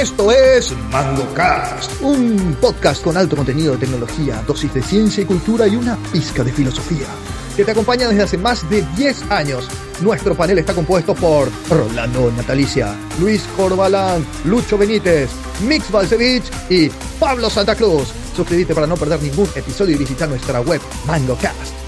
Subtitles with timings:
[0.00, 5.68] Esto es MangoCast, un podcast con alto contenido de tecnología, dosis de ciencia y cultura
[5.68, 7.06] y una pizca de filosofía,
[7.54, 9.68] que te acompaña desde hace más de 10 años.
[10.00, 15.28] Nuestro panel está compuesto por Rolando Natalicia, Luis Corbalán, Lucho Benítez,
[15.68, 16.88] Mix Balcevich y
[17.18, 18.08] Pablo Santa Cruz.
[18.34, 20.80] Suscríbete para no perder ningún episodio y visita nuestra web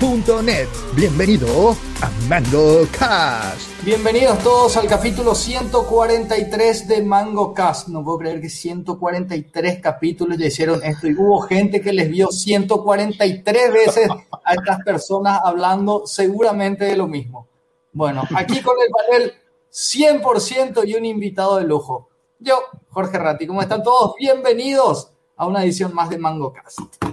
[0.02, 0.68] mangocast.net.
[0.96, 3.84] Bienvenido a MangoCast.
[3.84, 7.86] Bienvenidos todos al capítulo 143 de MangoCast.
[7.88, 12.32] No puedo creer que 143 capítulos ya hicieron esto y hubo gente que les vio
[12.32, 14.08] 143 veces
[14.44, 17.46] a estas personas hablando seguramente de lo mismo.
[17.92, 19.32] Bueno, aquí con el panel
[19.70, 22.08] 100% y un invitado de lujo.
[22.40, 22.58] Yo,
[22.90, 24.14] Jorge Ratti, ¿cómo están todos?
[24.18, 27.11] Bienvenidos a una edición más de MangoCast.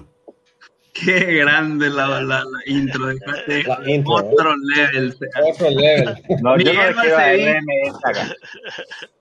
[1.04, 3.66] Qué grande la, la, la intro, dejaste
[4.06, 5.16] otro level.
[5.52, 6.16] Otro level.
[6.42, 8.36] No, Miguel, no Balcevich,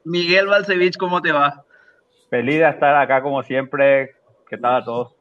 [0.05, 1.65] Miguel Balcevich, ¿cómo te va?
[2.31, 4.17] Feliz de estar acá como siempre.
[4.49, 5.15] ¿Qué tal a todos?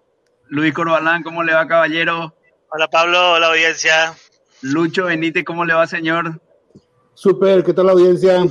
[0.50, 2.34] Luis Corbalán, ¿cómo le va, caballero?
[2.70, 4.14] Hola, Pablo, hola, audiencia.
[4.62, 6.42] Lucho Benítez, ¿cómo le va, señor?
[7.14, 8.44] Super, ¿qué tal la audiencia?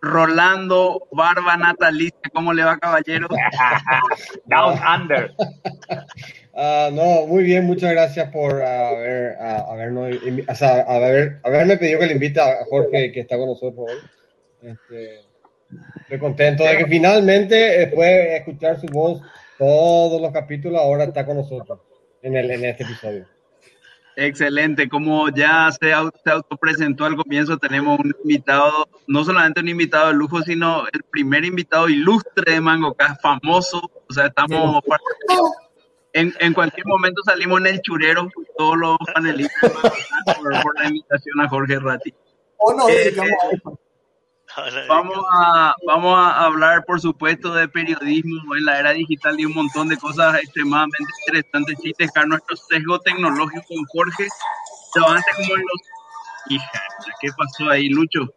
[0.00, 3.28] Rolando Barba Natalicia, ¿cómo le va, caballero?
[4.44, 5.34] Down Under.
[6.56, 10.14] Uh, no, muy bien, muchas gracias por uh, haber, uh, habernos,
[10.48, 14.70] o sea, haber, haberme pedido que le invite a Jorge que está con nosotros hoy.
[14.70, 15.18] Este,
[16.02, 19.20] estoy contento de que finalmente, después de escuchar su voz
[19.58, 21.80] todos los capítulos, ahora está con nosotros
[22.22, 23.26] en, el, en este episodio.
[24.14, 29.70] Excelente, como ya se, auto, se autopresentó al comienzo, tenemos un invitado, no solamente un
[29.70, 34.84] invitado de lujo, sino el primer invitado ilustre de MangoCast, famoso, o sea, estamos...
[36.14, 39.72] En, en, cualquier momento salimos en el churero, todos los panelistas,
[40.40, 42.14] por, por la invitación a Jorge Ratti.
[42.56, 43.78] O no, Eh, digamos,
[44.88, 49.54] Vamos a, vamos a hablar, por supuesto, de periodismo en la era digital y un
[49.54, 54.28] montón de cosas extremadamente interesantes sin dejar nuestro sesgo tecnológico con Jorge.
[54.94, 55.80] Pero antes, como en los.
[56.50, 56.82] Hija,
[57.20, 58.28] ¿qué pasó ahí, Lucho?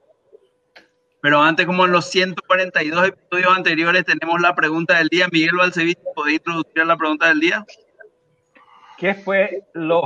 [1.21, 5.27] Pero antes, como en los 142 episodios anteriores, tenemos la pregunta del día.
[5.31, 7.65] Miguel Balcevich, ¿podéis introducir la pregunta del día?
[8.97, 10.03] ¿Qué fue lo,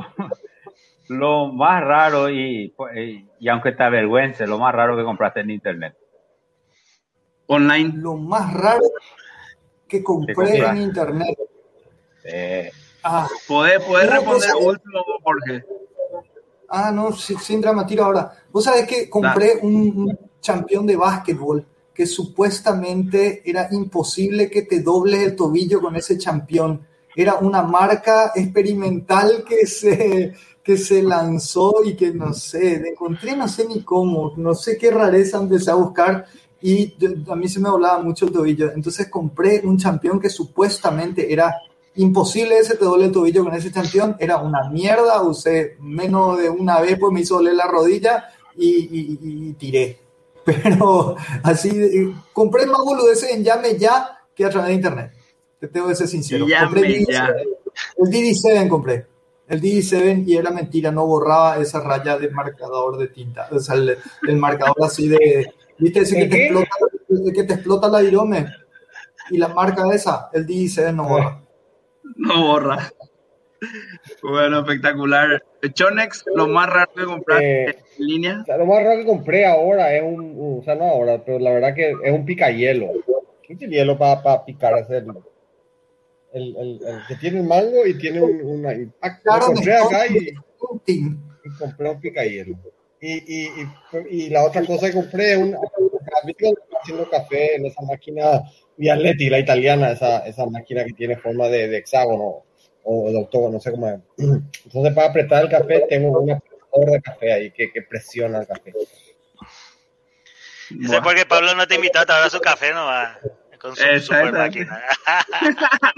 [1.09, 2.73] lo más raro y,
[3.39, 5.95] y, aunque te avergüence, lo más raro que compraste en internet?
[7.47, 7.91] Online.
[7.95, 8.83] lo más raro
[9.87, 11.37] que compré en internet.
[12.23, 12.71] Eh,
[13.03, 15.65] Ah, ¿Podés, podés No, responder pues, último, Jorge?
[16.69, 18.31] ah, no, sin, sin ahora.
[18.51, 25.21] Vos sabés que compré un campeón de básquetbol que supuestamente era imposible que te dobles
[25.23, 26.85] el tobillo con ese campeón.
[27.15, 33.47] Era una marca experimental que se, que se lanzó y que no sé, encontré no
[33.47, 36.25] sé ni cómo, no sé qué rareza empecé a buscar
[36.61, 36.93] y
[37.29, 38.71] a mí se me doblaba mucho el tobillo.
[38.71, 41.53] Entonces compré un campeón que supuestamente era
[41.95, 46.49] imposible ese te doble el tobillo con ese campeón, era una mierda, usé menos de
[46.49, 48.23] una vez, pues me hizo doler la rodilla
[48.55, 49.17] y-
[49.49, 49.99] y tiré.
[50.45, 55.11] Pero así, eh, compré más boludeces en Llame Ya que a través de internet.
[55.59, 56.47] Te tengo que ser sincero.
[56.47, 57.27] Llame compré el Ya.
[57.27, 57.45] DD7,
[57.97, 59.07] el DD7 compré.
[59.47, 63.49] El DD7 y era mentira, no borraba esa raya de marcador de tinta.
[63.51, 63.97] O sea, el,
[64.27, 65.53] el marcador así de.
[65.77, 66.69] ¿Viste ese que ¿El te, explota,
[67.09, 68.45] el que te explota la virome?
[69.29, 71.41] Y la marca esa, el DD7 no borra.
[72.15, 72.91] No borra.
[74.23, 75.43] Bueno, espectacular.
[75.73, 78.39] Chonex, lo más raro que compraste Eh, en línea.
[78.41, 81.39] O sea, lo más raro que compré ahora es un, o sea, no ahora, pero
[81.39, 82.91] la verdad que es un picahielo.
[83.43, 84.77] ¿Qué es el hielo para picar?
[84.79, 85.05] Es el,
[86.33, 88.73] el, el- el que tiene el mango y tiene un, una...
[88.73, 90.17] y- ah, lo Claro, compré acá y,
[91.43, 92.55] y compré un picahielo.
[93.03, 97.65] Y, y, y, y la otra cosa que compré es un amigo haciendo café en
[97.65, 98.43] esa máquina
[98.77, 102.43] Vialetti, la italiana, esa, esa máquina que tiene forma de, de hexágono
[102.83, 103.99] o de octógono, no sé cómo es.
[104.17, 108.47] Entonces para apretar el café tengo un apresador de café ahí que, que presiona el
[108.47, 108.73] café.
[110.83, 113.17] Eso es porque Pablo no te invitó a tomar su café, no va.
[113.59, 114.25] Con su Exacto.
[114.27, 114.81] super máquina.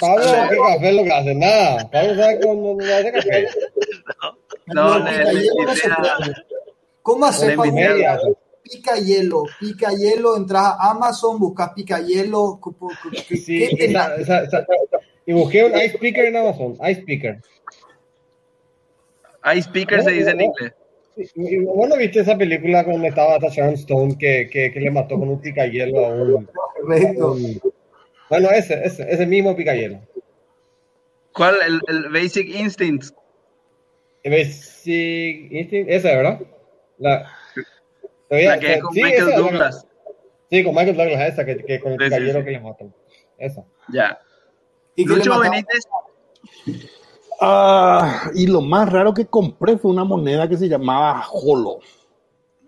[0.00, 1.34] Pablo, ¿qué café lo que hace?
[1.34, 1.88] Nada.
[1.90, 3.48] Pablo sabe cómo no hace café.
[4.66, 5.06] No, No.
[7.02, 7.32] ¿Cómo a-
[7.72, 8.20] Media.
[8.62, 9.44] pica hielo?
[9.58, 12.60] Pica hielo, entras a Amazon, buscas pica hielo.
[13.28, 14.66] Sí, esa- esa- esa-
[15.28, 16.76] y busqué un ice picker en Amazon.
[16.88, 17.38] Ice picker.
[19.54, 20.72] Ice Speaker se dice en inglés.
[21.16, 24.90] Y- y Bueno, ¿viste esa película donde estaba hasta Sharon Stone que, que, que le
[24.90, 26.48] mató con un picahielo a un,
[28.30, 30.00] Bueno, ese, ese, ese mismo picahielo.
[31.34, 31.56] ¿Cuál?
[31.66, 33.14] El, el Basic Instinct.
[34.24, 36.40] Basic Instinct, esa, ¿verdad?
[36.98, 37.30] La,
[38.28, 39.86] todavía- La que es con sí, Michael esa, la- Douglas.
[40.50, 42.94] Sí, con Michael Douglas, esa, que, que con el sí, sí, que le matan.
[43.38, 43.64] Esa.
[43.92, 44.18] Ya.
[44.98, 45.38] ¿Y Lucho?
[45.38, 45.84] Benítez,
[47.40, 51.78] Ah, y lo más raro que compré fue una moneda que se llamaba Holo.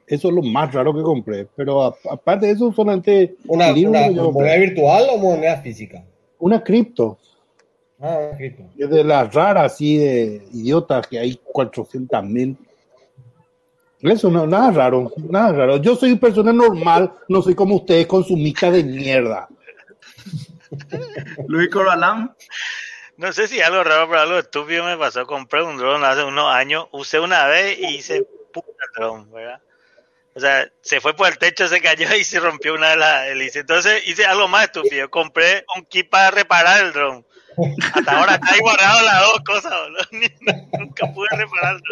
[0.06, 1.48] Eso es lo más raro que compré.
[1.56, 6.04] Pero aparte de eso, solamente Una, una moneda virtual o moneda física.
[6.38, 7.18] una cripto.
[7.98, 8.62] Ah, una cripto.
[8.78, 12.56] Es de las raras, así de idiotas, que hay 400 mil.
[14.02, 15.76] Eso, no, nada raro, nada raro.
[15.78, 19.48] Yo soy una persona normal, no soy como ustedes, consumista de mierda.
[21.49, 22.34] Luis Corbalán,
[23.17, 25.26] No sé si algo raro, pero algo estúpido me pasó.
[25.26, 29.61] Compré un dron hace unos años, usé una vez y hice puta dron, ¿verdad?
[30.34, 33.26] O sea, se fue por el techo, se cayó y se rompió una de las
[33.26, 33.62] hélices.
[33.62, 35.11] Entonces hice algo más estúpido.
[35.11, 37.26] Compré un kit para reparar el dron.
[37.94, 40.05] Hasta ahora está ahí guardado las dos cosas, boludo.
[40.78, 41.82] Nunca pude reparar el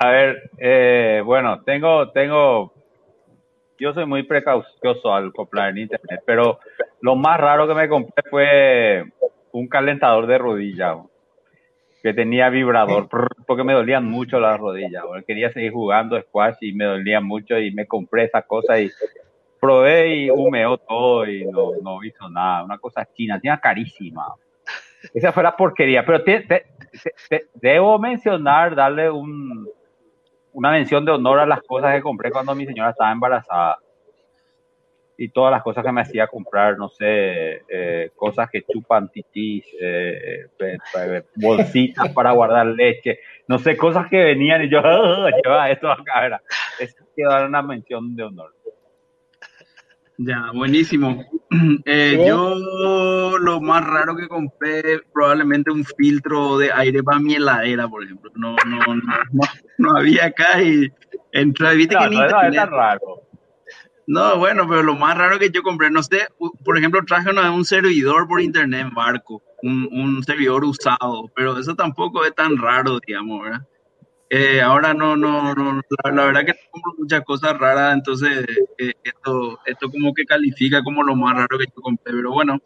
[0.00, 2.72] A ver, eh, bueno, tengo, tengo,
[3.78, 6.60] yo soy muy precaucioso al comprar en internet, pero
[7.00, 9.04] lo más raro que me compré fue
[9.52, 10.96] un calentador de rodilla,
[12.00, 13.08] que tenía vibrador,
[13.46, 15.02] porque me dolían mucho las rodillas.
[15.26, 18.88] Quería seguir jugando squash y me dolían mucho y me compré esa cosa y
[19.60, 22.62] probé y humeó todo y no, no hizo nada.
[22.62, 24.26] Una cosa china, tenía carísima.
[25.12, 26.66] Esa fue la porquería, pero te- te-
[27.28, 29.68] te- debo mencionar, darle un,
[30.58, 33.78] una mención de honor a las cosas que compré cuando mi señora estaba embarazada.
[35.16, 39.64] Y todas las cosas que me hacía comprar, no sé, eh, cosas que chupan titis,
[39.80, 45.90] eh, eh, bolsitas para guardar leche, no sé, cosas que venían y yo, lleva esto
[45.92, 46.42] acá, era.
[46.80, 48.52] Es que dar una mención de honor.
[50.18, 51.24] Ya, buenísimo.
[51.86, 57.88] Eh, yo lo más raro que compré, probablemente un filtro de aire para mi heladera,
[57.88, 58.30] por ejemplo.
[58.34, 58.94] No, no, no,
[59.32, 59.42] no,
[59.78, 60.92] no había acá y
[61.32, 63.00] entré, viste No, que no, no es tan raro.
[64.06, 66.28] No, bueno, pero lo más raro que yo compré, no sé,
[66.64, 71.58] por ejemplo, traje una- un servidor por internet en barco, un, un servidor usado, pero
[71.58, 73.60] eso tampoco es tan raro, digamos, ¿verdad?
[74.30, 78.44] Eh, ahora no, no, no, la, la verdad que compro muchas cosas raras, entonces
[78.76, 82.60] eh, esto, esto como que califica como lo más raro que yo compré, pero bueno,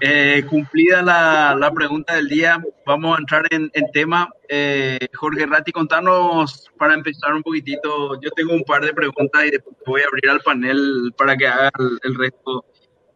[0.00, 4.28] eh, cumplida la, la pregunta del día, vamos a entrar en, en tema.
[4.48, 8.20] Eh, Jorge Ratti, contanos para empezar un poquitito.
[8.20, 11.46] Yo tengo un par de preguntas y después voy a abrir al panel para que
[11.46, 12.64] haga el, el resto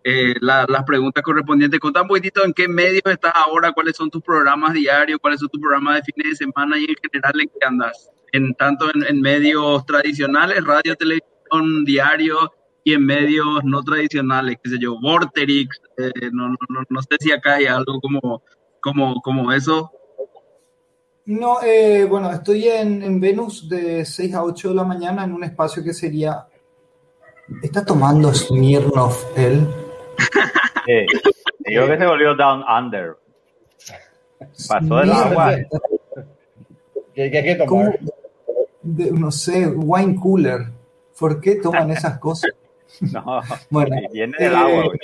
[0.05, 1.81] eh, la- las preguntas correspondientes.
[1.81, 5.49] Contá un poquitito en qué medios estás ahora, cuáles son tus programas diarios, cuáles son
[5.49, 8.11] tus programas de fines de semana y en general en qué andas.
[8.33, 12.53] En tanto en, medios tradicionales, radio, televisión, diario
[12.85, 16.57] y en medios no tradicionales, qué sé yo, Vorterix, eh, no, no,
[16.89, 18.43] no, sé si acá hay algo como,
[18.81, 19.91] como, como eso.
[21.27, 25.33] No, eh, bueno, estoy en, en Venus de 6 a 8 de la mañana en
[25.33, 26.47] un espacio que sería...
[27.63, 29.67] ¿Está tomando Smirnoff él?
[30.87, 31.07] Sí.
[31.67, 33.17] Digo que se volvió down under.
[34.69, 35.23] Pasó del Mierda.
[35.31, 35.57] agua.
[37.15, 37.85] ¿Qué, qué hay que ¿Cómo?
[37.85, 37.99] tomar?
[38.83, 40.61] De- no sé, wine cooler.
[41.19, 42.51] ¿Por qué toman esas cosas?
[43.13, 43.23] No,
[43.71, 44.85] Bueno, viene del eh, agua.
[44.87, 44.99] güey.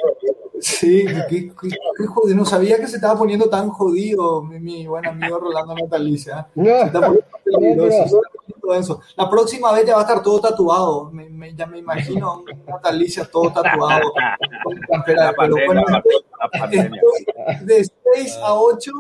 [0.59, 1.69] Sí, qué, qué-
[1.99, 2.37] qué jodido.
[2.39, 6.47] No sabía que se estaba poniendo tan jodido mi, mi buen amigo Rolando Natalicia.
[6.55, 7.27] Se No, está poniendo
[7.85, 8.21] peligroso,
[8.73, 9.01] denso.
[9.17, 11.11] La próxima vez ya va a estar todo tatuado.
[11.11, 14.13] Me, me- ya me imagino a un Natalicia todo tatuado.
[14.65, 15.57] con campera La de pelo.
[15.57, 15.83] pandemia, Bueno,
[16.41, 17.01] la pandemia.
[17.49, 18.91] Estoy de 6 a 8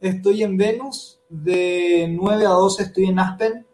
[0.00, 3.66] estoy en Venus, de 9 a 12 estoy en Aspen.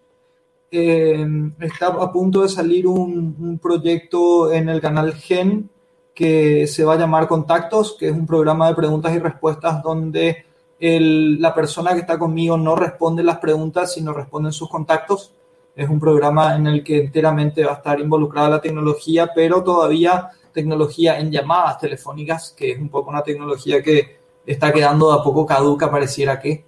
[0.70, 1.26] Eh,
[1.60, 5.70] está a punto de salir un, un proyecto en el canal Gen
[6.14, 10.46] que se va a llamar Contactos, que es un programa de preguntas y respuestas donde
[10.78, 15.32] el- la persona que está conmigo no responde las preguntas, sino responden sus contactos.
[15.74, 20.30] Es un programa en el que enteramente va a estar involucrada la tecnología, pero todavía
[20.52, 25.22] tecnología en llamadas telefónicas, que es un poco una tecnología que está quedando de a
[25.22, 26.64] poco caduca, pareciera que.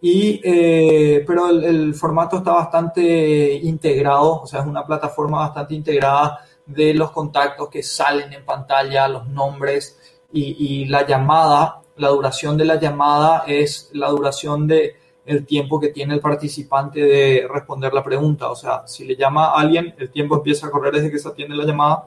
[0.00, 6.40] Y, eh, pero el, formato está bastante integrado, o sea, es una plataforma bastante integrada
[6.66, 9.98] de los contactos que salen en pantalla, los nombres
[10.30, 15.88] y la llamada, la duración de la llamada es la duración de el tiempo que
[15.88, 18.50] tiene el participante de responder la pregunta.
[18.50, 21.28] O sea, si le llama a alguien, el tiempo empieza a correr desde que se
[21.28, 22.06] atiende la llamada.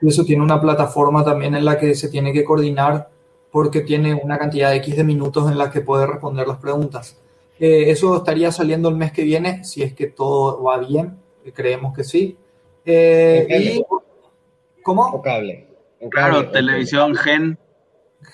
[0.00, 3.10] Y eso tiene una plataforma también en la que se tiene que coordinar
[3.50, 7.18] porque tiene una cantidad de X de minutos en la que puede responder las preguntas.
[7.58, 11.52] Eh, eso estaría saliendo el mes que viene, si es que todo va bien, eh,
[11.52, 12.36] creemos que sí.
[12.84, 13.86] Eh, ¿En y, tele?
[13.88, 14.02] O
[14.82, 15.20] ¿Cómo?
[15.20, 15.66] cable.
[16.10, 16.52] Claro, cable, ok.
[16.52, 17.58] televisión, gen,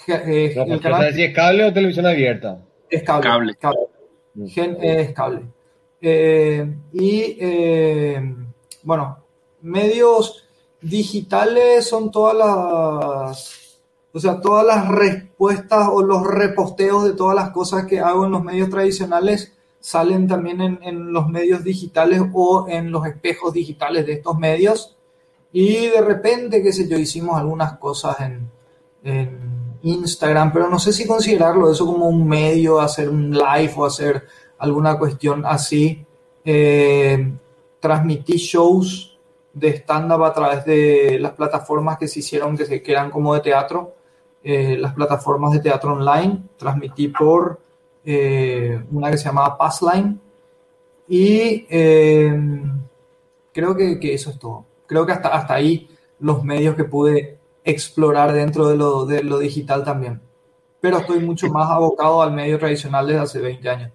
[0.07, 2.59] Eh, No, el pues, canal o sea, si es cable o televisión abierta.
[2.89, 3.23] es cable.
[3.29, 3.55] Cable.
[3.57, 3.81] cable.
[4.35, 4.47] Mm.
[4.47, 5.43] Gen es cable.
[6.01, 8.35] Eh, y eh,
[8.83, 9.19] bueno,
[9.63, 10.47] medios
[10.81, 13.81] digitales son todas las,
[14.13, 18.33] o sea, todas las respuestas o los reposteos de todas las cosas que hago en
[18.33, 24.15] los medios tradicionales salen también en, los medios digitales o en los espejos digitales de
[24.15, 24.97] estos medios.
[25.53, 28.51] Y de repente, qué sé yo, hicimos algunas cosas en,
[29.83, 34.27] Instagram, pero no sé si considerarlo eso como un medio, hacer un live o hacer
[34.59, 36.05] alguna cuestión así.
[36.45, 37.33] Eh,
[37.81, 39.19] transmití shows
[39.53, 43.35] de stand-up a través de las plataformas que se hicieron, que, se, que eran como
[43.35, 43.95] de teatro,
[44.43, 46.43] eh, las plataformas de teatro online.
[46.57, 47.61] Transmití por
[48.05, 50.21] eh, una que se llamaba Passline.
[51.09, 52.63] Y eh,
[53.53, 54.65] creo que, eso es todo.
[54.87, 55.89] Creo que hasta, hasta ahí
[56.21, 57.36] los medios que pude
[57.67, 60.23] explorar dentro de lo, de lo digital también.
[60.81, 63.93] Pero estoy mucho más abocado al medio tradicional desde hace 20 años.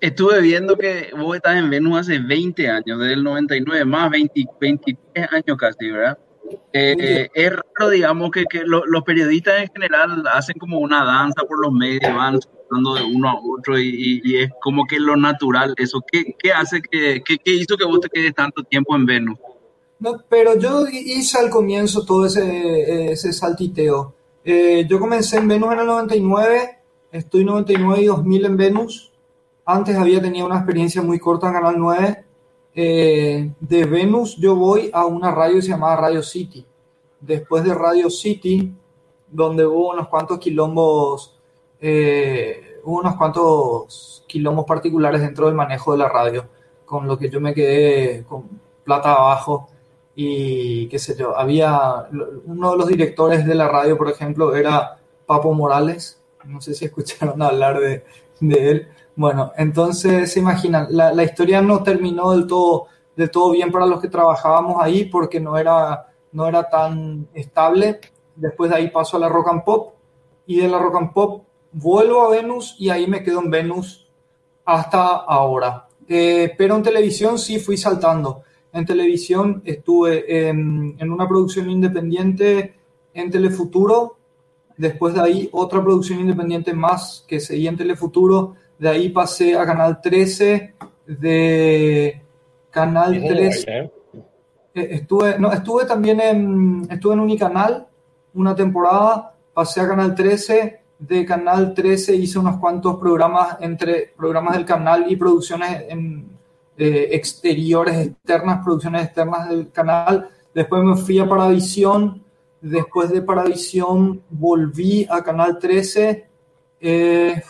[0.00, 4.44] Estuve viendo que vos estás en Venus hace 20 años, desde el 99, más 20,
[4.60, 6.18] 23 años casi, ¿verdad?
[6.72, 11.60] Eh, es raro, digamos, que, que los periodistas en general hacen como una danza por
[11.60, 15.74] los medios, van de uno a otro y, es como que lo natural.
[15.76, 19.38] Eso, ¿qué, qué hace que, qué, hizo que vos te quedes tanto tiempo en Venus?
[20.02, 24.12] No, pero yo hice al comienzo todo ese, ese saltiteo.
[24.44, 26.78] Eh, yo comencé en Venus en el 99,
[27.12, 29.12] estoy 99 y 2000 en Venus.
[29.64, 32.24] Antes había tenido una experiencia muy corta en Canal 9.
[32.74, 36.66] Eh, de Venus yo voy a una radio que se llamaba Radio City.
[37.20, 38.74] Después de Radio City,
[39.30, 41.38] donde hubo unos cuantos quilombos
[41.80, 46.48] eh, hubo unos cuantos quilombos particulares dentro del manejo de la radio,
[46.84, 48.48] con lo que yo me quedé con
[48.82, 49.68] plata abajo
[50.14, 52.08] y qué sé yo, había
[52.44, 56.84] uno de los directores de la radio, por ejemplo, era Papo Morales, no sé si
[56.86, 58.04] escucharon hablar de,
[58.40, 58.88] de él.
[59.14, 63.86] Bueno, entonces se imaginan, la, la, historia no terminó del todo, del todo bien para
[63.86, 68.00] los que trabajábamos ahí porque no era, no era tan estable.
[68.34, 69.94] Después de ahí pasó a la rock and pop
[70.46, 74.08] y de la rock and pop vuelvo a Venus y ahí me quedo en Venus
[74.64, 75.88] hasta ahora.
[76.08, 78.42] Eh, pero en televisión sí fui saltando.
[78.72, 82.74] En televisión estuve en, una producción independiente
[83.12, 84.16] en Telefuturo.
[84.76, 88.54] Después de ahí otra producción independiente más que seguía en Telefuturo.
[88.78, 90.74] De ahí pasé a Canal 13.
[91.06, 92.22] De
[92.70, 93.70] Canal 13.
[93.72, 93.90] Eh,
[94.74, 97.86] estuve, no, estuve también en, estuve en Unicanal
[98.34, 99.34] una temporada.
[99.52, 105.10] Pasé a Canal 13 de Canal 13 hice unos cuantos programas entre programas del canal
[105.10, 106.31] y producciones en,
[106.84, 110.28] eh, exteriores, externas, producciones externas del canal.
[110.52, 112.24] Después me fui a Paravisión.
[112.60, 116.28] Después de Paravisión volví a Canal 13.
[116.80, 117.40] Eh,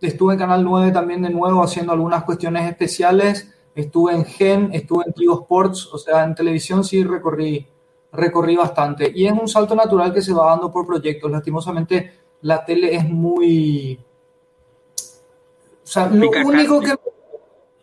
[0.00, 3.52] estuve en Canal 9 también de nuevo haciendo algunas cuestiones especiales.
[3.74, 7.66] Estuve en Gen, estuve en Tigo Sports, o sea, en televisión sí recorrí,
[8.12, 9.12] recorrí bastante.
[9.14, 11.30] Y es un salto natural que se va dando por proyectos.
[11.30, 14.00] Lastimosamente, la tele es muy...
[14.96, 16.94] O sea, lo único que...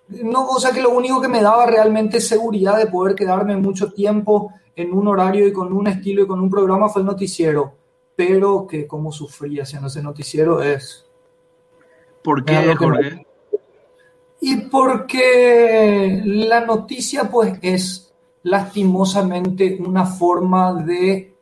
[0.07, 3.91] No, o sea que lo único que me daba realmente seguridad de poder quedarme mucho
[3.91, 7.73] tiempo en un horario y con un estilo y con un programa fue el noticiero.
[8.15, 11.05] Pero que como sufría haciendo ese noticiero es...
[12.23, 13.25] ¿Por qué, Jorge?
[14.41, 21.33] Y porque la noticia pues es lastimosamente una forma de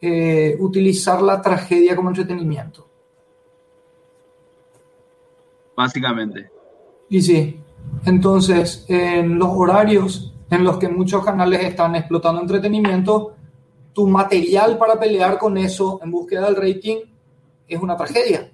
[0.00, 2.86] eh, utilizar la tragedia como entretenimiento.
[5.76, 6.50] Básicamente.
[7.08, 7.63] Y sí,
[8.04, 13.34] entonces en los horarios en los que muchos canales están explotando entretenimiento,
[13.92, 16.98] tu material para pelear con eso en búsqueda del rating
[17.66, 18.50] es una tragedia.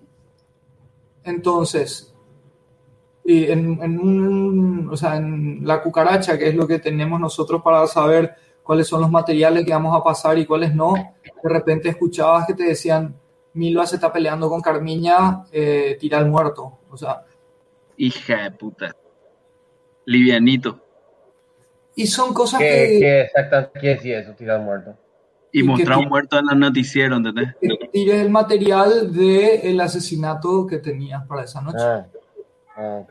[1.25, 2.15] Entonces,
[3.25, 9.11] en, en, la cucaracha, que es lo que tenemos nosotros para saber cuáles son los
[9.11, 10.95] materiales que vamos a pasar y cuáles no.
[10.95, 13.15] De repente escuchabas que te decían,
[13.55, 16.79] Milva se está peleando con Carmiña, eh, tira al muerto.
[16.91, 17.25] O sea.
[17.97, 18.95] Hija de puta.
[20.05, 20.81] Livianito.
[21.95, 22.99] Y son cosas que...
[23.01, 24.97] ¿Qué exactamente quiere decir eso, tirar muerto?
[25.53, 27.49] Y, mostrar un muerto en la noticiero, ¿entendés?
[27.93, 31.79] tire el material del asesinato que tenías para esa noche.
[31.81, 32.07] Ah.
[32.77, 33.03] Ah,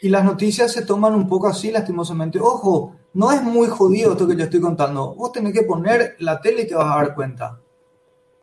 [0.00, 2.38] y las noticias se toman un poco así, lastimosamente.
[2.38, 5.14] Ojo, no es muy jodido esto que yo estoy contando.
[5.14, 7.58] Vos tenés que poner la tele y te vas a dar cuenta.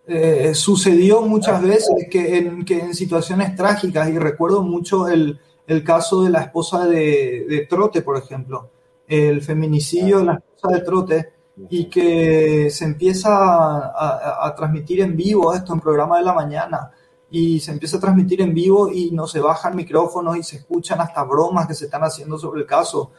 [0.07, 5.83] Eh, sucedió muchas veces que en, que en situaciones trágicas, y recuerdo mucho el, el
[5.83, 8.69] caso de la esposa de, de, Trote, por ejemplo,
[9.07, 11.33] el feminicidio de la esposa de Trote,
[11.69, 16.91] y que se empieza a, a, transmitir en vivo esto en programa de la mañana.
[17.33, 20.99] y se empieza a transmitir en vivo y no se bajan micrófonos y se escuchan
[20.99, 23.11] hasta bromas que se están haciendo sobre el caso.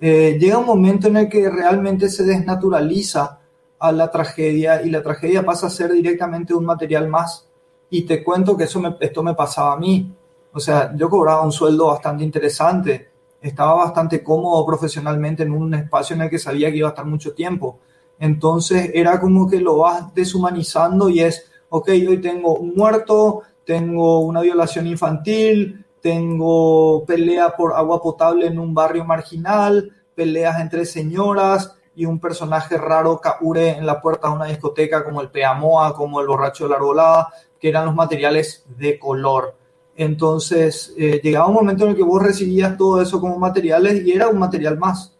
[0.00, 3.38] Eh, llega un momento en el que realmente se desnaturaliza
[3.78, 7.48] a la tragedia y la tragedia pasa a ser directamente un material más.
[7.90, 10.14] Y te cuento que eso esto me pasaba a mí.
[10.52, 16.14] O sea, yo cobraba un sueldo bastante interesante, estaba bastante cómodo profesionalmente en un espacio
[16.16, 17.78] en el que sabía que iba a estar mucho tiempo.
[18.18, 24.20] Entonces era como que lo vas deshumanizando y es, ok, hoy tengo un muerto, tengo
[24.20, 31.76] una violación infantil, tengo pelea por agua potable en un barrio marginal, peleas entre señoras
[31.94, 36.20] y un personaje raro caure en la puerta de una discoteca como el Peamoa, como
[36.20, 37.28] el borracho de la arbolada,
[37.58, 39.54] que eran los materiales de color.
[40.00, 44.12] Entonces eh, llegaba un momento en el que vos recibías todo eso como materiales y
[44.12, 45.14] era un material más.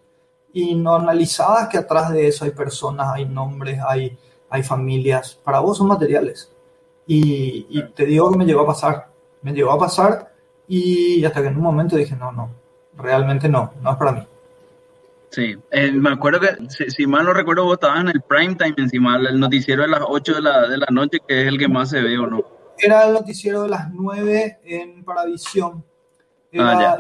[0.55, 4.17] Y no analizabas que atrás de eso hay personas, hay nombres, hay,
[4.49, 5.39] hay familias.
[5.45, 6.51] Para vos son materiales.
[7.07, 9.09] Y, te digo que me llegó a pasar,
[9.43, 10.33] me llegó a pasar
[10.67, 12.49] y hasta que en un momento dije, no, no,
[12.97, 14.27] realmente no, no es para mí.
[15.29, 16.57] Sí, eh, me acuerdo que,
[16.89, 20.01] si, mal no recuerdo, vos estabas en el prime time encima, el noticiero de las
[20.07, 22.60] 8 de la, de la noche, que es el que más se ve, ¿o no?
[22.83, 25.85] Era el noticiero de las 9 en Paravisión.
[26.59, 26.97] ah, ya,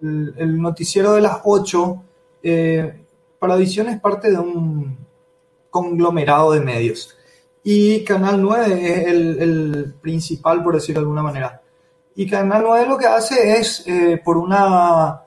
[0.00, 2.02] el, el, noticiero de las 8.
[2.42, 3.00] Eh,
[3.38, 4.96] Paravisión es parte de un
[5.70, 7.16] conglomerado de medios
[7.64, 11.62] y Canal 9 es el, principal, por decirlo de alguna manera.
[12.14, 15.22] Y Canal 9 lo que hace es, eh, por una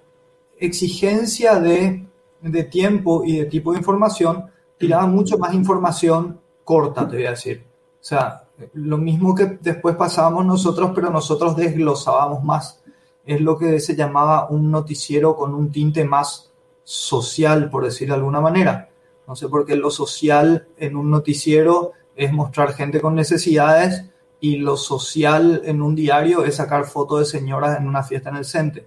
[0.60, 2.06] exigencia de,
[2.42, 4.46] de, tiempo y de tipo de información,
[4.78, 7.66] tiraba mucho más información corta, te voy a decir.
[8.00, 8.44] O sea,
[8.74, 12.82] lo mismo que después pasábamos nosotros, pero nosotros desglosábamos más.
[13.26, 16.52] Es lo que se llamaba un noticiero con un tinte más
[16.84, 18.90] social, por decir de alguna manera.
[19.28, 24.06] No sé por qué lo social en un noticiero es mostrar gente con necesidades
[24.40, 28.38] y lo social en un diario es sacar fotos de señoras en una fiesta en
[28.38, 28.84] el centro.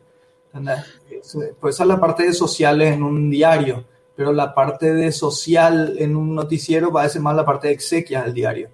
[1.60, 3.84] Pues esa es la parte de sociales en un diario,
[4.16, 8.34] pero la parte de social en un noticiero parece más la parte de exequias del
[8.34, 8.70] diario.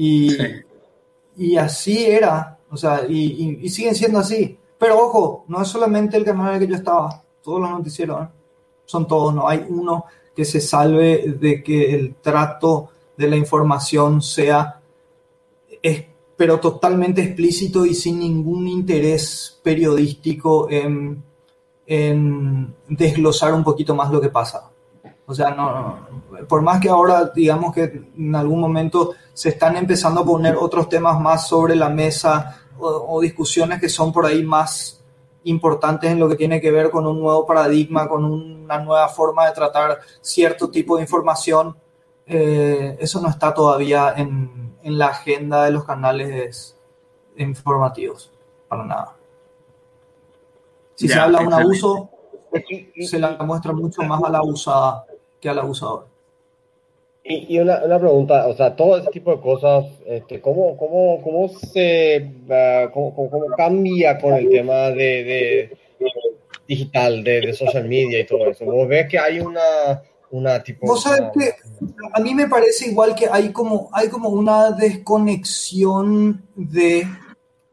[0.00, 0.30] Y,
[1.36, 4.56] y así era, o sea, y, y, siguen siendo así.
[4.78, 8.22] Pero ojo, no es solamente el canal en el que yo estaba, todos los noticieros,
[8.22, 8.28] ¿eh?
[8.84, 10.04] son todos, no hay uno
[10.36, 14.80] que se salve de que el trato de la información sea,
[15.82, 16.04] es,
[16.36, 21.24] pero totalmente explícito y sin ningún interés periodístico en,
[21.84, 24.70] en desglosar un poquito más lo que pasa.
[25.30, 26.08] O sea, no,
[26.48, 27.82] por más que ahora digamos que
[28.16, 32.86] en algún momento se están empezando a poner otros temas más sobre la mesa o,
[32.88, 35.04] o, discusiones que son por ahí más
[35.44, 39.44] importantes en lo que tiene que ver con un nuevo paradigma, con una nueva forma
[39.46, 41.76] de tratar cierto tipo de información,
[42.24, 46.74] eh, eso no está todavía en, en, la agenda de los canales
[47.36, 48.32] informativos,
[48.66, 49.14] para nada.
[50.94, 52.10] Si se habla de un abuso,
[52.98, 55.04] se la muestra mucho más a la abusada
[55.40, 56.06] que al abusador.
[57.24, 61.20] Y, y una, una, pregunta, o sea, todo ese tipo de cosas, este, ¿cómo, cómo,
[61.22, 65.76] cómo se uh, cómo, cómo, cambia con el tema de, de
[66.66, 68.64] digital, de, de, social media y todo eso?
[68.64, 70.86] ¿Vos ves que hay una, una tipo...
[70.86, 71.54] Vos sabés que
[72.14, 77.06] a mí me parece igual que hay como, hay como una desconexión de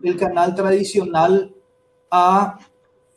[0.03, 1.53] el canal tradicional
[2.11, 2.59] a,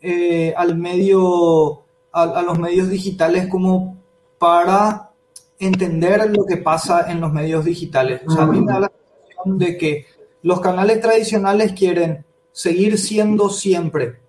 [0.00, 1.82] eh, al medio,
[2.12, 3.97] a, a, los medios digitales como
[4.38, 5.10] para
[5.58, 8.22] entender lo que pasa en los medios digitales.
[8.26, 10.06] O sea, a mí me da la sensación de que
[10.42, 14.20] los canales tradicionales quieren seguir siendo siempre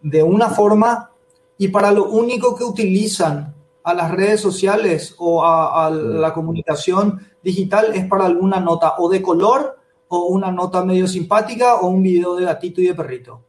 [0.00, 1.10] de una forma
[1.58, 7.26] y para lo único que utilizan a las redes sociales o a, a, la comunicación
[7.42, 12.02] digital es para alguna nota o de color o una nota medio simpática o un
[12.02, 13.40] video de gatito y de perrito.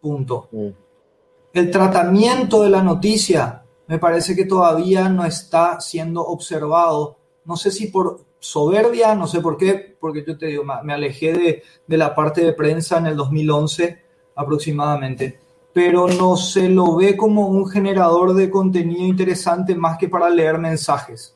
[0.00, 0.48] Punto.
[0.50, 0.68] Mm.
[1.52, 3.61] El tratamiento de la noticia
[3.92, 7.18] me parece que todavía no está siendo observado.
[7.44, 11.34] No sé si por soberbia, no sé por qué, porque yo te digo, me alejé
[11.34, 13.98] de, de la parte de prensa en el 2011
[14.34, 15.40] aproximadamente
[15.74, 20.58] pero no se lo ve como un generador de contenido interesante más que para leer
[20.58, 21.34] mensajes.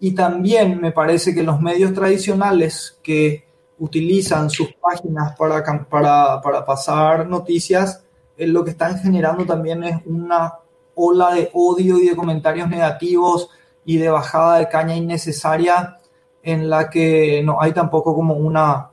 [0.00, 3.44] Y también me parece que los medios tradicionales que
[3.78, 8.04] utilizan sus páginas para, para, para pasar noticias,
[8.36, 10.61] eh, lo que están generando también es una
[10.94, 13.48] ola de odio y de comentarios negativos
[13.84, 15.98] y de bajada de caña innecesaria
[16.42, 18.92] en la que no hay tampoco como una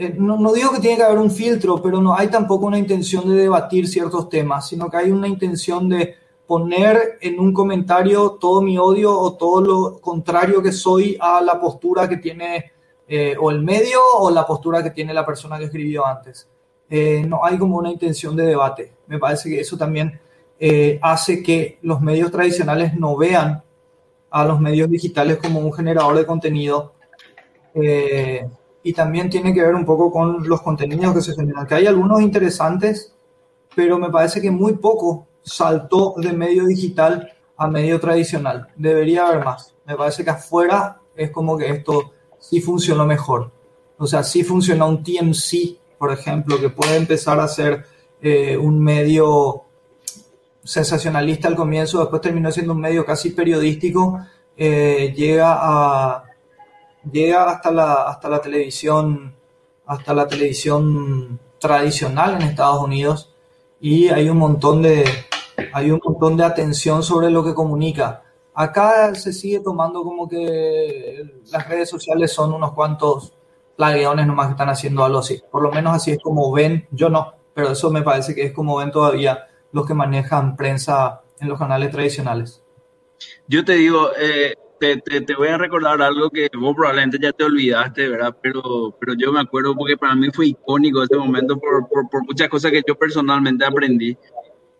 [0.00, 2.78] eh, no, no, digo que tiene que haber un filtro, pero no hay tampoco una
[2.78, 6.14] intención de debatir ciertos temas, sino que hay una intención de
[6.46, 11.60] poner en un comentario todo mi odio o todo lo contrario que soy a la
[11.60, 12.72] postura que tiene
[13.08, 16.48] eh, o el medio o la postura que tiene la persona que escribió antes.
[16.88, 18.92] Eh, no hay como una intención de debate.
[19.08, 20.20] Me parece que eso también
[20.58, 23.62] eh, hace que los medios tradicionales no vean
[24.30, 26.94] a los medios digitales como un generador de contenido.
[28.82, 31.86] y también tiene que ver un poco con los contenidos que se generan, que hay
[31.86, 33.14] algunos interesantes,
[33.74, 38.68] pero me parece que muy poco saltó de medio digital a medio tradicional.
[38.76, 39.74] Debería haber más.
[39.84, 43.50] Me parece que afuera es como que esto sí funcionó mejor.
[43.98, 47.84] O sea, sí funcionó un TMC, por ejemplo, que puede empezar a ser
[48.22, 49.64] eh, un medio
[50.68, 54.20] sensacionalista al comienzo, después terminó siendo un medio casi periodístico,
[54.54, 56.22] eh, llega
[57.10, 59.34] llega hasta la hasta la televisión
[59.86, 63.34] hasta la televisión tradicional en Estados Unidos
[63.80, 65.06] y hay un montón de
[65.72, 68.22] hay un montón de atención sobre lo que comunica.
[68.52, 73.32] Acá se sigue tomando como que las redes sociales son unos cuantos
[73.74, 75.40] plagueones nomás que están haciendo algo así.
[75.50, 78.52] Por lo menos así es como ven, yo no, pero eso me parece que es
[78.52, 82.62] como ven todavía los que manejan prensa en los canales tradicionales.
[83.46, 87.44] Yo te digo, eh, te, te, voy a recordar algo que vos probablemente ya te
[87.44, 88.36] olvidaste, ¿verdad?
[88.40, 92.24] Pero, pero yo me acuerdo porque para mí fue icónico ese momento por, por, por
[92.24, 94.16] muchas cosas que yo personalmente aprendí.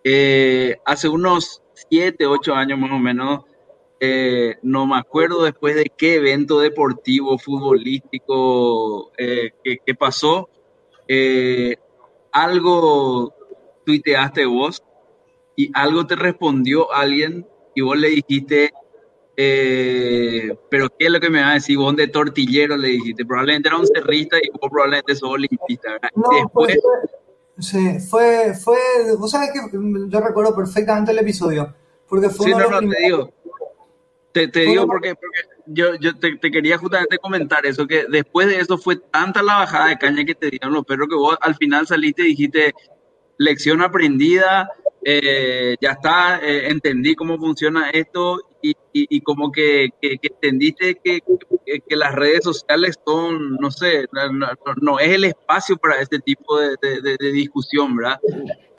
[0.05, 3.45] Eh, hace unos siete, ocho años más o menos,
[4.01, 10.49] eh, no me acuerdo después de qué evento deportivo, futbolístico, eh, que, pasó,
[12.33, 13.35] algo
[13.89, 14.83] tuiteaste vos
[15.57, 18.71] y algo te respondió alguien y vos le dijiste,
[19.35, 21.79] pero ¿qué es lo que me va a decir?
[21.79, 25.99] Vos de tortillero le dijiste, probablemente era un cerrista y vos probablemente sos olimpista.
[26.03, 26.79] después,
[27.61, 28.79] Sí, fue, fue,
[29.19, 29.59] vos sabés que
[30.09, 31.75] yo recuerdo perfectamente el episodio,
[32.09, 33.35] porque fue sí, no, no, te digo,
[34.31, 38.47] te, te digo porque, porque, yo, yo te, te, quería justamente comentar eso, que después
[38.47, 41.37] de eso fue tanta la bajada de caña que te dieron los perros que vos
[41.41, 42.73] al final saliste y dijiste,
[43.39, 44.69] lección aprendida,
[45.05, 51.23] eh, ya está, eh, entendí cómo funciona esto y, y, como que, que, entendiste que,
[51.65, 54.07] que, las redes sociales son, no sé,
[54.83, 58.19] no, es el espacio para este tipo de, de, discusión, ¿verdad?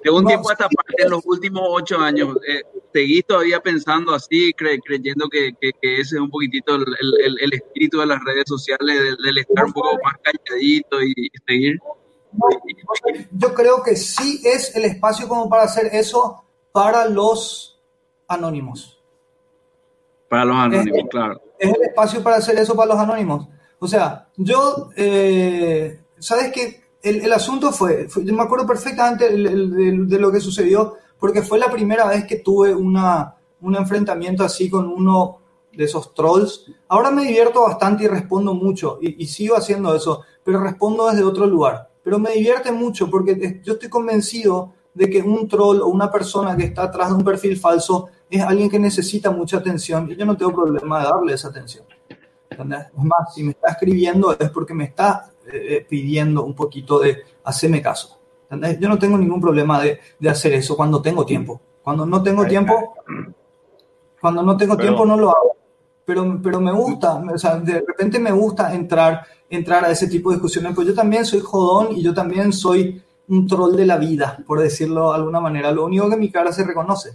[0.04, 2.62] De un tiempo hasta parte, en los últimos ocho años, eh,
[2.94, 8.24] seguís todavía pensando así, creyendo que, ese es un poquitito el, el, espíritu de las
[8.26, 11.80] redes sociales, del, estar un poco más calladito y seguir.
[13.32, 17.80] Yo creo que sí es el espacio como para hacer eso para los
[18.28, 19.00] anónimos.
[20.30, 21.42] Para los anónimos, claro.
[21.58, 23.48] Es el espacio para hacer eso para los anónimos.
[23.80, 26.84] O sea, yo, eh, ¿sabes qué?
[27.02, 32.06] El, asunto fue, yo me acuerdo perfectamente de, lo que sucedió, porque fue la primera
[32.06, 35.40] vez que tuve una, un enfrentamiento así con uno
[35.72, 36.66] de esos trolls.
[36.90, 41.48] Ahora me divierto bastante y respondo mucho, y sigo haciendo eso, pero respondo desde otro
[41.48, 46.12] lugar pero me divierte mucho porque yo estoy convencido de que un troll o una
[46.12, 50.16] persona que está atrás de un perfil falso es alguien que necesita mucha atención y
[50.16, 51.86] yo no tengo problema de darle esa atención.
[52.50, 57.00] Es más, si me está escribiendo es porque me está eh, eh, pidiendo un poquito
[57.00, 58.20] de hacerme caso.
[58.80, 61.62] Yo no tengo ningún problema de, de, hacer eso cuando tengo tiempo.
[61.84, 62.96] Cuando no tengo tiempo,
[64.20, 65.56] cuando no tengo tiempo no lo hago.
[66.04, 70.30] Pero, pero me gusta, o sea, de repente me gusta entrar entrar a ese tipo
[70.30, 73.98] de discusiones, pues yo también soy jodón y yo también soy un troll de la
[73.98, 75.72] vida, por decirlo de alguna manera.
[75.72, 77.12] Lo único que mi cara se reconoce,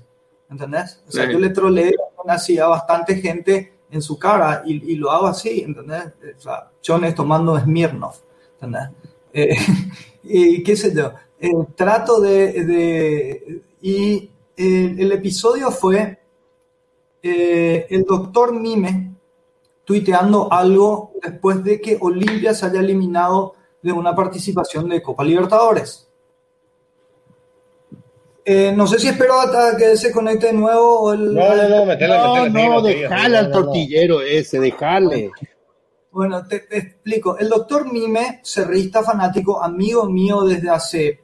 [0.51, 1.03] ¿entendés?
[1.09, 1.93] O sea, yo le troleo
[2.27, 6.13] así a bastante gente en su cara y, y lo hago así, ¿entendés?
[6.37, 8.21] O sea, Chones tomando Smirnoff,
[8.55, 8.91] ¿entendés?
[9.33, 9.57] Eh,
[10.23, 16.21] y qué sé yo, eh, trato de, de y eh, el episodio fue
[17.23, 19.14] el doctor Mime,
[19.85, 26.09] tuiteando algo después de que Olimpia se haya eliminado de una participación de Copa Libertadores.
[28.47, 31.35] Eh, no sé si espero hasta que se conecte de nuevo el...
[31.35, 35.31] No, no, no, metele, no, no, dejale al tortillero ese, dejale.
[36.11, 37.39] Bueno, te, explico.
[37.39, 41.21] El doctor Mime, cerrista fanático, amigo mío desde hace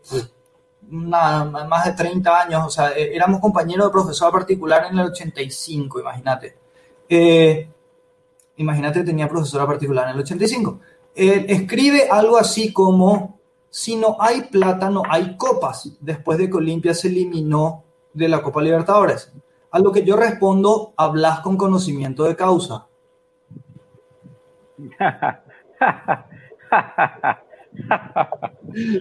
[0.91, 6.01] más de 30 años, o sea, eh, éramos compañeros de profesor particular en el 85,
[6.01, 6.57] imagínate.
[7.09, 7.69] Eh,
[8.61, 10.81] imagínate, tenía profesora particular en el 85.
[11.15, 16.57] Él escribe algo así como, si no hay plata, no hay copas, después de que
[16.59, 19.33] Olimpia se eliminó de la Copa Libertadores.
[19.71, 22.87] A lo que yo respondo, hablas con conocimiento de causa.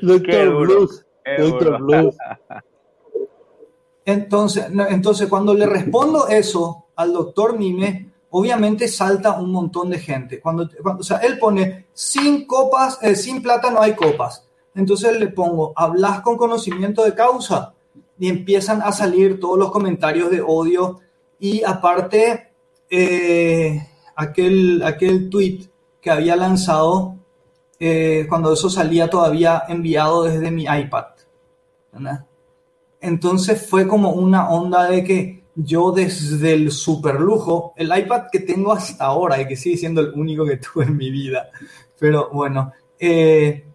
[0.01, 1.05] Doctor Blues.
[1.37, 2.15] Doctor Blues.
[4.05, 10.39] Entonces, entonces, cuando le respondo eso al doctor Mime, obviamente salta un montón de gente.
[10.39, 14.45] Cuando, o sea, él pone sin copas, eh, sin plata no hay copas.
[14.75, 17.73] Entonces le pongo, hablas con conocimiento de causa
[18.17, 20.99] y empiezan a salir todos los comentarios de odio
[21.39, 22.51] y aparte
[22.89, 25.69] eh, aquel, aquel tweet
[26.01, 27.15] que había lanzado
[27.79, 31.05] eh, cuando eso salía todavía enviado desde mi iPad.
[33.01, 38.39] Entonces fue como una onda de que yo desde el super lujo, el iPad que
[38.39, 41.49] tengo hasta ahora y que sigue siendo el único que tuve en mi vida,
[41.99, 43.65] pero bueno, eh,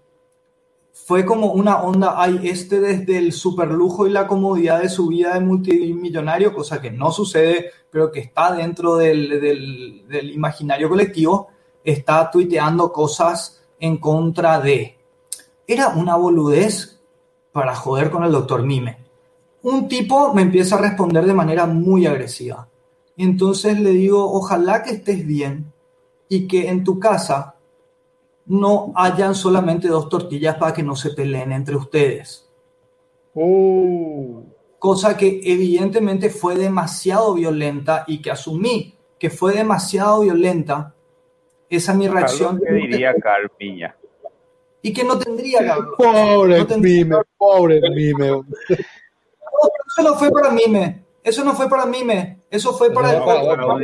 [0.92, 5.08] fue como una onda, hay este desde el super lujo y la comodidad de su
[5.08, 10.88] vida de multimillonario, cosa que no sucede, pero que está dentro del, del, del imaginario
[10.88, 11.48] colectivo,
[11.84, 14.98] está tuiteando cosas en contra de.
[15.66, 17.00] Era una boludez
[17.52, 19.03] para joder con el doctor Mime.
[19.64, 22.68] Un tipo me empieza a responder de manera muy agresiva.
[23.16, 25.72] Y entonces le digo, ojalá que estés bien
[26.28, 27.56] y que en tu casa
[28.46, 32.48] no hayan solamente dos tortillas para que no se peleen entre ustedes.
[33.34, 34.42] Uh.
[34.78, 40.94] Cosa que evidentemente fue demasiado violenta y que asumí que fue demasiado violenta
[41.70, 42.60] esa es mi reacción.
[42.60, 43.96] ¿Qué diría Carpiña?
[44.82, 47.04] Y que no tendría Pobre no tendría...
[47.04, 48.42] mime, pobre mime.
[49.96, 51.04] No, eso no fue para mime.
[51.22, 52.38] Eso no fue para mime.
[52.50, 53.46] Eso fue para no, el.
[53.46, 53.78] No, no,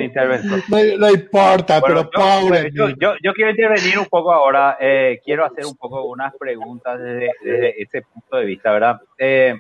[0.99, 2.71] no importa, bueno, pero pobre.
[2.73, 4.77] Yo, yo, yo, quiero intervenir un poco ahora.
[4.79, 9.01] Eh, quiero hacer un poco unas preguntas desde, desde ese punto de vista, ¿verdad?
[9.17, 9.59] Eh,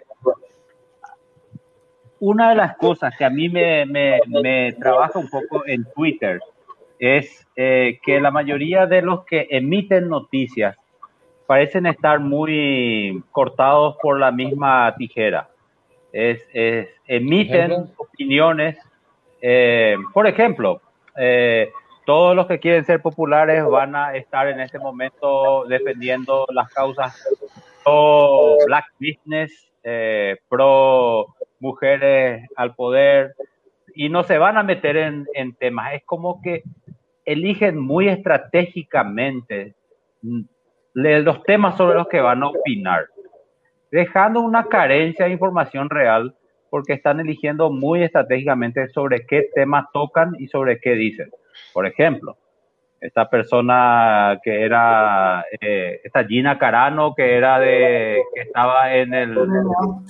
[2.20, 6.40] una de las cosas que a mí me, me, me trabaja un poco en Twitter
[6.98, 10.76] es eh, que la mayoría de los que emiten noticias
[11.46, 15.49] parecen estar muy cortados por la misma tijera.
[16.12, 18.77] Es, es emiten opiniones,
[19.40, 20.81] eh, por ejemplo,
[21.16, 21.70] eh,
[22.05, 27.25] todos los que quieren ser populares van a estar en este momento defendiendo las causas
[27.85, 31.27] pro black business, eh, pro
[31.61, 33.35] mujeres al poder,
[33.94, 35.94] y no se van a meter en, en temas.
[35.94, 36.62] Es como que
[37.25, 39.75] eligen muy estratégicamente
[40.23, 40.40] mm,
[40.94, 43.07] los temas sobre los que van a opinar,
[43.90, 46.35] dejando una carencia de información real
[46.70, 51.31] porque están eligiendo muy estratégicamente sobre qué temas tocan y sobre qué dicen.
[51.72, 52.37] Por ejemplo,
[53.00, 59.37] esta persona que era, eh, esta Gina Carano, que era de, que estaba en el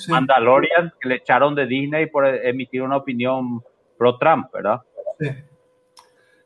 [0.08, 3.62] Mandalorian, que le echaron de Disney por emitir una opinión
[3.96, 4.82] pro Trump, ¿verdad?
[5.18, 5.28] Sí.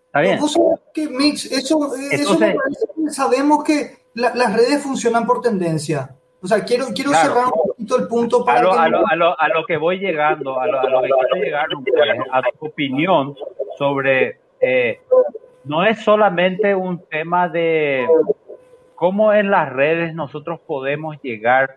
[0.06, 0.38] Está bien.
[0.94, 6.14] Que, eso, Entonces, eso sabemos que la, las redes funcionan por tendencia.
[6.44, 7.28] O sea, quiero, quiero Claro.
[7.28, 9.64] cerrar un poquito el punto para a lo, que a, lo, a, lo, a lo
[9.64, 13.34] que voy llegando, a lo, a lo que quiero llegar, pues, a tu opinión
[13.78, 15.00] sobre, eh,
[15.64, 18.06] no es solamente un tema de
[18.94, 21.76] cómo en las redes nosotros podemos llegar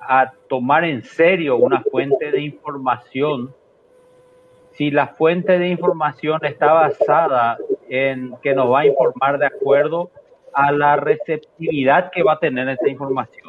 [0.00, 3.52] a tomar en serio una fuente de información
[4.74, 10.10] si la fuente de información está basada en que nos va a informar de acuerdo
[10.52, 13.43] a la receptividad que va a tener esa información.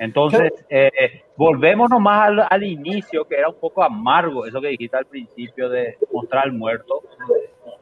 [0.00, 4.96] Entonces, eh, volvemos nomás al, al inicio, que era un poco amargo, eso que dijiste
[4.96, 7.02] al principio de mostrar al muerto,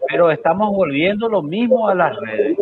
[0.08, 2.58] pero estamos volviendo lo mismo a las redes.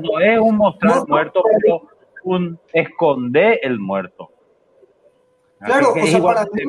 [0.00, 1.88] no es un mostrar al muerto, pero
[2.24, 4.30] un esconder el muerto.
[5.58, 6.62] Claro, o sea, para mí,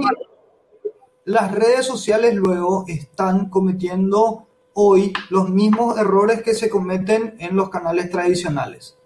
[1.26, 7.70] las redes sociales luego están cometiendo hoy los mismos errores que se cometen en los
[7.70, 8.98] canales tradicionales.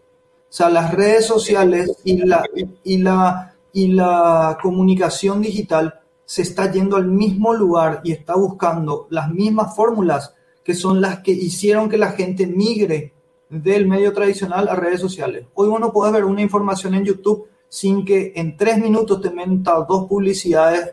[0.50, 2.44] O sea, las redes sociales y la,
[2.84, 9.08] y la, y la comunicación digital se está yendo al mismo lugar y está buscando
[9.10, 10.34] las mismas fórmulas
[10.64, 13.14] que son las que hicieron que la gente migre
[13.50, 15.46] del medio tradicional a redes sociales.
[15.54, 19.30] Hoy vos no podés ver una información en YouTube sin que en tres minutos te
[19.30, 20.92] metan dos publicidades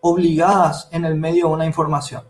[0.00, 2.24] obligadas en el medio de una información.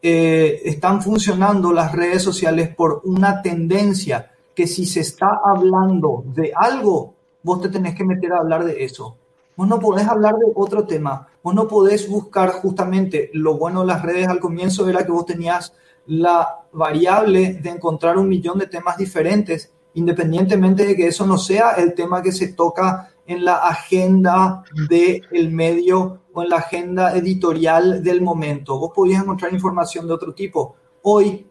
[0.00, 6.52] Eh, están funcionando las redes sociales por una tendencia que si se está hablando de
[6.54, 9.16] algo, vos te tenés que meter a hablar de eso.
[9.56, 11.28] Vos no podés hablar de otro tema.
[11.42, 15.26] Vos no podés buscar justamente lo bueno de las redes al comienzo era que vos
[15.26, 15.74] tenías
[16.06, 21.72] la variable de encontrar un millón de temas diferentes, independientemente de que eso no sea
[21.72, 28.02] el tema que se toca en la agenda del medio o en la agenda editorial
[28.02, 28.78] del momento.
[28.78, 30.76] Vos podías encontrar información de otro tipo.
[31.02, 31.46] Hoy,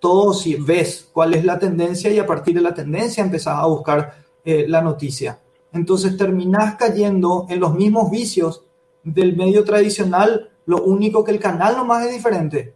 [0.00, 3.66] todo si ves cuál es la tendencia y a partir de la tendencia empezás a
[3.66, 5.40] buscar eh, la noticia.
[5.72, 8.64] Entonces terminás cayendo en los mismos vicios
[9.02, 12.74] del medio tradicional, lo único que el canal nomás es diferente.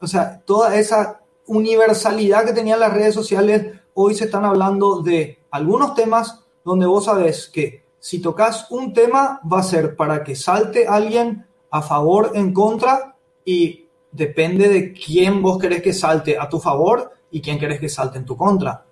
[0.00, 5.38] o sea, toda esa universalidad que tenían las redes sociales, hoy se están hablando de
[5.50, 10.34] algunos temas donde vos sabes que si tocas un tema va a ser para que
[10.34, 13.85] salte alguien a favor, en contra, y
[14.16, 18.18] depende de quién vos querés que salte a tu favor y quién querés que salte
[18.18, 18.84] en tu contra.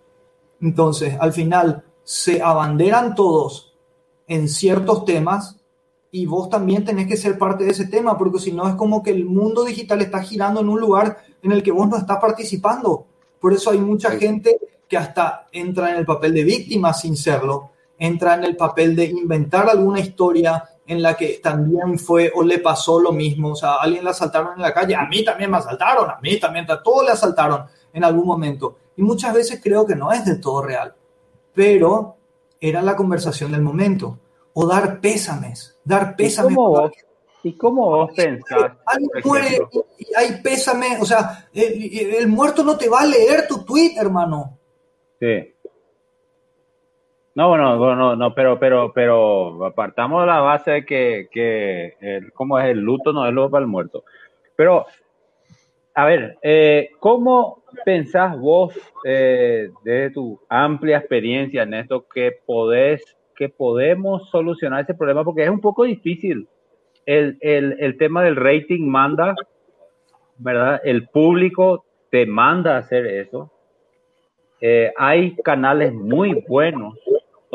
[0.61, 3.75] Entonces, al final, se abanderan todos
[4.29, 5.57] en ciertos temas
[6.11, 9.03] y vos también tenés que ser parte de ese tema, porque si no es como
[9.03, 12.19] que el mundo digital está girando en un lugar en el que vos no estás
[12.19, 13.07] participando.
[13.41, 14.59] Por eso hay mucha gente
[14.89, 19.07] que hasta entra en el papel de víctima sin serlo, entra en el papel de
[19.07, 23.75] inventar alguna historia en la que también fue o le pasó lo mismo, o sea,
[23.75, 26.71] a alguien le asaltaron en la calle, a mí también me asaltaron, a mí también,
[26.71, 28.77] a todos le asaltaron en algún momento.
[28.97, 30.95] Y muchas veces creo que no es del todo real,
[31.55, 32.17] pero
[32.61, 34.19] era la conversación del momento
[34.53, 36.53] o dar pésames, dar pésames.
[36.53, 36.91] ¿Y cómo vos,
[37.43, 38.73] ¿y cómo vos pensás?
[39.25, 39.61] muere
[39.99, 44.59] y hay pésame, o sea, el, muerto no te va a leer tu tweet, hermano.
[45.19, 45.54] Sí.
[47.35, 52.59] No, bueno, no, no, pero, pero, pero apartamos la base de que, que el, ¿cómo
[52.59, 53.13] es el luto?
[53.13, 54.05] No es luto para el muerto.
[54.57, 54.87] Pero,
[55.95, 63.17] a ver, eh, ¿cómo pensás vos, eh, desde tu amplia experiencia en esto, que podés
[63.35, 66.49] que podemos solucionar ese problema porque es un poco difícil.
[67.07, 69.35] El, el, el tema del rating manda,
[70.39, 70.81] ¿verdad?
[70.85, 73.51] El público te manda a hacer eso.
[74.61, 76.95] Eh, hay canales muy buenos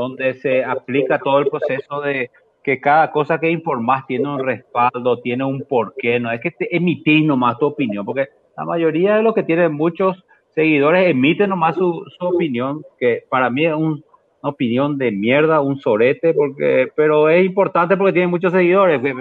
[0.01, 2.31] donde se aplica todo el proceso de
[2.63, 6.75] que cada cosa que informas tiene un respaldo, tiene un porqué, no es que te
[6.75, 11.75] emitís nomás tu opinión, porque la mayoría de los que tienen muchos seguidores emiten nomás
[11.75, 14.03] su, opinión, que para mí es un
[14.41, 19.01] una opinión de mierda, un sorete, porque, pero es importante porque tiene muchos seguidores.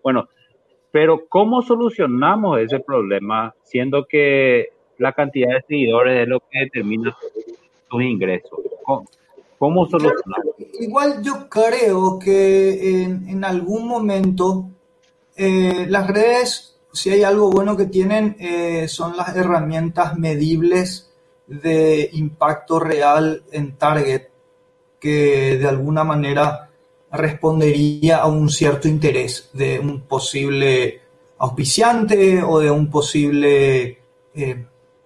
[0.00, 0.28] Bueno,
[0.92, 7.14] pero ¿cómo solucionamos ese problema siendo que la cantidad de seguidores es lo que determina
[7.88, 8.58] tus ingresos?
[9.58, 10.54] ¿Cómo, solucionamos?
[10.80, 14.70] Igual yo creo que en, algún momento
[15.36, 21.10] eh, las redes, si hay algo bueno que tienen, eh, son las herramientas medibles
[21.48, 24.28] de impacto real en target
[25.00, 26.70] que de alguna manera
[27.10, 31.00] respondería a un cierto interés de un posible
[31.38, 33.98] auspiciante o de un posible
[34.34, 34.64] eh,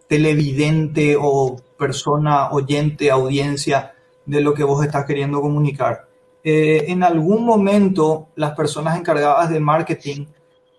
[0.09, 3.93] televidente o persona oyente, audiencia
[4.25, 6.07] de lo que vos estás queriendo comunicar.
[6.45, 10.27] Eh, en algún momento las personas encargadas de marketing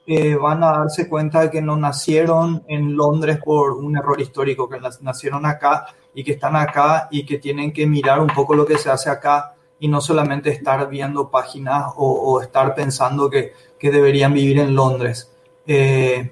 [0.07, 4.69] eh, van a darse cuenta de que no nacieron en Londres por un error histórico,
[4.69, 8.65] que nacieron acá y que están acá y que tienen que mirar un poco lo
[8.65, 13.91] que se hace acá y no solamente estar viendo páginas o, estar pensando que, que,
[13.91, 15.33] deberían vivir en Londres.
[15.67, 16.31] Eh,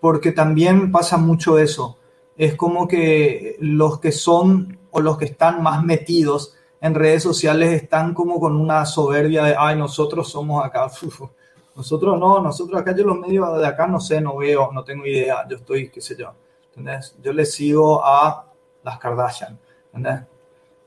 [0.00, 1.96] porque también pasa mucho eso.
[2.42, 7.70] Es como que los que son o los que están más metidos en redes sociales
[7.80, 10.90] están como con una soberbia de, ay, nosotros somos acá.
[11.76, 15.06] Nosotros no, nosotros acá yo los medios de acá no sé, no veo, no tengo
[15.06, 16.34] idea, yo estoy, qué sé yo,
[16.66, 17.16] ¿entendés?
[17.22, 18.44] Yo le sigo a
[18.82, 20.26] las Kardashian, ¿entendés?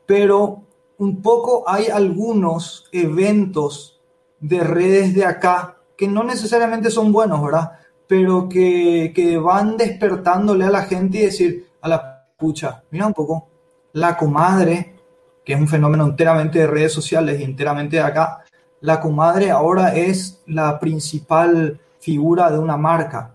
[0.05, 0.61] Pero
[0.97, 4.01] un poco hay algunos eventos
[4.41, 7.79] de redes de acá que no necesariamente son buenos, ¿verdad?
[8.07, 13.13] Pero que, que van despertándole a la gente y decir, a la pucha, mira un
[13.13, 13.47] poco,
[13.93, 14.95] la comadre,
[15.43, 18.43] que es un fenómeno enteramente de redes sociales y enteramente de acá,
[18.81, 23.33] la comadre ahora es la principal figura de una marca.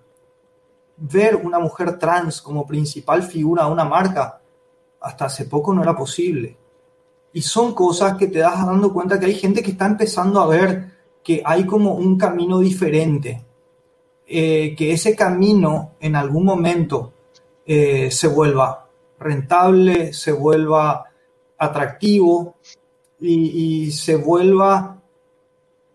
[0.97, 4.41] Ver una mujer trans como principal figura de una marca
[5.01, 6.57] hasta hace poco no era posible.
[7.33, 10.47] Y son cosas que te das dando cuenta que hay gente que está empezando a
[10.47, 10.91] ver
[11.23, 13.45] que hay como un camino diferente.
[14.33, 17.15] Eh, que ese camino en algún momento
[17.67, 18.87] eh, se vuelva
[19.19, 21.05] rentable, se vuelva
[21.59, 22.55] atractivo
[23.19, 25.03] y, y se vuelva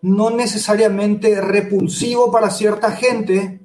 [0.02, 3.62] no necesariamente repulsivo para cierta gente,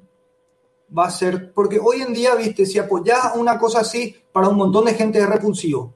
[0.97, 4.55] va a ser, porque hoy en día, viste, si apoyas una cosa así, para un
[4.55, 5.93] montón de gente es repulsivo.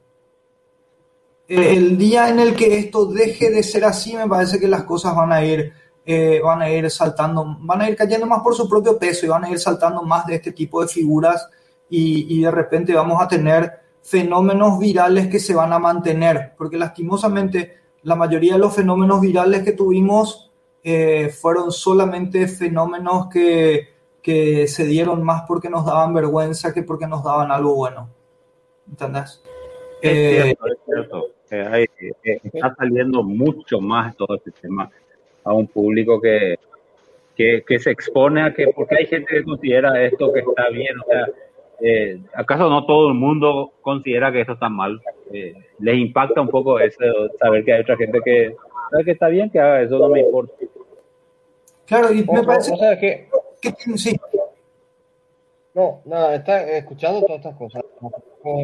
[1.47, 5.16] El día en el que esto deje de ser así, me parece que las cosas
[5.16, 5.72] van a ir,
[6.06, 9.30] eh, van a ir saltando, van a ir cayendo más por su propio peso y
[9.30, 11.47] van a ir saltando más de este tipo de figuras
[11.89, 16.78] y, y de repente vamos a tener fenómenos virales que se van a mantener, porque
[16.78, 20.51] lastimosamente la mayoría de los fenómenos virales que tuvimos
[20.84, 23.89] eh, fueron solamente fenómenos que,
[24.22, 28.08] que, se dieron más porque nos daban vergüenza que porque nos daban algo bueno.
[28.88, 29.41] ¿Entendés?
[30.03, 31.26] Es eh, cierto, es cierto.
[31.49, 31.88] Eh,
[32.43, 34.91] está saliendo mucho más todo este tema
[35.46, 36.60] a un público que,
[37.36, 41.00] que, que, se expone a que, porque hay gente que considera esto que está bien,
[41.00, 41.26] o sea,
[41.82, 45.02] eh, ¿acaso no todo el mundo considera que esto está mal?
[45.32, 47.04] Eh, les impacta un poco eso,
[47.39, 48.56] saber que hay otra gente que
[48.91, 50.54] sabe que está bien que haga eso, no me importa.
[51.86, 53.28] Claro, y me parece que,
[53.96, 54.16] sí.
[55.76, 57.84] No, nada, está escuchando todas estas cosas.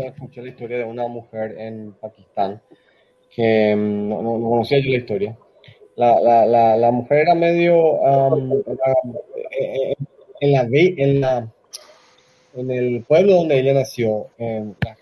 [0.06, 2.62] Escuché la historia de una mujer en Pakistán
[3.30, 5.38] que mm, no, no, conocía yo la historia.
[5.96, 8.64] La, la, la, la mujer era medio um,
[10.40, 11.52] en, la, en, la,
[12.56, 14.28] en el pueblo donde ella nació.
[14.38, 14.98] las,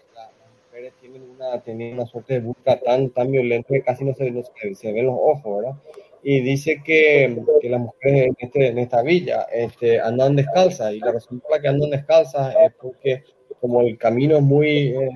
[0.66, 4.32] mujeres tienen una, tienen una suerte de busca tan, tan violenta que casi no se,
[4.32, 5.76] no se, se ven los ojos, ¿verdad?
[6.24, 11.00] y dice que, que las mujeres en, este, en esta villa este, andan descalzas y
[11.00, 13.24] la razón por la que andan descalzas es porque
[13.62, 15.10] como el camino es muy, eh,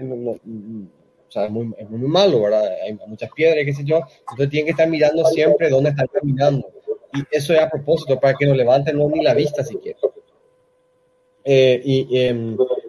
[1.34, 2.69] sea, es muy, es muy malo, ¿verdad?
[2.84, 6.67] Hay muchas piedras, qué sé yo, entonces tienen que estar mirando siempre dónde están caminando
[7.13, 9.99] y eso es a propósito para que no levanten ni la vista siquiera.
[11.45, 12.34] Eh, y eh,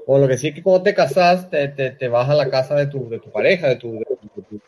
[0.07, 2.49] bueno, lo que sí es que cuando te casas, te, te, te, vas a la
[2.49, 4.61] casa de tu, de tu pareja, de tu, de tu,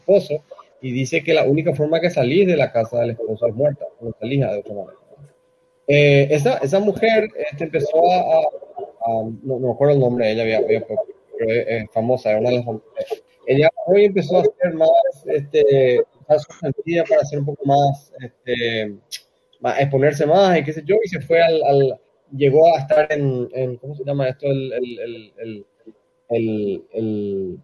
[0.00, 0.42] esposo,
[0.80, 3.86] y dice que la única forma que salís de la casa del esposo es muerta,
[4.00, 4.98] no salís de otra manera.
[5.86, 8.42] Eh, esa, esa mujer este, empezó a,
[9.42, 10.86] no, me acuerdo el nombre de ella, había, había,
[11.38, 12.66] pero es, famosa, era una de las
[13.46, 14.90] Ella hoy empezó a hacer más,
[15.26, 18.96] este, para hacer un poco más, este,
[19.60, 22.00] más, exponerse más y qué sé yo, y se fue al, al
[22.36, 24.46] llegó a estar en, en, ¿cómo se llama esto?
[24.46, 25.64] el, el,
[26.28, 27.58] el,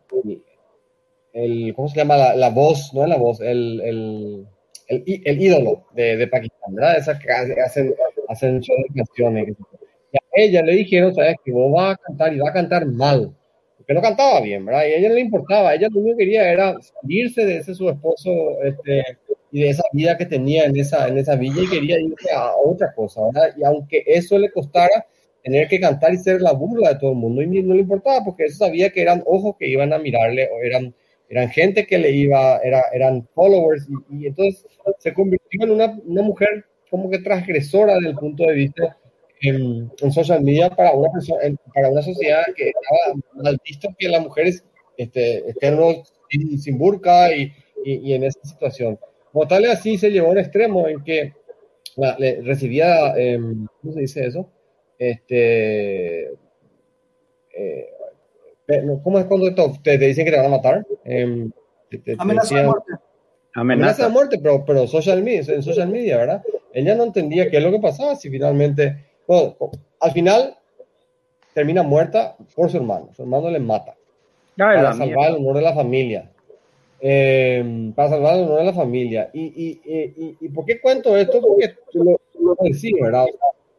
[1.33, 2.17] el, ¿cómo se llama?
[2.17, 4.47] La, la voz, no es la voz, el, el,
[4.89, 6.99] el, ídolo de, de, Pakistán, ¿verdad?
[6.99, 7.95] Esa que hacen,
[8.29, 9.57] hacen de canciones.
[10.13, 11.37] Y a ella le dijeron, ¿sabes?
[11.45, 13.35] Que vos vas a cantar y vas a cantar mal,
[13.91, 14.83] porque no cantaba bien, ¿verdad?
[14.87, 17.75] Y a ella no le importaba, ella lo único que quería era salirse de ese
[17.75, 18.31] su esposo
[18.63, 19.03] este,
[19.51, 22.53] y de esa vida que tenía en esa, en esa villa y quería irse a
[22.55, 23.53] otra cosa, ¿verdad?
[23.59, 25.07] Y aunque eso le costara,
[25.43, 28.25] tener que cantar y ser la burla de todo el mundo, y no le importaba,
[28.25, 30.95] porque eso sabía que eran ojos que iban a mirarle, o eran
[31.29, 34.67] eran gente que le iba, era, eran followers, y, entonces
[34.99, 38.97] se convirtió en una, una, mujer como que transgresora desde el punto de vista
[39.41, 41.41] en, en social media para una, persona,
[41.75, 44.65] para una sociedad que estaba mal visto que las mujeres
[44.97, 45.79] este, estén
[46.29, 47.53] sin, sin burka y,
[47.85, 48.99] y, en esa situación.
[49.33, 51.33] Como tal, así se llevó a un extremo en que
[52.19, 53.39] le, recibía, eh,
[53.81, 54.51] ¿cómo se dice eso?
[54.99, 56.25] Este,
[57.57, 57.89] eh,
[59.03, 60.87] ¿Cómo es cuando te, te, dicen que te van a matar?
[61.05, 61.49] Eh,
[62.19, 62.93] amenaza de muerte.
[63.55, 64.05] Amenaza.
[64.05, 66.43] de muerte, pero, pero social media, en social media, ¿verdad?
[66.73, 69.55] Ella no entendía qué es lo que pasaba si finalmente, bueno,
[70.01, 70.57] al final
[71.55, 73.11] termina muerta por su hermano.
[73.15, 73.95] Su hermano le mata.
[74.57, 76.31] para salvar el honor de la familia.
[77.01, 79.31] Eh, para salvar el honor de la familia.
[79.33, 81.41] ¿Y, y, y, y por qué cuento esto?
[81.41, 83.27] Porque lo, lo decía, ¿verdad?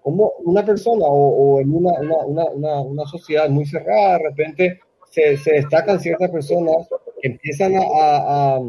[0.02, 4.80] como una persona o, en una, una, una, una, sociedad muy cerrada, de repente
[5.12, 6.88] se, se destacan ciertas personas
[7.22, 8.62] que empiezan a, a, a,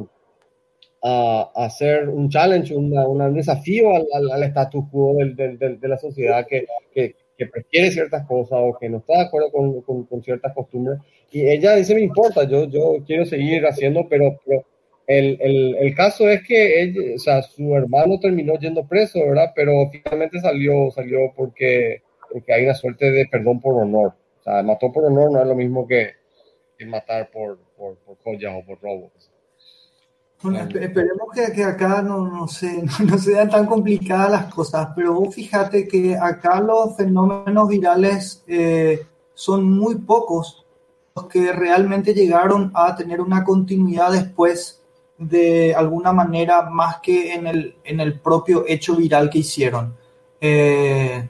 [1.02, 7.14] hacer un challenge, un desafío al, al, status quo de la sociedad que, que,
[7.52, 11.00] prefiere ciertas cosas o que no está de acuerdo con, con, ciertas costumbres.
[11.32, 14.38] Y ella dice, me importa, yo, yo quiero seguir haciendo, pero,
[15.08, 19.50] el, el, el, caso es que o sea, su hermano terminó yendo preso, ¿verdad?
[19.56, 24.14] Pero finalmente salió, salió porque, porque hay una suerte de perdón por honor.
[24.38, 26.12] O sea, mató por honor no es lo mismo que,
[26.78, 29.31] que matar por, por, por joyas o por robos.
[30.42, 35.14] Bueno, esperemos que, que acá no, no, se, no sean tan complicadas las cosas, pero
[35.14, 40.64] vos fíjate que acá los fenómenos virales eh, son muy pocos
[41.14, 44.82] los que realmente llegaron a tener una continuidad después
[45.18, 49.94] de alguna manera más que en el, en el propio hecho viral que hicieron.
[50.40, 51.28] Eh,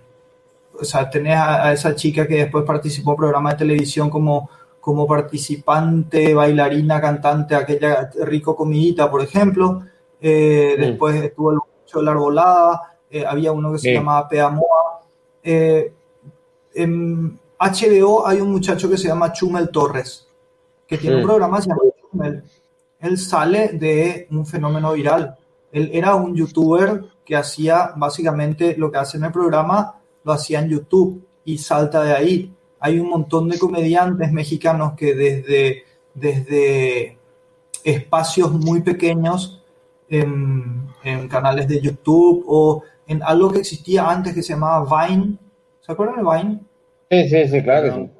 [0.80, 4.48] o sea, tenés a, esa chica que después participó en programas de televisión como,
[4.82, 9.84] como participante, bailarina, cantante, aquella Rico Comidita, por ejemplo.
[10.20, 15.00] Eh, después estuvo el mucho de la arbolada, eh, había uno que se llamaba Peamoa.
[15.42, 20.28] en HBO hay un muchacho que se llama Chumel Torres,
[20.86, 22.44] que tiene un programa que se llama Chumel
[23.02, 25.36] él sale de un fenómeno viral.
[25.72, 30.60] Él era un youtuber que hacía básicamente lo que hace en el programa, lo hacía
[30.60, 32.54] en YouTube y salta de ahí.
[32.82, 37.16] Hay un montón de comediantes mexicanos que desde, desde
[37.84, 39.62] espacios muy pequeños
[40.08, 40.90] en,
[41.28, 45.38] canales de YouTube o en algo que existía antes que se llamaba Vine.
[45.80, 46.60] ¿Se acuerdan de Vine?
[47.10, 48.10] Sí, sí, sí, claro.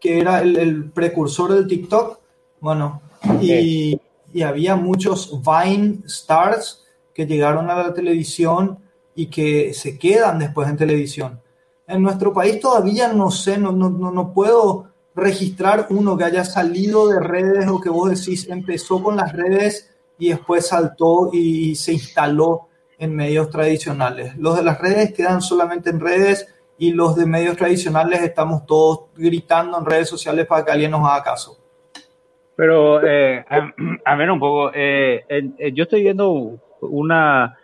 [0.00, 2.18] Que era el, precursor del TikTok.
[2.60, 3.00] Bueno,
[3.40, 3.98] y
[4.32, 8.78] y había muchos Vine Stars que llegaron a la televisión
[9.14, 11.40] y que se quedan después en televisión.
[11.88, 17.08] En nuestro país todavía no sé, no, no, no puedo registrar uno que haya salido
[17.08, 21.94] de redes o que vos decís empezó con las redes y después saltó y se
[21.94, 22.68] instaló
[22.98, 24.36] en medios tradicionales.
[24.36, 29.06] Los de las redes quedan solamente en redes y los de medios tradicionales estamos todos
[29.16, 31.58] gritando en redes sociales para que alguien nos haga caso.
[32.56, 33.44] Pero, eh,
[34.04, 37.56] a, ver un poco, eh, eh, yo estoy viendo una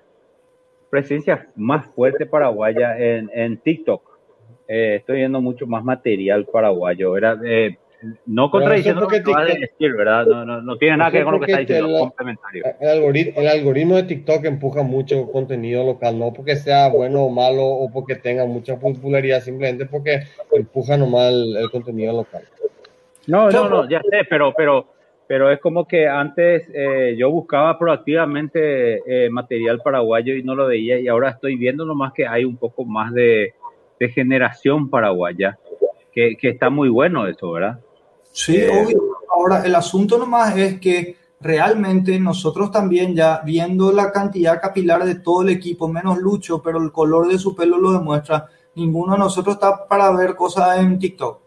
[0.89, 4.14] presencia más fuerte paraguaya en, en TikTok.
[4.67, 7.17] Eh, estoy viendo mucho más material paraguayo.
[7.17, 7.39] Era,
[8.27, 10.27] no contradiciendo lo que TikTok, decir, ¿verdad?
[10.27, 12.65] No, no, no tiene nada que ver con lo que está diciendo, el, complementario.
[12.81, 17.31] El algoritmo, el algoritmo de TikTok empuja mucho contenido local, no porque sea bueno o
[17.31, 22.43] malo o porque tenga mucha popularidad, simplemente porque empuja nomás el, el contenido local.
[23.27, 24.87] No, no, no, ya sé, pero, pero,
[25.27, 30.67] pero es como que antes eh, yo buscaba proactivamente eh, material paraguayo y no lo
[30.67, 33.55] veía y ahora estoy viendo nomás que hay un poco más de,
[33.99, 35.59] de generación paraguaya,
[36.12, 37.80] que, que está muy bueno eso, ¿verdad?
[38.32, 39.01] Sí, eh, obvio.
[39.34, 45.16] Ahora, el asunto nomás es que realmente nosotros también ya viendo la cantidad capilar de
[45.16, 49.18] todo el equipo, menos Lucho, pero el color de su pelo lo demuestra, ninguno de
[49.18, 51.43] nosotros está para ver cosas en TikTok.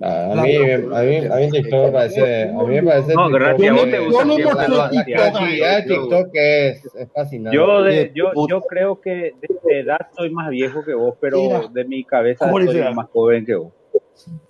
[0.00, 3.72] A, mí, a, mí, a mí TikTok me parece, a mí me parece no, gracias,
[3.74, 7.56] vos te gusta la actividad de TikTok es, es fascinante.
[7.56, 11.84] Yo, de, yo, yo creo que de edad soy más viejo que vos, pero de
[11.84, 13.72] mi cabeza soy más joven que vos.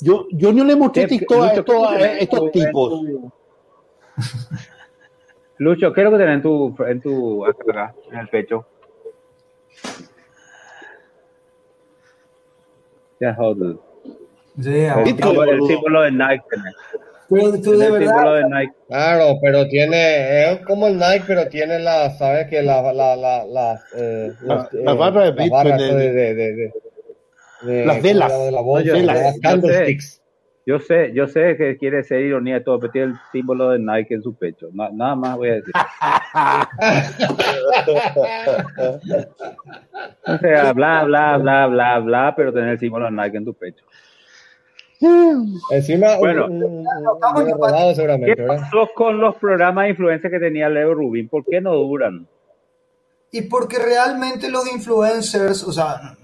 [0.00, 1.76] Yo, yo no le mostré TikTok a estos,
[2.20, 3.02] estos tipos.
[5.58, 8.66] Lucho, ¿qué es lo que tenés en tu, en tu acá, en el pecho?
[13.20, 13.78] Ya, hold
[14.56, 16.74] Yeah, el, símbolo, el símbolo de Nike tenés.
[17.28, 18.72] Pero tú de el verdad, símbolo de Nike.
[18.88, 22.46] Claro, pero tiene, es como el Nike, pero tiene la, ¿sabes?
[22.48, 25.94] Que la, la, la, la, eh, La- la eh, barra de las Bitcoin barras de-
[25.94, 26.72] de, de, de, de-
[27.62, 28.30] de- Las velas.
[28.30, 30.20] de la bolsa, No, yo- las candlesticks.
[30.66, 33.78] Yo sé, yo sé que quiere ser ironía y todo, pero tiene el símbolo de
[33.78, 34.68] Nike en su pecho.
[34.72, 35.72] Na- nada más voy a decir.
[40.26, 43.54] O sea, bla, bla, bla, bla, bla, pero tener el símbolo de Nike en tu
[43.54, 43.84] pecho.
[45.70, 46.46] Encima, Bueno.
[48.24, 51.28] ¿Qué pasó con los programas de influencia que tenía Leo Rubin?
[51.28, 52.26] ¿Por qué no duran?
[53.30, 56.16] Y porque realmente los influencers, o sea,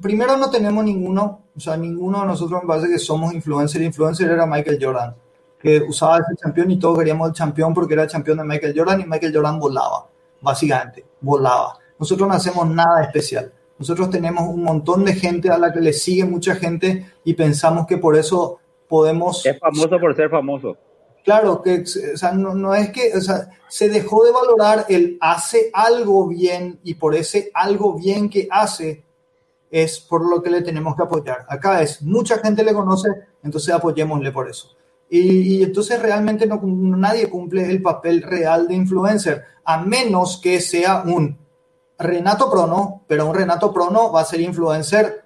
[0.00, 3.80] primero no tenemos ninguno, o sea, ninguno de nosotros me parece que somos influencer.
[3.82, 5.14] Influencer era Michael Jordan,
[5.58, 8.74] que usaba ese campeón y todos queríamos el campeón porque era el campeón de Michael
[8.76, 10.06] Jordan y Michael Jordan volaba,
[10.40, 11.78] básicamente, volaba.
[11.98, 13.52] Nosotros no hacemos nada especial.
[13.80, 17.86] Nosotros tenemos un montón de gente a la que le sigue mucha gente y pensamos
[17.86, 19.44] que por eso podemos...
[19.46, 20.76] Es famoso por ser famoso.
[21.24, 25.16] Claro, que o sea, no, no es que o sea, se dejó de valorar el
[25.22, 29.02] hace algo bien y por ese algo bien que hace
[29.70, 31.46] es por lo que le tenemos que apoyar.
[31.48, 33.08] Acá es, mucha gente le conoce,
[33.42, 34.76] entonces apoyémosle por eso.
[35.08, 40.60] Y, y entonces realmente no, nadie cumple el papel real de influencer, a menos que
[40.60, 41.38] sea un
[42.00, 45.24] Renato Prono, pero un Renato Prono va a ser influencer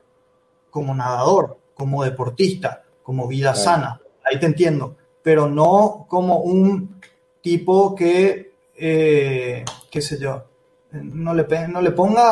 [0.71, 3.65] como nadador, como deportista, como vida Claro.
[3.65, 4.01] sana.
[4.25, 7.01] Ahí te entiendo pero no como un
[7.41, 10.45] tipo que, eh, qué sé yo,
[10.93, 12.23] no le, no le ponga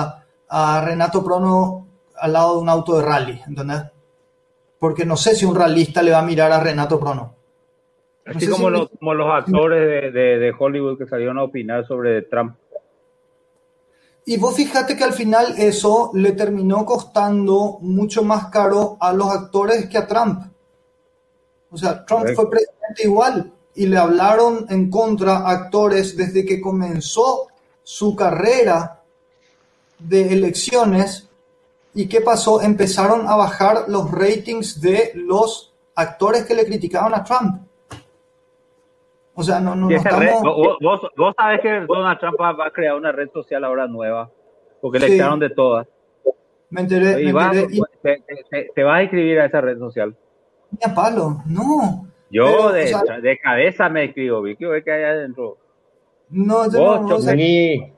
[0.00, 1.86] a, a Renato Prono
[2.16, 3.82] al lado de un auto de rally, ¿entendés?
[4.78, 7.34] Porque no sé si un ralista le va a mirar a Renato Prono.
[8.24, 11.36] No Así sé como, si- los, como los actores de, de, de Hollywood que salieron
[11.38, 12.56] a opinar sobre Trump.
[14.24, 19.28] Y vos fíjate que al final eso le terminó costando mucho más caro a los
[19.30, 20.44] actores que a Trump.
[21.70, 22.42] O sea, Trump Correcto.
[22.42, 27.48] fue presidente igual y le hablaron en contra a actores desde que comenzó
[27.82, 29.00] su carrera
[29.98, 31.28] de elecciones.
[31.94, 32.60] ¿Y qué pasó?
[32.60, 37.62] Empezaron a bajar los ratings de los actores que le criticaban a Trump.
[39.40, 40.42] O sea, no, no, no red- estamos...
[40.80, 44.30] vos, vos, sabés que Donald Trump va, a crear una red social ahora nueva,
[44.80, 45.14] porque le Sí.
[45.14, 45.86] echaron de todas.
[46.70, 49.60] Me enteré, Y me vas- enteré y te, te- te vas a inscribir a esa
[49.60, 50.14] red social.
[50.70, 52.06] ni a palo, no.
[52.30, 55.56] Yo Pero, de, o sea- de cabeza me escribo, Vicky, ve que hay adentro.
[56.28, 57.92] No, yo Vos, no, o sea, Ni,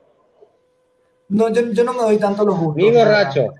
[1.29, 2.75] no, yo, yo no me doy tanto los gustos.
[2.77, 3.53] ni borracho.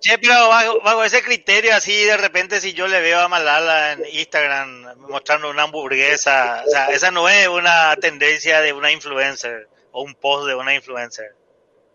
[0.00, 3.92] Che, pero bajo, bajo ese criterio, así de repente, si yo le veo a Malala
[3.92, 9.68] en Instagram mostrando una hamburguesa, o sea, esa no es una tendencia de una influencer
[9.90, 11.34] o un post de una influencer.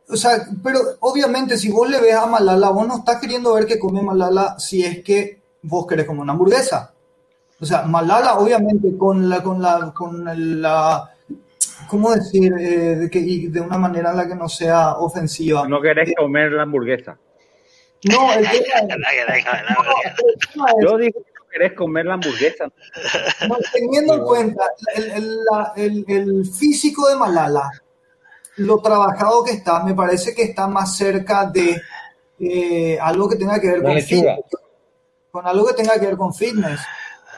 [0.09, 3.65] O sea, pero obviamente si vos le ves a Malala, vos no estás queriendo ver
[3.65, 6.93] que come Malala si es que vos querés comer una hamburguesa.
[7.59, 11.12] O sea, Malala obviamente con la, con la, con la,
[11.93, 12.51] ¿cómo decir?
[12.59, 15.67] Eh, de que, y de una manera en la que no sea ofensiva.
[15.67, 17.17] No querés comer la hamburguesa.
[18.11, 18.95] No, el tema
[20.81, 22.65] Yo digo que no querés comer la hamburguesa.
[23.47, 24.63] No, teniendo en cuenta
[24.95, 27.69] el, el, la- el- el físico de Malala,
[28.57, 31.79] lo trabajado que está, me parece que está más cerca de
[32.39, 34.35] eh, algo que tenga que ver con lechuga.
[34.35, 34.45] fitness,
[35.31, 36.79] con algo que tenga que ver con fitness,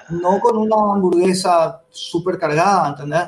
[0.10, 3.24] no con una hamburguesa súper cargada, ¿entendés?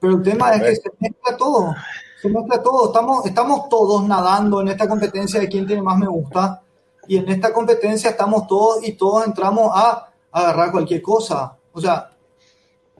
[0.00, 1.74] Pero el tema es que se mezcla todo,
[2.20, 2.86] se mezcla todo.
[2.86, 6.62] Estamos, estamos todos nadando en esta competencia de quién tiene más me gusta,
[7.06, 11.56] y en esta competencia estamos todos y todos entramos a agarrar cualquier cosa.
[11.72, 12.10] O sea,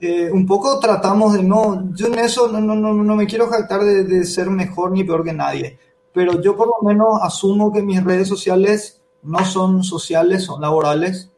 [0.01, 3.49] eh, un poco tratamos de no, yo en eso no, no, no, no me quiero
[3.49, 5.79] jactar de, de ser mejor ni peor que nadie,
[6.13, 11.31] pero yo por lo menos asumo que mis redes sociales no son sociales, son laborales.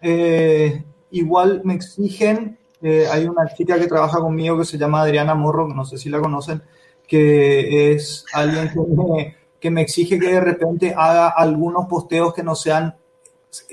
[0.00, 5.34] Eh, igual me exigen, eh, hay una chica que trabaja conmigo que se llama Adriana
[5.34, 6.62] Morro, que no sé si la conocen,
[7.06, 12.42] que es alguien que me, que me exige que de repente haga algunos posteos que
[12.42, 12.96] no sean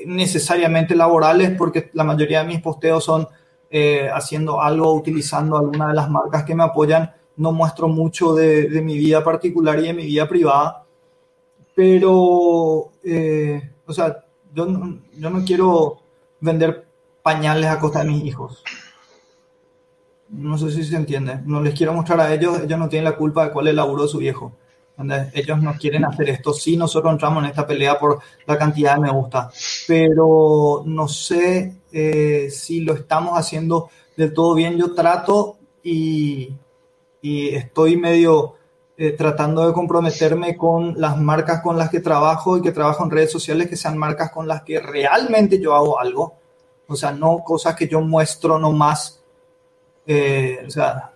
[0.05, 3.27] necesariamente laborales, porque la mayoría de mis posteos son
[3.69, 7.11] eh, haciendo algo, utilizando alguna de las marcas que me apoyan.
[7.35, 10.83] No muestro mucho de, de mi vida particular y de mi vida privada,
[11.75, 14.23] pero, eh, o sea,
[14.53, 14.67] yo
[15.17, 15.97] yo no quiero
[16.39, 16.85] vender
[17.23, 18.63] pañales a costa de mis hijos.
[20.33, 21.39] No sé si se entiende.
[21.45, 23.75] No les quiero mostrar a ellos, ellos no tienen la culpa de cuál es el
[23.77, 24.53] laburo de su viejo.
[25.33, 26.53] Ellos no quieren hacer esto.
[26.53, 29.49] Sí, nosotros entramos en esta pelea por la cantidad de me gusta,
[29.87, 34.77] pero no sé eh, si lo estamos haciendo del todo bien.
[34.77, 36.53] Yo trato y,
[37.21, 38.55] y estoy medio
[38.95, 43.09] eh, tratando de comprometerme con las marcas con las que trabajo y que trabajo en
[43.09, 46.35] redes sociales, que sean marcas con las que realmente yo hago algo.
[46.87, 49.22] O sea, no cosas que yo muestro nomás.
[50.07, 51.11] Eh, o sea,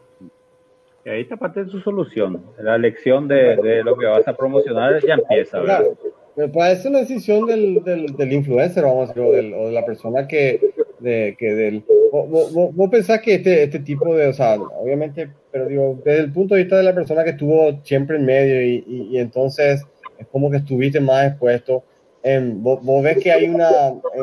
[1.06, 2.42] Y ahí está parte de su solución.
[2.62, 5.84] La elección de, de lo que vas a promocionar ya empieza, ¿verdad?
[6.36, 9.72] Me parece una decisión del, del, del influencer, vamos a decir, o, del- o de
[9.72, 10.60] la persona que,
[11.00, 15.30] de, que del, vos, vos- vos- pensás que este, este tipo de, o sea, obviamente,
[15.52, 18.62] pero digo, desde el punto de vista de la persona que estuvo siempre en medio
[18.62, 19.84] y, y, y entonces
[20.20, 21.84] es como que estuviste más expuesto,
[22.22, 23.70] em, vos, vos ves que hay una,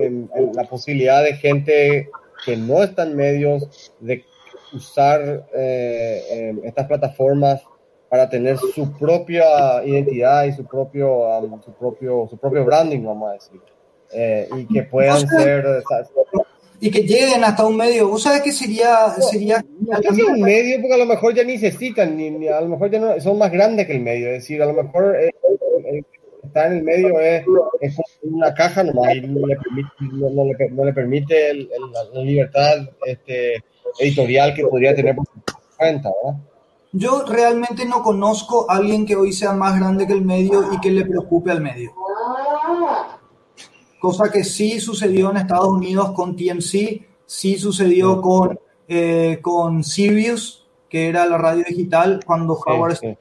[0.01, 2.11] em, la posibilidad de gente
[2.45, 4.23] que no está en medios de
[4.75, 7.63] usar eh, estas plataformas
[8.09, 13.31] para tener su propia identidad y su propio, um, su propio, su propio branding, vamos
[13.31, 13.61] a decir.
[14.13, 15.65] Eh, y que puedan O sea, ser,
[16.81, 18.09] y que lleguen hasta un medio.
[18.09, 19.11] ¿Vos sabés qué sería?
[19.21, 22.69] sería no si un medio, porque a lo mejor ya necesitan, ni, ni- a lo
[22.69, 25.33] mejor ya no, son más grandes que el medio, es decir, a lo mejor eh,
[26.13, 26.14] que
[26.47, 27.45] está en el medio es,
[27.81, 31.51] es como una caja nomás y no le permite, no, no le, no le permite
[31.51, 33.63] el- el- la, libertad este,
[33.99, 35.27] editorial que podría tener por
[35.77, 36.41] cuenta, ¿verdad?
[36.93, 40.79] Yo realmente no conozco a alguien que hoy sea más grande que el medio y
[40.81, 41.93] que le preocupe al medio.
[44.01, 50.67] Cosa que sí sucedió en Estados Unidos con TMC, sí sucedió con, eh, con Sirius,
[50.89, 53.17] que era la radio digital, cuando Howard Sí, sí.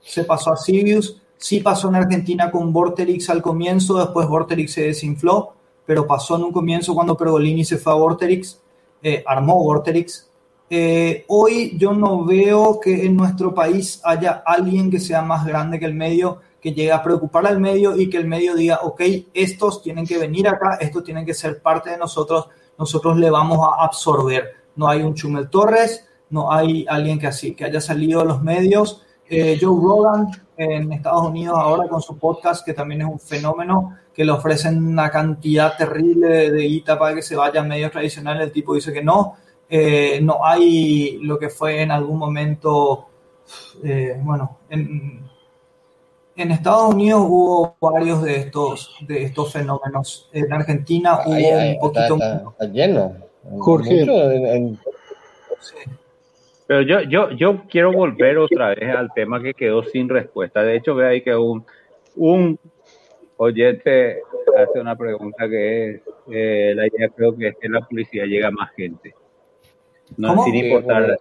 [0.00, 1.20] se pasó a Sirius.
[1.38, 5.54] Sí pasó en Argentina con Vorterix al comienzo, después Vorterix se desinfló,
[5.86, 8.60] pero pasó en un comienzo cuando Pergolini se fue a Vorterix,
[9.02, 10.28] eh, armó Vorterix.
[10.68, 15.78] Eh, hoy yo no veo que en nuestro país haya alguien que sea más grande
[15.78, 19.00] que el medio, que llegue a preocupar al medio y que el medio diga, ok,
[19.32, 23.60] estos tienen que venir acá, estos tienen que ser parte de nosotros, nosotros le vamos
[23.60, 24.56] a absorber.
[24.74, 28.42] No hay un Chumel Torres, no hay alguien que así, que haya salido de los
[28.42, 29.02] medios.
[29.28, 33.96] Eh, Joe Rogan en Estados Unidos ahora con su podcast, que también es un fenómeno,
[34.12, 37.92] que le ofrecen una cantidad terrible de, de guita para que se vaya a medios
[37.92, 39.34] tradicionales, el tipo dice que no.
[39.70, 43.06] Eh, no hay lo que fue en algún momento,
[43.84, 45.22] eh, bueno, en,
[46.34, 50.28] en Estados Unidos hubo varios de estos, de estos fenómenos.
[50.32, 52.14] En Argentina hubo Ahí- ahí un poquito...
[52.14, 53.12] está, está- está lleno.
[53.58, 54.00] Jorge.
[54.00, 54.78] Mucho en- en-
[55.60, 55.76] sí.
[56.68, 60.62] Pero yo, yo, yo quiero volver otra vez al tema que quedó sin respuesta.
[60.62, 61.64] De hecho, ve ahí que un,
[62.14, 62.58] un
[63.38, 64.20] oyente
[64.56, 66.00] hace una pregunta que es,
[66.30, 69.14] eh, la idea creo que es que la policía llega a más gente.
[70.18, 70.44] No ¿Cómo?
[70.44, 71.18] sin importar.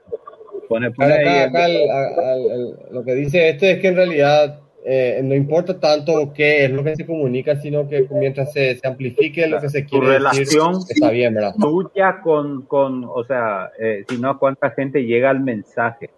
[0.68, 4.60] Pone, pone Acá, ahí, acá el- lo que dice este es que en realidad
[4.90, 8.88] eh, no importa tanto qué es lo que se comunica, sino que mientras se, se
[8.88, 11.56] amplifique lo que se Tu quiere decir, relación está bien, ¿verdad?
[11.60, 16.10] tuya con, con o sea, eh, si no, cuánta gente llega al mensaje.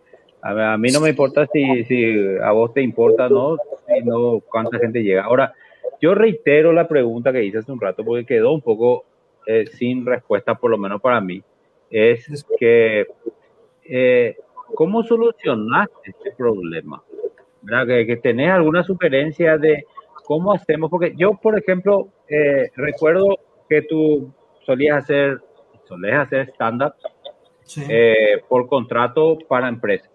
[0.44, 2.14] A, a mí no me importa si, si
[2.44, 3.58] a vos te importa no,
[3.88, 5.24] sino cuánta gente llega.
[5.24, 5.56] Ahora,
[6.00, 9.06] yo reitero la pregunta que hice hace un rato porque quedó un poco
[9.48, 11.42] eh, sin respuesta, por lo menos para mí.
[11.90, 13.08] Es que
[13.84, 14.38] eh,
[14.76, 17.02] ¿cómo solucionaste este problema?
[17.88, 19.86] Que, que, tenés alguna sugerencia de
[20.26, 24.34] cómo hacemos, porque yo, por ejemplo, eh, recuerdo que tú
[24.66, 25.40] solías hacer,
[25.88, 26.94] solías hacer stand-up
[27.90, 30.10] eh, por contrato para empresas.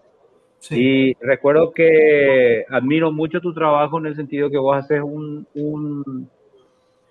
[0.71, 6.29] Y recuerdo que admiro mucho tu trabajo en el sentido que vos haces un, un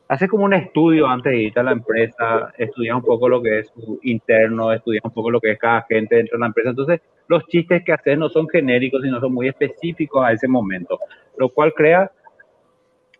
[0.09, 3.61] haces como un estudio antes de irte a la empresa, estudias un poco lo que
[3.61, 6.70] es su interno, estudias un poco lo que es cada gente dentro de la empresa.
[6.70, 10.98] Entonces, los chistes que haces no son genéricos, sino son muy específicos a ese momento,
[11.38, 12.11] lo cual crea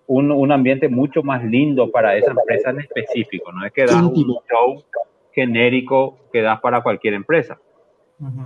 [0.07, 3.51] un, un ambiente mucho más lindo para esa empresa en específico.
[3.53, 4.85] No es que das un show
[5.33, 7.59] genérico que das para cualquier empresa.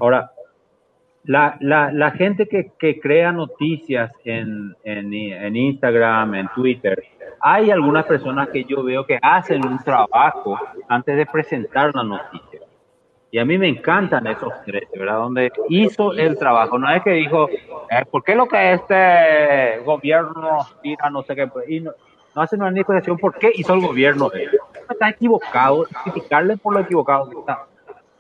[0.01, 0.33] Ahora,
[1.29, 7.05] la, la, la, gente que, que crea noticias en, en, en, Instagram, en Twitter,
[7.39, 10.59] hay algunas personas que yo veo que hacen un trabajo
[10.89, 12.61] antes de presentar una noticia.
[13.31, 15.19] Y a mí me encantan esos tres, ¿verdad?
[15.19, 16.79] Donde hizo el trabajo.
[16.79, 21.47] No es que dijo, eh, ¿por qué lo que este gobierno tira, no sé qué?
[21.69, 21.91] Y no,
[22.35, 24.31] no hacen una negociación, ¿por qué hizo el gobierno?
[24.89, 27.67] Está equivocado, criticarle por lo equivocado que está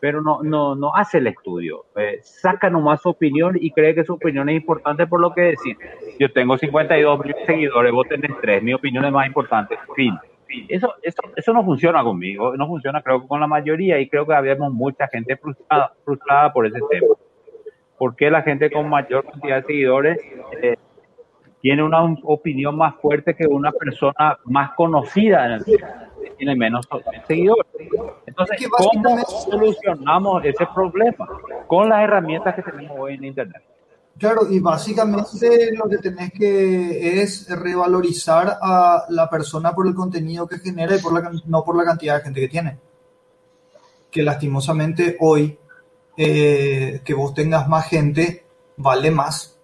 [0.00, 1.86] pero no, no, no hace el estudio.
[1.96, 5.42] Eh, saca nomás su opinión y cree que su opinión es importante por lo que
[5.42, 5.76] decir.
[6.18, 9.76] Yo tengo 52 mil seguidores, vos tenés 3, mi opinión es más importante.
[9.94, 10.18] Fin.
[10.68, 14.26] Eso, eso, eso no funciona conmigo, no funciona creo que con la mayoría y creo
[14.26, 17.14] que habíamos mucha gente frustrada, frustrada por ese tema.
[17.98, 20.18] ¿Por qué la gente con mayor cantidad de seguidores
[20.62, 20.76] eh,
[21.60, 26.07] tiene una opinión más fuerte que una persona más conocida en el tema?
[26.36, 26.86] Tiene menos
[27.26, 27.66] seguidores.
[28.26, 31.28] Entonces, ¿cómo solucionamos ese problema?
[31.66, 33.62] Con las herramientas que tenemos hoy en Internet.
[34.18, 40.46] Claro, y básicamente lo que tenés que es revalorizar a la persona por el contenido
[40.48, 42.78] que genera y por la, no por la cantidad de gente que tiene.
[44.10, 45.56] Que lastimosamente hoy
[46.16, 48.44] eh, que vos tengas más gente
[48.76, 49.56] vale más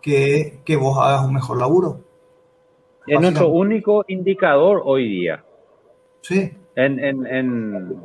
[0.00, 2.00] que, que vos hagas un mejor laburo.
[3.06, 5.44] Es nuestro único indicador hoy día.
[6.22, 6.52] Sí.
[6.76, 8.02] En, en, en,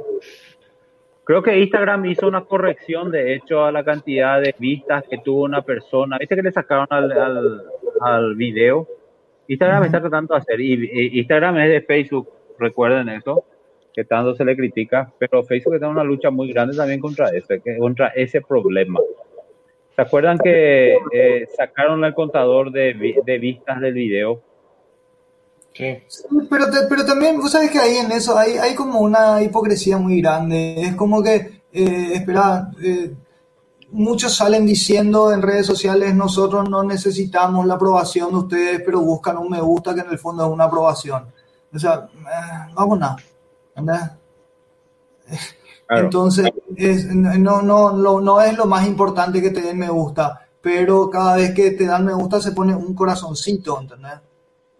[1.23, 5.43] creo que Instagram hizo una corrección, de hecho, a la cantidad de vistas que tuvo
[5.43, 6.17] una persona.
[6.17, 7.63] ¿Viste que le sacaron al, al,
[8.01, 8.87] al video?
[9.47, 13.45] Instagram está tratando de hacer, y, Instagram es de Facebook, recuerden eso,
[13.93, 17.29] que tanto se le critica, pero Facebook está en una lucha muy grande también contra
[17.29, 18.99] ese, contra ese problema.
[19.95, 24.41] ¿Se acuerdan que eh, sacaron el contador de, de vistas del video
[26.49, 30.21] pero, pero también, vos sabes que ahí en eso hay, hay como una hipocresía muy
[30.21, 30.81] grande.
[30.81, 33.13] Es como que, eh, espera, eh,
[33.91, 39.37] muchos salen diciendo en redes sociales, nosotros no necesitamos la aprobación de ustedes, pero buscan
[39.37, 41.27] un me gusta que en el fondo es una aprobación.
[41.73, 43.17] O sea, eh, vamos nada.
[45.89, 46.51] Entonces,
[47.13, 51.35] no, no, no, no es lo más importante que te den me gusta, pero cada
[51.35, 54.19] vez que te dan me gusta se pone un corazoncito, ¿entendés?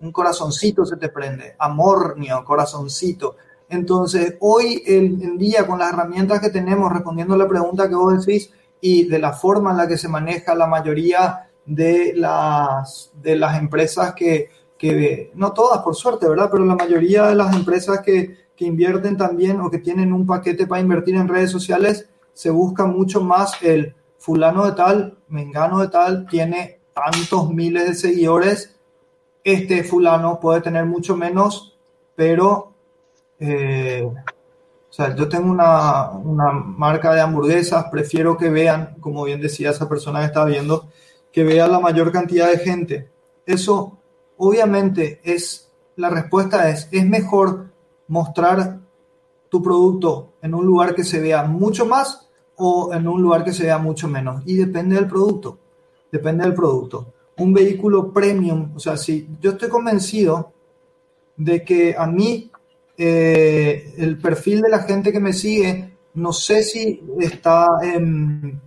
[0.06, 3.36] Un corazoncito se te prende, amor mío, corazoncito.
[3.68, 8.26] Entonces, hoy en día, con las herramientas que tenemos, respondiendo a la pregunta que vos
[8.26, 13.36] decís y de la forma en la que se maneja la mayoría de las, de
[13.36, 16.49] las empresas que, que, no todas por suerte, ¿verdad?
[16.51, 20.68] Pero la mayoría de las empresas que, que invierten también o que tienen un paquete
[20.68, 25.88] para invertir en redes sociales, se busca mucho más el fulano de tal, mengano de
[25.88, 28.75] tal, tiene tantos miles de seguidores
[29.46, 31.78] este fulano puede tener mucho menos,
[32.16, 32.74] pero
[33.39, 39.39] eh, o sea, yo tengo una, una, marca de hamburguesas, prefiero que vean, como bien
[39.39, 40.89] decía esa persona que está viendo,
[41.32, 43.12] que vean la mayor cantidad de gente.
[43.46, 44.00] Eso,
[44.38, 47.68] obviamente, es, la respuesta es, es mejor
[48.08, 48.80] mostrar
[49.50, 53.54] tu producto en un lugar que se vea mucho más o en un lugar que
[53.54, 54.41] se vea mucho menos.
[54.48, 55.60] Y depende del producto,
[56.12, 60.54] depende del producto un vehículo premium, o sea, si yo estoy convencido
[61.38, 62.50] de que a mí
[62.98, 68.62] eh, el perfil de la gente que me sigue, no sé si está en,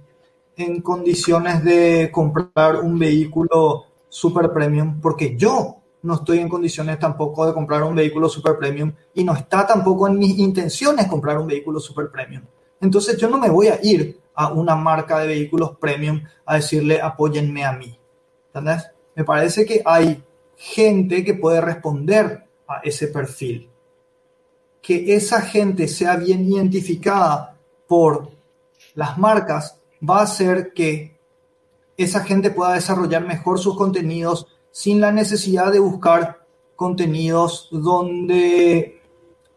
[0.57, 7.47] en condiciones de comprar un vehículo super premium, porque yo no estoy en condiciones tampoco
[7.47, 11.47] de comprar un vehículo super premium y no está tampoco en mis intenciones comprar un
[11.47, 12.43] vehículo super premium.
[12.81, 17.01] Entonces yo no me voy a ir a una marca de vehículos premium a decirle
[17.01, 17.98] apóyenme a mí.
[19.15, 20.23] Me parece que hay
[20.57, 23.71] gente que puede responder a ese perfil.
[24.83, 27.57] Que esa gente sea bien identificada
[27.87, 28.31] por
[28.95, 31.17] las marcas va a hacer que
[31.97, 36.45] esa gente pueda desarrollar mejor sus contenidos sin la necesidad de buscar
[36.77, 39.03] contenidos donde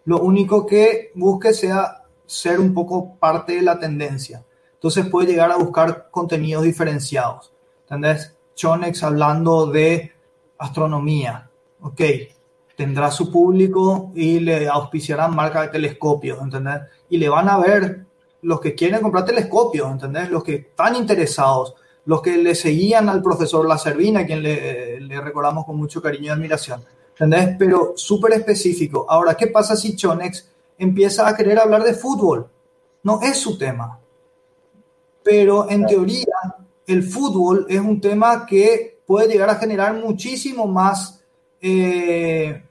[0.06, 4.44] lo único que busque sea ser un poco parte de la tendencia.
[4.74, 7.54] Entonces puede llegar a buscar contenidos diferenciados.
[7.84, 8.36] ¿Entendés?
[8.62, 10.12] Chonex hablando de
[10.60, 11.50] astronomía.
[11.82, 12.02] Ok,
[12.76, 16.82] tendrá su público y le auspiciarán marca de telescopios, ¿entendés?
[17.10, 18.06] Y le van a ver
[18.44, 20.30] los que quieren comprar telescopios, ¿entendés?
[20.30, 21.74] Los que están interesados,
[22.06, 26.00] los que le seguían al profesor La Servina, a quien le, le recordamos con mucho
[26.00, 26.84] cariño y admiración,
[27.14, 27.56] ¿entendés?
[27.58, 29.08] Pero súper específico.
[29.10, 32.48] Ahora, ¿qué pasa si Chonex empieza a querer hablar de fútbol?
[33.02, 33.98] No es su tema.
[35.24, 36.26] Pero en teoría,
[36.88, 41.22] el fútbol es un tema que puede llegar a generar muchísimo más,
[41.62, 42.64] eh,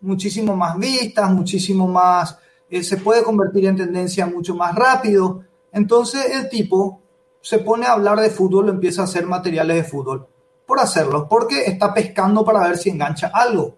[0.00, 2.38] muchísimo más vistas, muchísimo más,
[2.70, 5.42] eh, se puede convertir en tendencia mucho más rápido.
[5.72, 7.00] Entonces el tipo
[7.40, 10.26] se pone a hablar de fútbol, empieza a hacer materiales de fútbol
[10.66, 13.74] por hacerlo, porque está pescando para ver si engancha algo.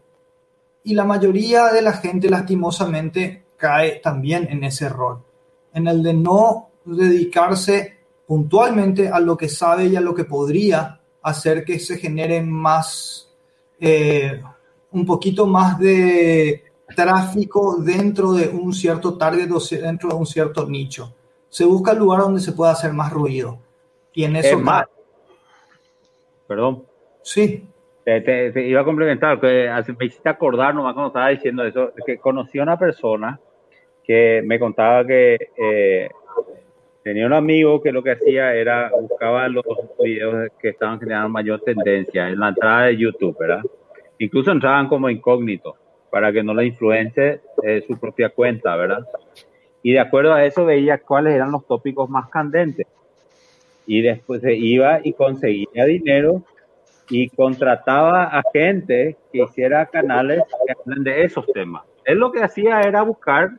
[0.83, 5.23] Y la mayoría de la gente lastimosamente cae también en ese error,
[5.73, 8.00] en el de no dedicarse
[8.31, 13.29] puntualmente a lo que sabe y a lo que podría hacer que se genere más,
[13.81, 14.41] eh,
[14.93, 16.63] un poquito más de
[16.95, 21.13] tráfico dentro de un cierto target o dentro de un cierto nicho.
[21.49, 23.59] Se busca el lugar donde se pueda hacer más ruido.
[24.13, 24.61] Y en eso...
[24.61, 24.85] más,
[26.47, 26.85] perdón.
[27.23, 27.67] Sí.
[28.05, 29.69] Te, iba a complementar, que
[29.99, 33.41] me hiciste acordar nomás cuando estaba diciendo eso, que conocí a una persona
[34.05, 36.09] que me contaba que eh,
[37.03, 39.65] tenía un amigo que lo que hacía era buscaba los
[40.03, 43.63] videos que estaban generando mayor tendencia en la entrada de YouTube, ¿verdad?
[44.19, 45.77] Incluso entraban como incógnitos
[46.11, 49.07] para que no la influence eh, su propia cuenta, ¿verdad?
[49.83, 52.87] Y de acuerdo a eso veía cuáles eran los tópicos más candentes.
[53.87, 56.43] Y después se iba y conseguía dinero
[57.09, 61.83] y contrataba a gente que hiciera canales que hablen de esos temas.
[62.05, 63.51] Él lo que hacía era buscar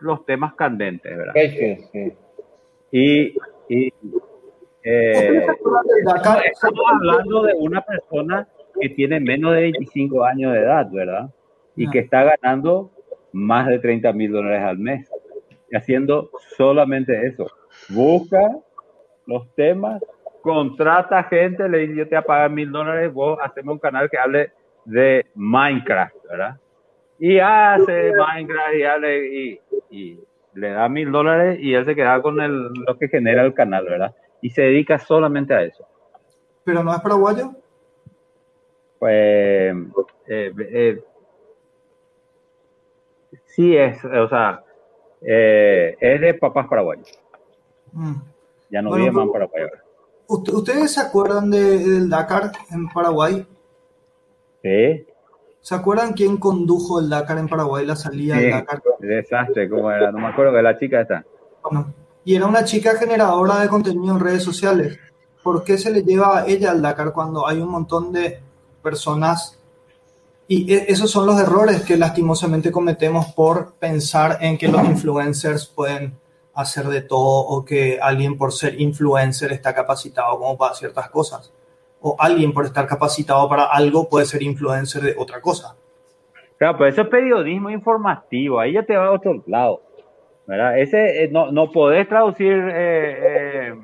[0.00, 1.34] los temas candentes, ¿verdad?
[1.34, 2.12] Sí, sí.
[2.96, 3.34] Y,
[3.68, 3.92] y
[4.84, 5.46] eh,
[6.44, 8.46] estamos hablando de una persona
[8.80, 11.28] que tiene menos de 25 años de edad, ¿verdad?
[11.74, 12.92] Y que está ganando
[13.32, 15.10] más de 30 mil dólares al mes,
[15.72, 17.50] haciendo solamente eso.
[17.88, 18.60] Busca
[19.26, 20.00] los temas,
[20.40, 24.08] contrata gente, le dice, yo te voy a pagar mil dólares, vos hacemos un canal
[24.08, 24.52] que hable
[24.84, 26.60] de Minecraft, ¿verdad?
[27.18, 30.20] Y hace Minecraft y hable y, y
[30.54, 33.84] le da mil dólares y él se queda con el, lo que genera el canal,
[33.84, 34.14] ¿verdad?
[34.40, 35.86] Y se dedica solamente a eso.
[36.64, 37.52] ¿Pero no es paraguayo?
[38.98, 39.76] Pues
[40.28, 41.04] eh, eh,
[43.46, 44.62] sí es, o sea,
[45.20, 47.08] eh, es de papás paraguayos.
[47.92, 48.14] Mm.
[48.70, 49.84] Ya no vive más en Paraguay ahora.
[50.26, 53.46] ¿Ustedes se acuerdan de, del Dakar en Paraguay?
[54.62, 55.06] Sí.
[55.64, 58.82] ¿Se acuerdan quién condujo el Dakar en Paraguay, la salida del Dakar?
[58.98, 60.12] Desastre, ¿cómo era?
[60.12, 61.24] No me acuerdo que la chica está.
[61.62, 64.98] Bueno, y era una chica generadora de contenido en redes sociales.
[65.42, 68.40] ¿Por qué se le lleva a ella al Dakar cuando hay un montón de
[68.82, 69.58] personas?
[70.48, 75.64] Y e, esos son los errores que lastimosamente cometemos por pensar en que los influencers
[75.64, 76.12] pueden
[76.52, 81.50] hacer de todo o que alguien por ser influencer está capacitado como para ciertas cosas
[82.06, 85.74] o alguien por estar capacitado para algo puede ser influencer de otra cosa.
[86.58, 89.80] Claro, pero eso es periodismo informativo, ahí ya te va a otro lado.
[90.46, 90.78] ¿verdad?
[90.78, 93.74] Ese, eh, no, no podés traducir eh, eh,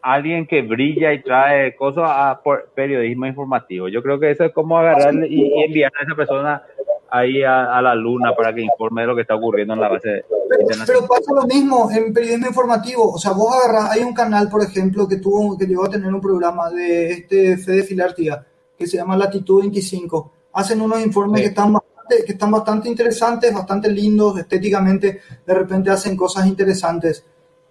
[0.00, 3.88] alguien que brilla y trae cosas a por periodismo informativo.
[3.88, 6.62] Yo creo que eso es como agarrarle y, y enviar a esa persona
[7.10, 10.24] ahí a, la luna para que informe de lo que está ocurriendo en la base
[10.48, 14.48] pero, pero, pasa lo mismo en periodismo informativo o sea vos agarras hay un canal
[14.48, 18.44] por ejemplo que tuvo que llegó a tener un programa de este Fede Filartia
[18.76, 23.54] que se llama Latitud 25 hacen unos informes que están bastante, que están bastante interesantes
[23.54, 27.24] bastante lindos estéticamente de repente hacen cosas interesantes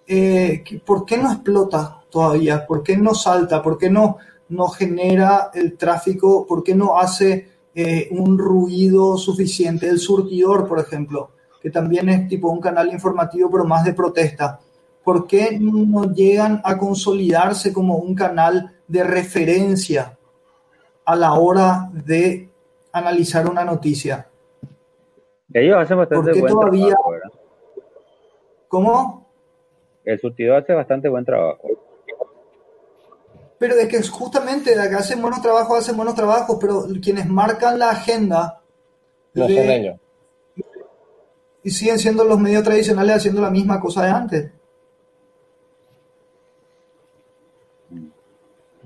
[0.08, 2.66] eh, ¿por qué no explota todavía?
[2.66, 3.62] ¿por qué no salta?
[3.62, 4.18] ¿por qué no,
[4.50, 6.46] no genera el tráfico?
[6.46, 9.90] ¿por qué no hace eh, un ruido suficiente.
[9.90, 14.60] El surtidor, por ejemplo, que también es tipo un canal informativo, pero más de protesta.
[15.04, 20.18] ¿Por qué no llegan a consolidarse como un canal de referencia
[21.04, 22.50] a la hora de
[22.92, 24.28] analizar una noticia?
[25.54, 26.96] Ellos hacen bastante buen todavía...
[26.96, 27.14] trabajo,
[28.68, 29.28] ¿Cómo?
[30.04, 31.68] El surtidor hace bastante buen trabajo.
[33.58, 37.80] Pero es que justamente de que hacen buenos trabajos, hacen buenos trabajos, pero quienes marcan
[37.80, 38.62] la agenda.
[39.34, 39.96] Los son ellos.
[41.64, 44.52] Y siguen siendo los medios tradicionales haciendo la misma cosa de antes.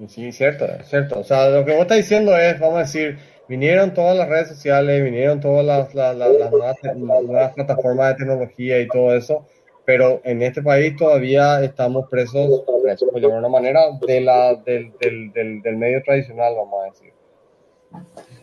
[0.08, 1.20] Sí, cierto, cierto.
[1.20, 4.48] O sea, lo que vos estás diciendo es, vamos a decir, vinieron todas las redes
[4.48, 9.46] sociales, vinieron todas las, las, nuevas, plataformas de tecnología y todo eso,
[9.90, 15.32] pero en este país todavía estamos presos, presos de alguna manera, de la, del, del,
[15.32, 17.14] del, del, medio tradicional, vamos a decir.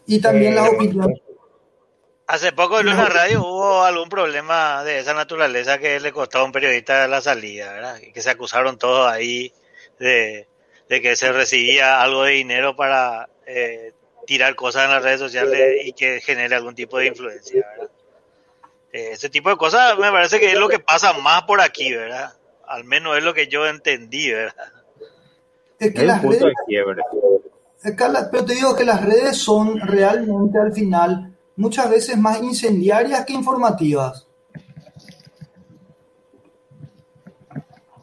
[0.07, 1.21] Y también eh, las opiniones.
[2.27, 6.45] Hace poco en una radio hubo algún problema de esa naturaleza que le costó a
[6.45, 8.01] un periodista la salida, ¿verdad?
[8.03, 9.53] Y que se acusaron todos ahí
[10.01, 10.49] de,
[10.89, 13.93] de que se recibía algo de dinero para eh,
[14.27, 17.96] tirar cosas en las redes sociales y que genere algún tipo de influencia, ¿verdad?
[18.93, 21.93] Eh, ese tipo de cosas me parece que es lo que pasa más por aquí,
[21.93, 22.33] ¿verdad?
[22.67, 24.55] Al menos es lo que yo entendí, ¿verdad?
[25.79, 26.43] Es que las redes,
[28.31, 33.35] pero te digo que las redes son realmente al final muchas veces más incendiarias que
[33.35, 34.27] informativas.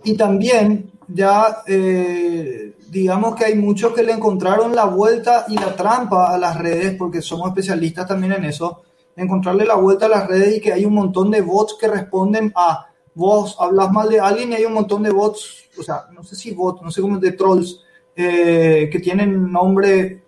[0.03, 5.75] Y también ya eh, digamos que hay muchos que le encontraron la vuelta y la
[5.75, 8.83] trampa a las redes, porque somos especialistas también en eso,
[9.15, 12.51] encontrarle la vuelta a las redes y que hay un montón de bots que responden
[12.55, 16.23] a vos hablas mal de alguien y hay un montón de bots, o sea, no
[16.23, 17.81] sé si bots, no sé cómo de trolls,
[18.15, 20.23] eh, que tienen nombre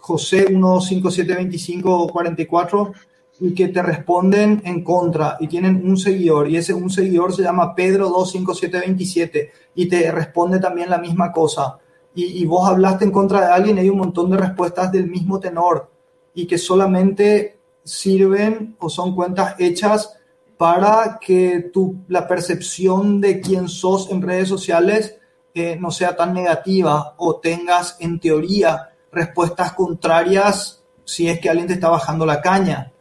[0.00, 2.92] José 1572544
[3.40, 7.42] y que te responden en contra y tienen un seguidor y ese un seguidor se
[7.42, 11.78] llama Pedro 25727 y te responde también la misma cosa.
[12.12, 15.08] Y, y, vos hablaste en contra de alguien y hay un montón de respuestas del
[15.08, 15.88] mismo tenor
[16.34, 20.16] y que solamente sirven o son cuentas hechas
[20.56, 25.16] para que tu, la percepción de quién sos en redes sociales
[25.54, 31.66] eh, no sea tan negativa o tengas en teoría respuestas contrarias si es que alguien
[31.66, 32.92] te está bajando la caña.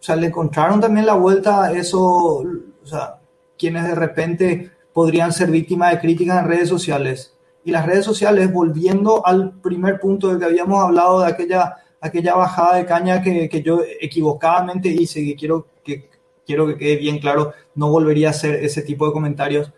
[0.00, 3.18] O sea, le encontraron también la vuelta a eso, o sea,
[3.58, 7.36] quienes de repente podrían ser víctimas de críticas en redes sociales.
[7.64, 12.34] Y las redes sociales, volviendo al primer punto del que habíamos hablado de aquella, aquella
[12.34, 16.08] bajada de caña que, que yo equivocadamente hice, que quiero que,
[16.48, 19.70] quiero que quede bien claro, no volvería a hacer ese tipo de comentarios.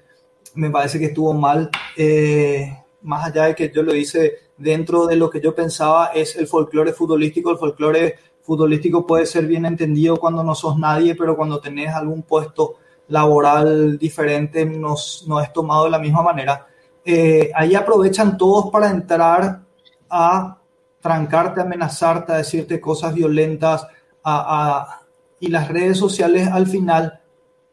[0.54, 1.68] Me parece que estuvo mal.
[1.96, 6.36] Eh, más allá de que yo lo hice dentro de lo que yo pensaba es
[6.36, 7.50] el folclore futbolístico.
[7.50, 12.22] El folclore futbolístico puede ser bien entendido cuando no sos nadie, pero cuando tenés algún
[12.22, 12.76] puesto
[13.08, 14.94] laboral diferente no,
[15.26, 16.68] no es tomado de la misma manera.
[17.04, 19.62] Eh, ahí aprovechan todos para entrar
[20.08, 20.59] a
[21.00, 23.86] trancarte, amenazarte, a decirte cosas violentas,
[24.22, 25.00] a,
[25.38, 27.20] y las redes sociales al final,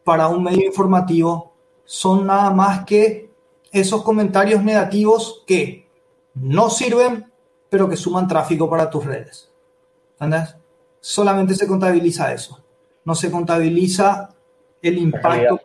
[0.03, 1.53] para un medio informativo,
[1.83, 3.29] son nada más que
[3.71, 5.89] esos comentarios negativos que
[6.35, 7.31] no sirven,
[7.69, 9.51] pero que suman tráfico para tus redes.
[10.13, 10.55] ¿Entendés?
[10.99, 12.63] Solamente se contabiliza eso.
[13.03, 14.29] No se contabiliza
[14.81, 15.61] el impacto,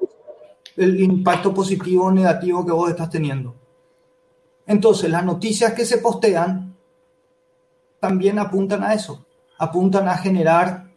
[0.77, 3.55] el impacto positivo o negativo que vos estás teniendo.
[4.67, 6.72] Entonces, las noticias que se postean
[8.03, 9.25] también apuntan a eso,
[9.59, 10.91] apuntan a generar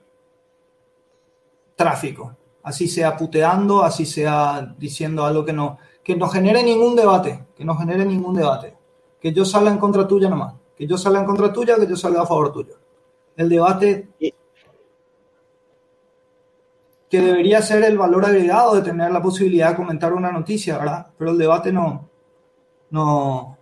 [1.75, 7.45] tráfico, así sea puteando, así sea diciendo algo que no, que no genere ningún debate,
[7.55, 8.75] que no genere ningún debate,
[9.21, 11.95] que yo salga en contra tuya nomás, que yo salga en contra tuya, que yo
[11.95, 12.73] salga a favor tuyo.
[13.37, 14.09] El debate
[17.07, 21.05] que debería ser el valor agregado de tener la posibilidad de comentar una noticia, ¿verdad?
[21.15, 22.09] Pero el debate no,
[22.89, 23.54] no,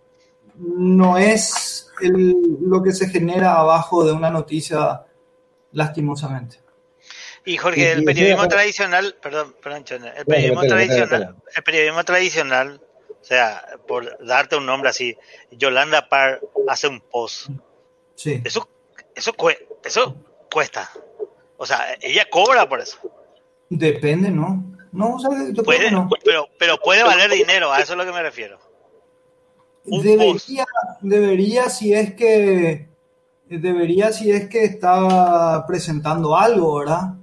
[0.55, 5.03] no es lo que se genera abajo de una noticia
[5.71, 6.59] lastimosamente.
[7.45, 9.83] Y Jorge, el periodismo tradicional, perdón, perdón,
[10.15, 15.17] el periodismo tradicional, el periodismo tradicional, o sea, por darte un nombre así,
[15.51, 17.49] Yolanda Par hace un post.
[18.15, 18.41] Sí.
[18.45, 18.69] Eso,
[19.15, 19.35] eso,
[19.83, 20.15] eso
[20.49, 20.89] cuesta.
[21.57, 22.97] O sea, ella cobra por eso.
[23.69, 24.63] Depende, ¿no?
[24.91, 25.29] No, o sea,
[25.63, 26.07] puede, no.
[26.23, 28.59] Pero, pero puede valer dinero, a eso es lo que me refiero.
[29.85, 30.65] Debería,
[31.01, 32.87] debería si es que
[33.49, 37.13] debería si es que está presentando algo, ¿verdad?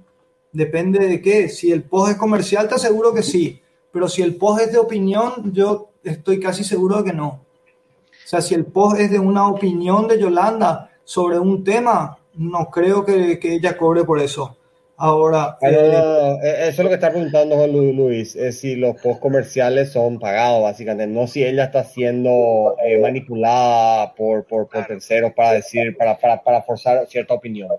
[0.51, 1.49] Depende de qué.
[1.49, 3.61] Si el post es comercial, te aseguro que sí.
[3.91, 7.27] Pero si el post es de opinión, yo estoy casi seguro de que no.
[7.27, 12.69] O sea, si el post es de una opinión de Yolanda sobre un tema, no
[12.69, 14.55] creo que, que ella cobre por eso.
[15.03, 15.57] Ahora.
[15.59, 19.19] Ah, eh, eh, eso es lo que está preguntando Juan Luis, es si los post
[19.19, 25.33] comerciales son pagados, básicamente, no si ella está siendo eh, manipulada por, por, por, terceros
[25.33, 27.69] para decir, para, para, para forzar cierta opinión.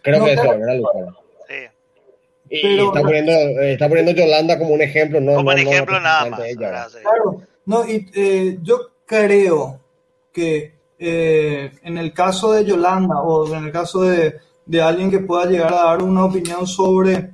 [0.00, 1.14] Creo que eso, ¿verdad, Lucas?
[1.48, 1.54] Sí.
[2.50, 6.40] Y está, poniendo, está poniendo Yolanda como un ejemplo, no como un ejemplo nada más.
[6.56, 9.80] Claro, no, y eh, yo creo
[10.32, 14.36] que eh, en el caso de Yolanda o en el caso de,
[14.66, 17.32] de, alguien que pueda llegar a dar una opinión sobre,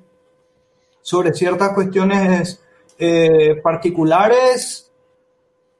[1.01, 2.61] sobre ciertas cuestiones
[2.99, 4.91] eh, particulares,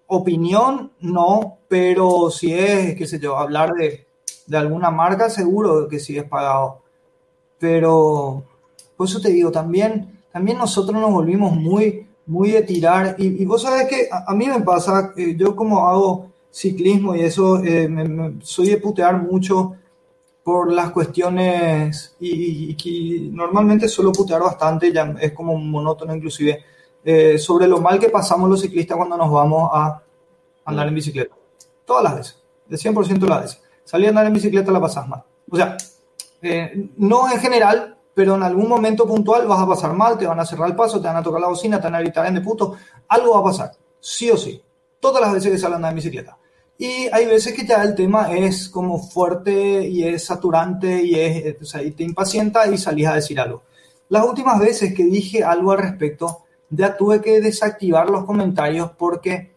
[0.07, 4.07] opinión, no, pero si es, qué sé yo, hablar de,
[4.47, 6.81] de alguna marca, seguro que sí es pagado.
[7.59, 8.43] Pero
[8.97, 13.15] por eso te digo, también, también nosotros nos volvimos muy, muy de tirar.
[13.19, 17.63] Y, vos sabés que a, mí me pasa, eh, yo como hago ciclismo y eso,
[17.65, 17.89] eh,
[18.43, 19.77] soy de putear mucho
[20.51, 26.65] por las cuestiones y, y, normalmente suelo putear bastante, ya es como monótono inclusive,
[27.05, 30.03] eh, sobre lo mal que pasamos los ciclistas cuando nos vamos a
[30.65, 31.37] andar en bicicleta.
[31.85, 33.63] Todas las veces, de 100% de las veces.
[33.85, 35.23] Salir a andar en bicicleta la pasas mal.
[35.49, 35.77] O sea,
[36.97, 40.45] no en general, pero en algún momento puntual vas a pasar mal, te van a
[40.45, 42.41] cerrar el paso, te van a tocar la bocina, te van a gritar en de
[42.41, 42.75] puto,
[43.07, 43.71] algo va a pasar,
[44.01, 44.61] sí o sí,
[44.99, 46.40] todas las veces que salen en bicicleta.
[46.83, 51.61] Y hay veces que ya el tema es como fuerte y es saturante y, es,
[51.61, 53.65] o sea, y te impacienta y salís a decir algo.
[54.09, 59.51] Las últimas veces que dije algo al respecto, ya tuve que desactivar los comentarios porque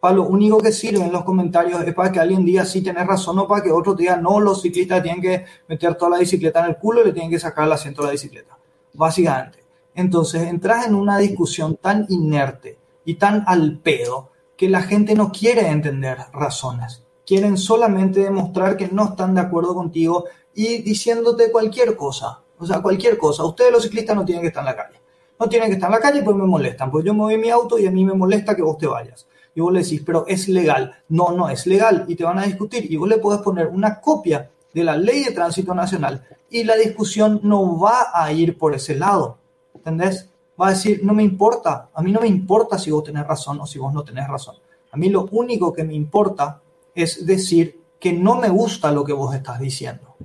[0.00, 2.82] para lo único que sirve en los comentarios es para que alguien diga si sí,
[2.82, 6.18] tenés razón o para que otro diga no, los ciclistas tienen que meter toda la
[6.20, 8.56] bicicleta en el culo y le tienen que sacar el asiento de la bicicleta.
[8.94, 9.58] Básicamente.
[9.94, 14.29] Entonces entras en una discusión tan inerte y tan al pedo
[14.60, 17.02] que la gente no quiere entender razones.
[17.24, 22.42] Quieren solamente demostrar que no están de acuerdo contigo y diciéndote cualquier cosa.
[22.58, 23.42] O sea, cualquier cosa.
[23.42, 25.00] Ustedes los ciclistas no tienen que estar en la calle.
[25.38, 26.90] No tienen que estar en la calle pues me molestan.
[26.90, 29.62] Pues yo me mi auto y a mí me molesta que vos te vayas y
[29.62, 30.94] vos le decís, pero es legal.
[31.08, 33.98] No, no es legal y te van a discutir y vos le podés poner una
[33.98, 38.74] copia de la ley de tránsito nacional y la discusión no va a ir por
[38.74, 39.38] ese lado.
[39.74, 40.28] ¿Entendés?
[40.60, 43.60] Va a decir, no me importa, a mí no me importa si vos tenés razón
[43.60, 44.56] o si vos no tenés razón.
[44.92, 46.60] A mí lo único que me importa
[46.94, 50.16] es decir que no me gusta lo que vos estás diciendo.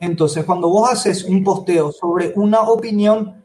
[0.00, 3.44] Entonces, cuando vos haces un posteo sobre una opinión,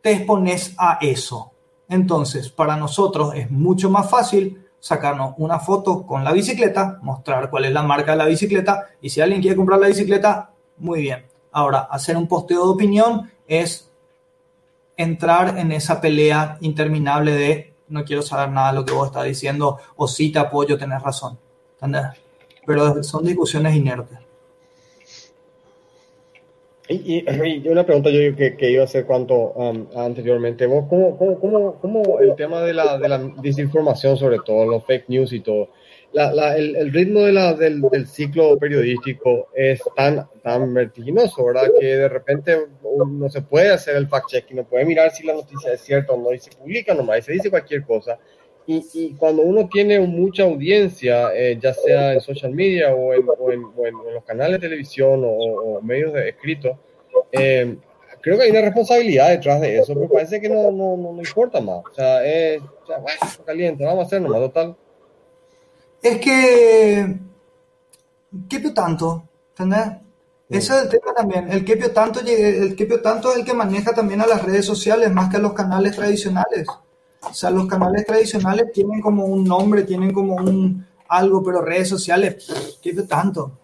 [0.00, 1.52] te expones a eso.
[1.88, 7.66] Entonces, para nosotros es mucho más fácil sacarnos una foto con la bicicleta, mostrar cuál
[7.66, 11.26] es la marca de la bicicleta y si alguien quiere comprar la bicicleta, muy bien.
[11.52, 13.90] Ahora, hacer un posteo de opinión es
[14.96, 19.24] entrar en esa pelea interminable de no quiero saber nada de lo que vos estás
[19.24, 21.38] diciendo o si te apoyo, tenés razón.
[21.74, 22.20] ¿Entendés?
[22.66, 24.18] Pero son discusiones inertes.
[26.88, 31.40] Y, y, una pregunta yo que, que iba a hacer cuanto um, anteriormente, ¿cómo, cómo,
[31.40, 35.40] cómo, cómo, el tema de la, de la, desinformación sobre todo, los fake news y
[35.40, 35.70] todo,
[36.12, 41.44] la, la, el, el, ritmo de la, del, del, ciclo periodístico es tan, tan vertiginoso,
[41.44, 41.70] ¿verdad?
[41.78, 42.56] Que de repente
[43.06, 46.20] no se puede hacer el fact-checking, no puede mirar si la noticia es cierta o
[46.20, 48.18] no, y se publica nomás, y se dice cualquier cosa.
[48.66, 53.24] Y, y, cuando uno tiene mucha audiencia, eh, ya sea en social media o en,
[53.28, 56.78] o en, o en los canales de televisión o, o medios de escrito,
[57.32, 57.76] eh,
[58.20, 61.60] creo que hay una responsabilidad detrás de eso, pero parece que no, no, no, importa
[61.60, 61.84] más.
[61.90, 64.76] O sea, es, o sea, bueno, caliente, vamos a hacer nomás, total.
[66.06, 67.18] Es que,
[68.48, 69.24] ¿qué pio tanto?
[69.50, 70.02] ¿Entendés?
[70.48, 71.50] Ese es el tema también.
[71.50, 75.10] El que tanto, el que tanto es el que maneja también a las redes sociales
[75.12, 76.68] más que a los canales tradicionales.
[77.28, 81.88] O sea, los canales tradicionales tienen como un nombre, tienen como un algo, pero redes
[81.88, 83.58] sociales, ¿qué tanto?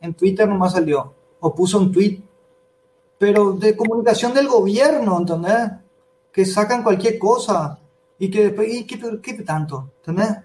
[0.00, 2.22] En Twitter nomás salió, o puso un tweet,
[3.18, 5.72] pero de comunicación del gobierno, ¿entendés?
[6.32, 7.78] Que sacan cualquier cosa
[8.18, 9.90] y que después, ¿y qué, qué tanto?
[9.98, 10.38] ¿Entendés?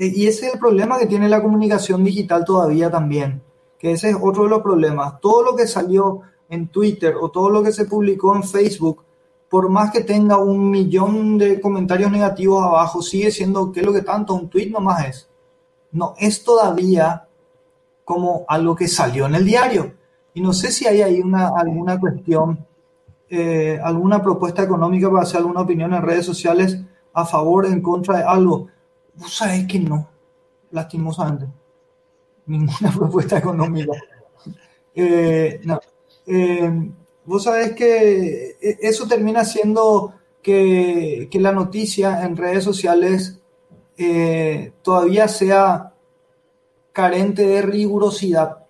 [0.00, 3.42] E, y ese es el problema que tiene la comunicación digital todavía también,
[3.78, 5.20] que ese es otro de los problemas.
[5.20, 9.04] Todo lo que salió en Twitter o todo lo que se publicó en Facebook
[9.50, 13.92] por más que tenga un millón de comentarios negativos abajo, sigue siendo, ¿qué es lo
[13.92, 14.32] que tanto?
[14.32, 15.28] Un tweet nomás es.
[15.90, 17.26] No, es todavía
[18.04, 19.92] como algo que salió en el diario.
[20.34, 22.64] Y no sé si hay una, alguna cuestión,
[23.28, 26.80] eh, alguna propuesta económica para hacer alguna opinión en redes sociales
[27.12, 28.68] a favor o en contra de algo.
[29.20, 30.08] Vos sabés que no,
[30.70, 31.46] lastimosamente.
[32.46, 33.92] Ninguna propuesta económica.
[34.94, 35.78] Eh, no.
[36.26, 36.90] Eh,
[37.26, 43.38] vos sabés que e, eso termina siendo que, la noticia en redes sociales
[43.98, 45.92] eh, todavía sea
[46.92, 48.64] carente de rigurosidad.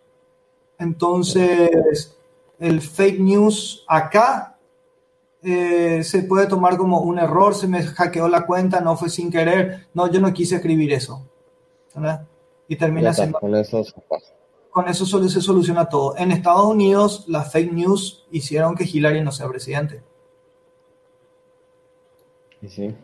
[0.78, 2.16] Entonces,
[2.58, 4.58] el fake news acá
[5.42, 9.30] eh, se puede tomar como un error, se me hackeó la cuenta, no fue sin
[9.30, 11.26] querer, no, yo no quise escribir eso.
[12.68, 13.38] Y termina siendo...
[13.38, 13.84] Con eso
[14.70, 16.16] con eso solo se soluciona todo.
[16.16, 20.02] En Estados Unidos, las fake news hicieron que Hillary no sea presidente.
[22.68, 22.94] Sí.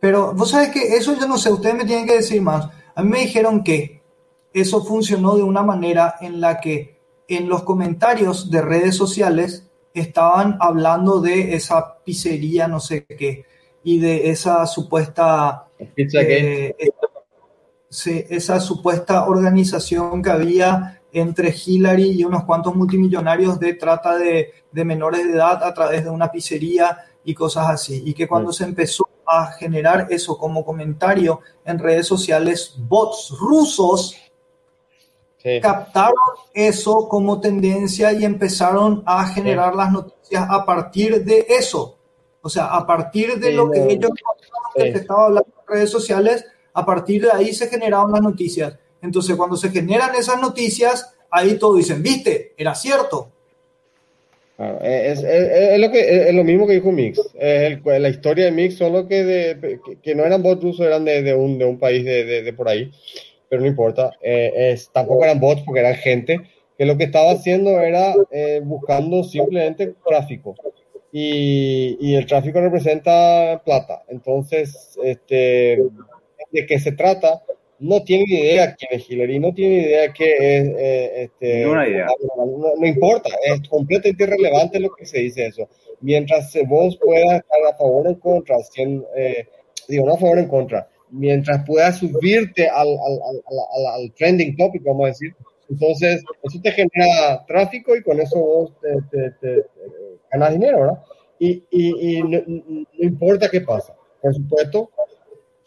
[0.00, 2.68] Pero vos sabés que eso yo no sé, ustedes me tienen que decir más.
[2.94, 4.02] A mí me dijeron que
[4.52, 10.56] eso funcionó de una manera en la que en los comentarios de redes sociales estaban
[10.60, 13.44] hablando de esa pizzería, no sé qué,
[13.84, 15.66] y de esa supuesta
[18.28, 24.84] esa supuesta organización que había entre Hillary y unos cuantos multimillonarios de trata de, de
[24.84, 28.02] menores de edad a través de una pizzería y cosas así.
[28.06, 34.16] Y que cuando se empezó a generar eso como comentario en redes sociales, bots rusos
[35.60, 36.14] captaron
[36.54, 41.98] eso como tendencia y empezaron a generar las noticias a partir de eso.
[42.40, 44.10] O sea, a partir de lo que ellos
[44.74, 48.76] que te estaba hablando en redes sociales, a partir de ahí se generaron las noticias.
[49.00, 53.30] Entonces, cuando se generan esas noticias, ahí todos dicen, viste, era cierto.
[54.58, 57.20] es, es, lo que, es lo mismo que dijo Mix.
[57.34, 61.34] la historia de Mix solo que, de, que, no eran bots rusos, eran de, de,
[61.34, 62.92] un, de un país de, de, por ahí
[63.52, 64.12] pero no importa.
[64.22, 66.40] Eh, es, tampoco eran bots porque eran gente
[66.78, 70.54] que lo que estaba haciendo era eh, buscando simplemente tráfico.
[71.12, 74.04] Y, y, el tráfico representa plata.
[74.08, 75.82] Entonces, este,
[76.50, 77.42] de qué se trata,
[77.78, 80.68] no tiene idea quién es Hillary, no tiene idea qué es.
[80.68, 82.06] Eh, este, idea.
[82.34, 85.68] No, no, importa, es completamente irrelevante lo que se dice eso.
[86.00, 88.56] Mientras vos puedas estar a favor o en contra,
[89.88, 94.82] digo, no a favor o en contra, mientras puedas subirte al, al, al, trending topic,
[94.82, 95.34] vamos a decir.
[95.68, 99.64] Entonces, eso te genera tráfico y con eso vos te,
[100.30, 101.02] ganas dinero, ¿verdad?
[101.38, 102.40] Y, y, no,
[102.98, 103.94] importa qué pasa.
[104.20, 104.90] Por supuesto,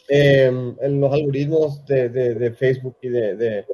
[0.08, 0.46] eh,
[0.80, 3.64] en los algoritmos de, de Facebook y de,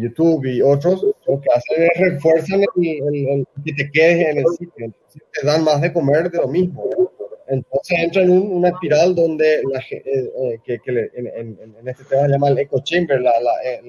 [0.00, 4.94] YouTube y otros, lo que hacen es refuerzan el, que te quedes en el sitio.
[5.32, 6.88] Te dan más de comer de lo mismo.
[6.88, 7.10] ¿verdad?
[7.46, 12.22] Entonces entra en una espiral donde la, eh, eh, que, que en, en, este tema
[12.22, 13.82] se llama el echo chamber, la, la, eh,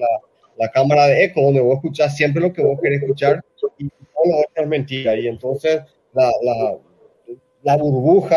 [0.58, 3.42] la, cámara de eco, donde vos escuchás siempre lo que vos querés escuchar
[3.78, 5.16] y todo lo otro es mentira.
[5.16, 5.80] Y entonces
[6.12, 8.36] la, burbuja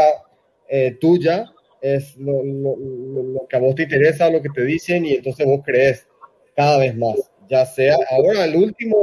[0.99, 1.45] tuya
[1.81, 5.45] es lo, lo, lo, que a vos te interesa, lo que te dicen y entonces
[5.45, 6.07] vos crees
[6.55, 7.15] cada vez más.
[7.49, 8.95] Ya sea, ahora el último,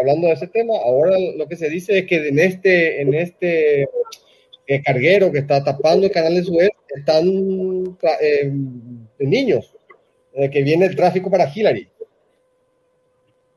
[0.00, 3.88] hablando de ese tema, ahora lo que se dice es que en este, en este
[4.78, 7.26] carguero que está tapando el canal de Suez están
[8.20, 8.52] eh,
[9.18, 9.74] niños,
[10.34, 11.88] eh, que viene el tráfico para Hillary.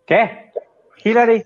[0.06, 0.30] ¿Qué?
[1.04, 1.44] ¿Hillary?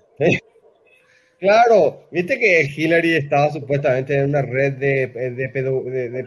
[1.38, 6.26] Claro, viste que Hillary estaba supuestamente en una red de, de, pedo, de,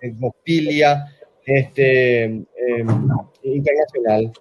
[0.00, 1.06] pedofilia
[1.46, 2.44] este, em,
[3.42, 4.32] internacional.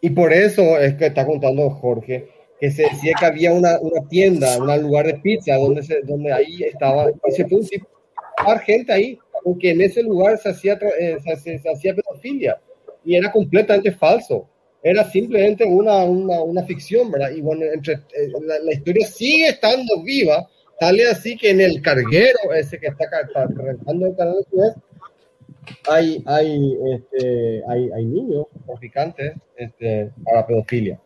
[0.00, 2.28] Y por eso es que está contando Jorge
[2.60, 6.32] que se decía que había una, una tienda, un lugar de pizza donde, se, donde
[6.32, 7.86] ahí estaba, y se fue un tipo,
[8.64, 12.58] gente ahí, porque en ese lugar se hacía, eh, se, se, hacía pedofilia,
[13.04, 14.48] y era completamente falso,
[14.82, 17.30] era simplemente una, una, una ficción, ¿verdad?
[17.30, 21.60] Y bueno, entre, eh, la, la, historia sigue estando viva, tal y así que en
[21.60, 24.74] el carguero ese que está, está rentando el canal de Suez,
[25.88, 31.00] hay, hay, este, hay, hay niños traficantes este, para pedofilia.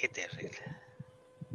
[0.00, 0.58] Qué terrible.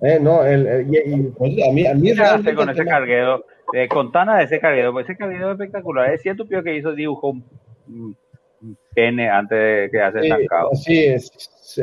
[0.02, 3.46] Eh, no, el, el, y, pues, a mí, a mí ¿Qué con ese carguero?
[3.74, 6.12] Eh, contana de ese carguero, pues ese carguero es espectacular.
[6.14, 8.18] Es cierto, Pío, que hizo dibujo un,
[8.94, 10.72] pene antes de que hace estancado.
[10.74, 11.32] Sí, es.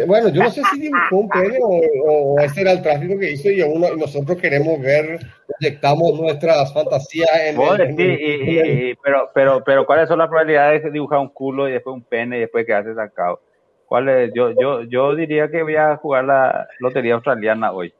[0.07, 3.33] Bueno, yo no sé si dibujó un pene o, o, ese era el tráfico que
[3.33, 8.95] hizo y, uno, y nosotros queremos ver, proyectamos nuestras fantasías en, el, en, y, y,
[9.03, 12.37] pero, pero, pero, ¿cuáles son las probabilidades de dibujar un culo y después un pene
[12.37, 13.41] y después que hace estancado?
[13.89, 14.33] ¿Cuál es?
[14.35, 17.93] Yo, yo, yo diría que voy a jugar la lotería australiana hoy.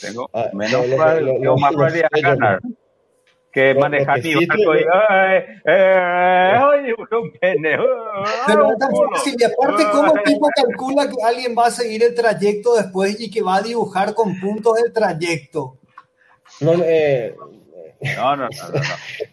[0.00, 2.60] Tengo ah, menos lo, más probabilidad de ganar
[3.50, 4.84] que manejar mi barco y
[5.66, 6.92] ¡ay!
[6.92, 7.78] un pene!
[8.46, 9.36] Pero es tan fácil.
[9.38, 13.30] Y aparte, ¿cómo el tipo calcula que alguien va a seguir el trayecto después y
[13.30, 15.76] que va a dibujar con puntos el trayecto?
[16.60, 17.34] No, eh,
[18.16, 18.48] no, no, no.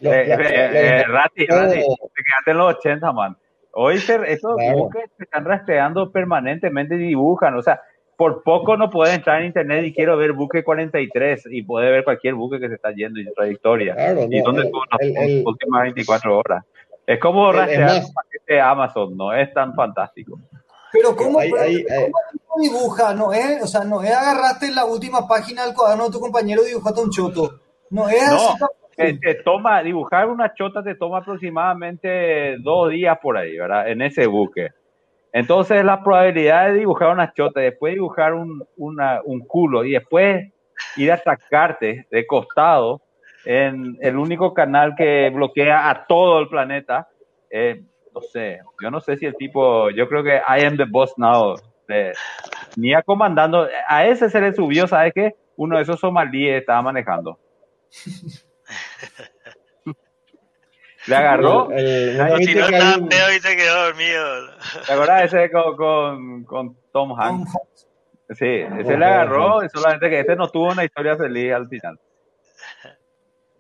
[0.02, 3.38] no, eh, eh, Rati, Rati, te quedaste en los 80, man.
[3.78, 4.90] Hoy se, esos claro.
[5.18, 7.82] se están rastreando permanentemente y dibujan, o sea,
[8.16, 12.06] por poco no puede entrar en internet y quiero ver buque 43 y puede ver
[12.06, 13.94] cualquier buque que se está yendo en trayectoria.
[13.94, 16.64] Claro, y no, dónde estuvo las últimas 24 horas.
[17.06, 20.40] Es como rastrear un paquete de Amazon, no es tan fantástico.
[20.94, 21.84] Pero ¿cómo, hay, hay,
[22.48, 23.14] ¿cómo dibuja?
[23.14, 26.64] No es, o sea, no es agarraste la última página del cuaderno de tu compañero
[26.64, 27.60] y dibujaste un choto.
[27.90, 28.64] No es no, así
[28.96, 33.90] te toma, dibujar una chota te toma aproximadamente dos días por ahí, ¿verdad?
[33.90, 34.70] En ese buque.
[35.34, 40.50] Entonces la probabilidad de dibujar una chota, después dibujar un, una, un culo y después
[40.96, 43.02] ir a sacarte de costado
[43.44, 47.10] en el único canal que bloquea a todo el planeta,
[47.50, 50.86] eh, no sé, yo no sé si el tipo, yo creo que I am the
[50.86, 51.56] boss now,
[51.90, 52.14] eh,
[52.78, 55.36] ni a comandando, a ese se le subió, ¿sabes qué?
[55.58, 57.38] Uno de esos somalíes estaba manejando.
[61.08, 61.70] Le agarró.
[61.72, 61.86] El,
[62.20, 63.08] el, si no estaba un...
[63.08, 64.26] y se quedó dormido.
[64.88, 67.52] ¿Te acuerdas ese con, con, con Tom Hanks?
[68.30, 68.46] Sí,
[68.80, 72.00] ese le agarró, y solamente que ese no tuvo una historia feliz al final.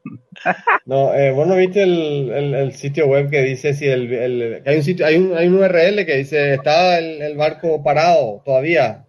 [0.85, 4.77] No, eh, bueno, viste el, el, el, sitio web que dice si el, el, hay
[4.77, 9.03] un sitio, hay un, hay un URL que dice está el, el barco parado todavía.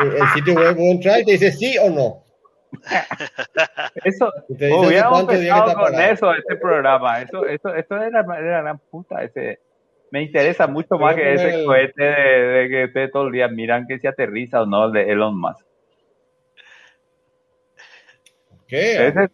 [0.00, 2.23] El, sitio web vos entrar y te dice sí o no.
[4.04, 7.22] Eso, hubiéramos empezado con eso, este programa.
[7.22, 9.22] Eso, eso, esto es la, la gran puta.
[9.22, 9.60] Ese,
[10.10, 11.66] me interesa mucho más que ese el...
[11.66, 15.10] cohete de, de, que ustedes todo el día miran que se aterriza o no de
[15.10, 15.66] Elon Musk.
[18.66, 19.08] ¿Qué?
[19.08, 19.28] Ese,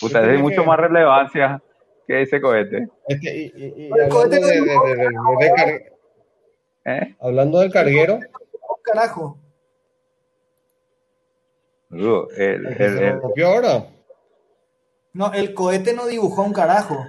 [0.00, 0.66] puta, es mucho que...
[0.66, 1.60] más relevancia
[2.06, 2.88] que ese cohete.
[3.08, 4.50] Es que, y, y, y hablando, de, de,
[5.40, 5.68] de, car...
[6.86, 7.14] ¿Eh?
[7.20, 8.18] hablando del carguero.
[8.82, 9.38] Carajo.
[11.94, 13.86] El, el, ¿Se rompió ahora?
[15.12, 17.04] No, el cohete no dibujó un carajo.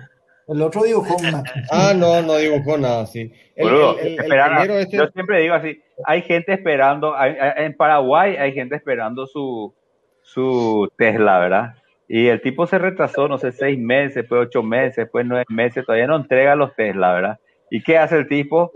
[0.48, 1.44] El otro dibujó una.
[1.72, 3.34] ah, no, no dibujó nada, sí.
[3.56, 4.98] El, Boludo, el, el, este...
[4.98, 9.74] Yo siempre digo así, hay gente esperando, hay, en Paraguay hay gente esperando su,
[10.22, 11.76] su Tesla, ¿verdad?
[12.07, 15.84] Y el tipo se retrasó, no sé, seis meses, después ocho meses, después nueve meses,
[15.86, 17.40] todavía no entrega los Tesla, ¿verdad?
[17.72, 18.72] ¿Y qué hace el tipo?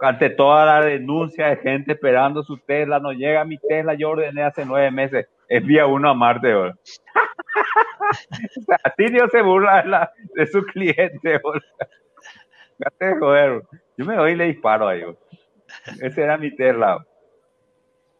[0.00, 4.42] Ante toda la denuncia de gente esperando su Tesla, no llega mi Tesla, yo ordené
[4.42, 6.74] hace nueve meses, envía uno a Marte, sea,
[8.96, 11.40] Tilio se burla de, la, de su cliente,
[13.96, 15.16] yo me doy y le disparo a ellos.
[16.00, 17.04] Ese era mi Tesla.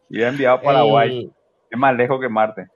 [0.09, 1.31] Y he enviado a Paraguay.
[1.69, 2.67] Es más lejos que Marte.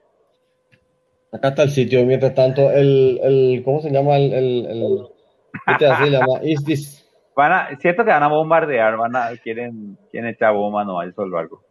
[1.32, 4.16] Acá está el sitio, mientras tanto, el, el ¿cómo se llama?
[4.16, 5.08] El, el, el
[5.78, 6.40] ¿qué así llama?
[6.42, 7.03] Is this?
[7.36, 11.12] Van a, cierto que van a bombardear, van a, quieren, quieren echar bomba, no, el
[11.12, 11.62] barco.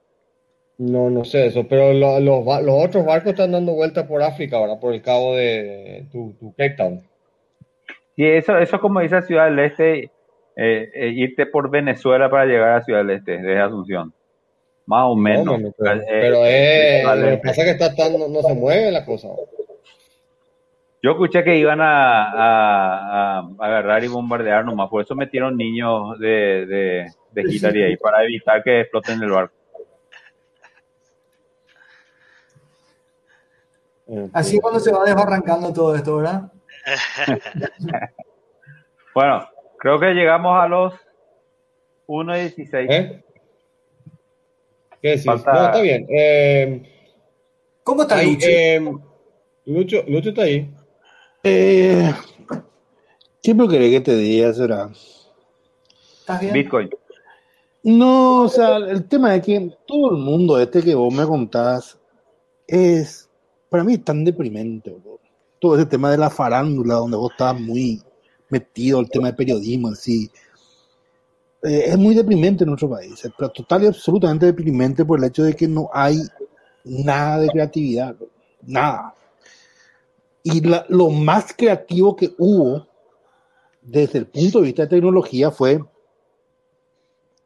[0.77, 4.57] No, no sé eso, pero lo, los, los otros barcos están dando vueltas por África
[4.57, 7.01] ahora, por el cabo de tu, tu Cape Town.
[8.15, 10.11] Y eso, eso como dice Ciudad del Este,
[10.55, 14.13] eh, eh, irte por Venezuela para llegar a Ciudad del Este, desde Asunción.
[14.85, 15.61] Más o menos.
[15.61, 18.53] No, pero, eh, pero eh, lo que pasa es que está tan, no, no, se
[18.53, 19.29] mueve la cosa.
[21.03, 26.17] Yo escuché que iban a, a, a, agarrar y bombardear nomás, por eso metieron niños
[26.17, 29.53] de, de, de Hillary ahí, para evitar que exploten el barco.
[34.31, 36.49] Así cuando se va desbarrancando todo esto, ¿verdad?
[39.13, 39.45] bueno,
[39.79, 40.93] creo que llegamos a los
[42.07, 42.87] 1.16.
[42.89, 43.23] ¿Eh?
[45.01, 45.25] ¿Qué decís?
[45.25, 45.51] Falta...
[45.51, 46.07] No, está bien.
[46.09, 46.83] Eh,
[47.83, 48.47] ¿Cómo está ahí, Lucho?
[48.47, 48.97] Eh,
[49.65, 50.03] Lucho?
[50.07, 50.73] Lucho está ahí.
[51.43, 52.13] Eh,
[53.41, 54.89] ¿Qué que te diga, será?
[56.19, 56.53] ¿Estás bien?
[56.53, 56.89] Bitcoin.
[57.83, 61.99] No, o sea, el tema es que todo el mundo este que vos me contás
[62.65, 63.29] es,
[63.69, 64.91] para mí, tan deprimente.
[64.91, 65.19] Bro.
[65.59, 68.01] Todo ese tema de la farándula, donde vos estabas muy
[68.47, 70.31] metido, el tema de periodismo, así.
[71.61, 75.43] Eh, es muy deprimente en nuestro país, pero total y absolutamente deprimente por el hecho
[75.43, 76.21] de que no hay
[76.85, 78.15] nada de creatividad,
[78.61, 79.13] nada.
[80.43, 82.85] Y la, lo más creativo que hubo
[83.81, 85.83] desde el punto de vista de tecnología fue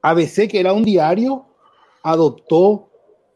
[0.02, 1.45] ABC, que era un diario,
[2.03, 2.88] adoptó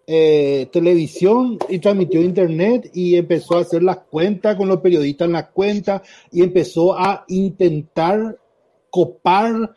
[0.08, 5.34] eh, televisión y transmitió internet y empezó a hacer las cuentas con los periodistas en
[5.34, 6.02] las cuentas
[6.32, 8.38] y empezó a intentar
[8.90, 9.76] copar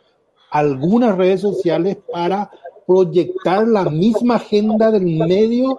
[0.51, 2.49] algunas redes sociales para
[2.85, 5.77] proyectar la misma agenda del medio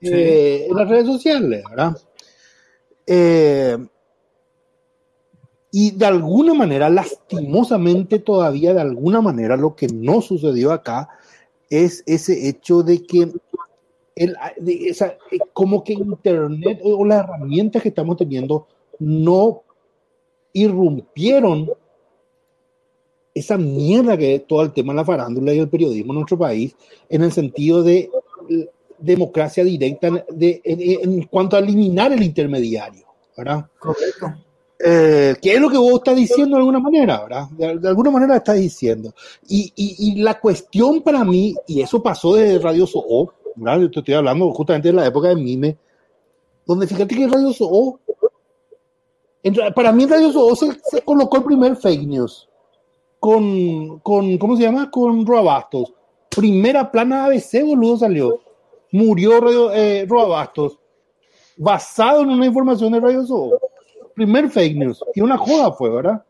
[0.00, 0.70] eh, sí.
[0.70, 1.96] en las redes sociales, ¿verdad?
[3.06, 3.78] Eh,
[5.70, 11.08] y de alguna manera, lastimosamente todavía, de alguna manera, lo que no sucedió acá
[11.68, 13.32] es ese hecho de que
[14.14, 15.18] el, esa,
[15.52, 18.66] como que Internet o las herramientas que estamos teniendo
[18.98, 19.62] no
[20.54, 21.70] irrumpieron
[23.34, 26.74] esa mierda que todo el tema de la farándula y el periodismo en nuestro país,
[27.10, 28.08] en el sentido de
[28.98, 33.06] democracia directa, de, en, en cuanto a eliminar el intermediario,
[33.36, 33.66] ¿verdad?
[33.78, 34.34] Correcto.
[34.78, 37.48] Eh, ¿Qué es lo que vos estás diciendo de alguna manera, verdad?
[37.50, 39.14] De, de alguna manera estás diciendo.
[39.48, 43.80] Y, y, y, la cuestión para mí, y eso pasó de Radio Soho, ¿verdad?
[43.80, 45.78] Yo te estoy hablando justamente de la época de Mime,
[46.66, 48.00] donde fíjate que Radio Soho,
[49.42, 52.48] en, para mí Radio Soho se, se colocó el primer fake news
[53.18, 54.90] con, con, ¿cómo se llama?
[54.90, 55.92] Con Roabastos.
[56.28, 58.40] Primera plana ABC, boludo, salió.
[58.96, 60.78] Murió Radio, eh, Roabastos.
[61.58, 63.58] Basado en una información de Radio Soho.
[64.14, 65.04] Primer fake news.
[65.14, 66.24] Y una joda fue, ¿verdad?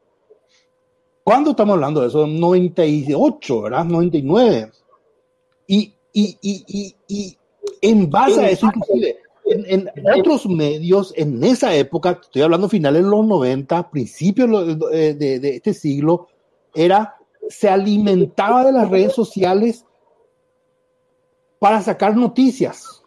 [1.22, 2.26] ¿Cuándo estamos hablando de eso?
[2.26, 3.84] 98, ¿verdad?
[3.84, 4.70] 99.
[5.68, 7.38] Y, y, y, y, y
[7.82, 9.88] en base a eso, inclusive, en,
[10.18, 15.72] otros medios, en esa época, estoy hablando finales de los 90, principios de, de, este
[15.72, 16.28] siglo,
[16.74, 17.16] era,
[17.48, 19.84] se alimentaba de las redes sociales
[21.58, 23.02] para sacar noticias.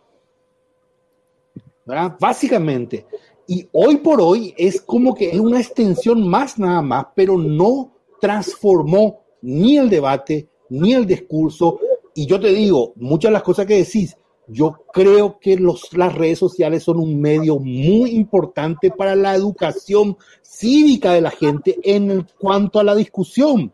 [1.90, 2.16] ¿verdad?
[2.20, 3.08] Básicamente.
[3.48, 7.92] Y hoy por hoy es como que es una extensión más nada más, pero no
[8.22, 11.80] transformó ni el debate, ni el discurso.
[12.14, 14.16] Y yo te digo, muchas de las cosas que decís,
[14.48, 15.58] yo creo que
[15.94, 21.80] las redes sociales son un medio muy importante para la educación cívica de la gente
[21.84, 23.74] en cuanto a la discusión.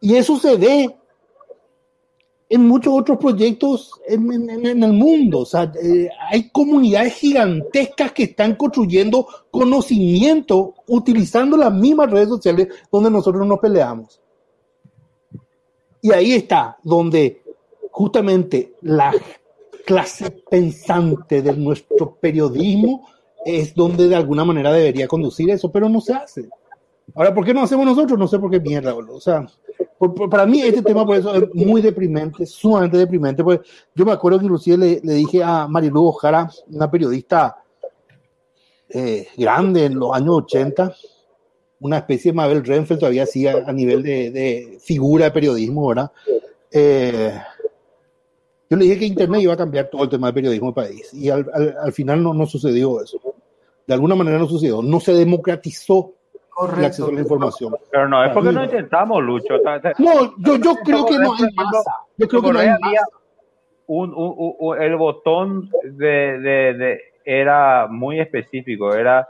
[0.00, 0.96] Y eso se ve
[2.50, 5.40] en muchos otros proyectos en, el mundo.
[5.40, 12.68] O sea, eh, hay comunidades gigantescas que están construyendo conocimiento utilizando las mismas redes sociales
[12.90, 14.20] donde nosotros nos peleamos.
[16.00, 17.42] Y ahí está, donde
[17.90, 19.12] justamente la
[19.84, 23.08] clase pensante de nuestro periodismo
[23.44, 26.48] es donde de alguna manera debería conducir eso, pero no se hace.
[27.14, 28.18] Ahora, ¿por qué no hacemos nosotros?
[28.18, 29.16] No sé por qué mierda, boludo.
[29.16, 29.46] O sea,
[30.30, 33.42] para mí este tema por eso es muy deprimente, sumamente deprimente.
[33.42, 33.60] Pues
[33.94, 37.56] yo me acuerdo que inclusive le, le dije a Marilu Ojara, una periodista
[38.88, 40.94] eh, grande en los años 80,
[41.80, 46.10] una especie de Mabel Renfeld todavía así a, nivel de, de, figura de periodismo, ¿verdad?
[46.70, 47.32] Eh,
[48.70, 51.12] yo le dije que Internet iba a cambiar todo el tema del periodismo del país
[51.14, 53.18] y al, al, al final no, no sucedió eso.
[53.86, 54.82] De alguna manera no sucedió.
[54.82, 56.12] No se democratizó
[56.76, 57.74] el acceso a la información.
[57.90, 59.58] Pero no, es porque no intentamos, Lucho.
[59.98, 61.92] No, yo, yo creo que no hay masa.
[62.16, 63.06] Yo creo que no hay masa.
[63.86, 69.28] Un, un, un, el botón de, de, de, era muy específico, era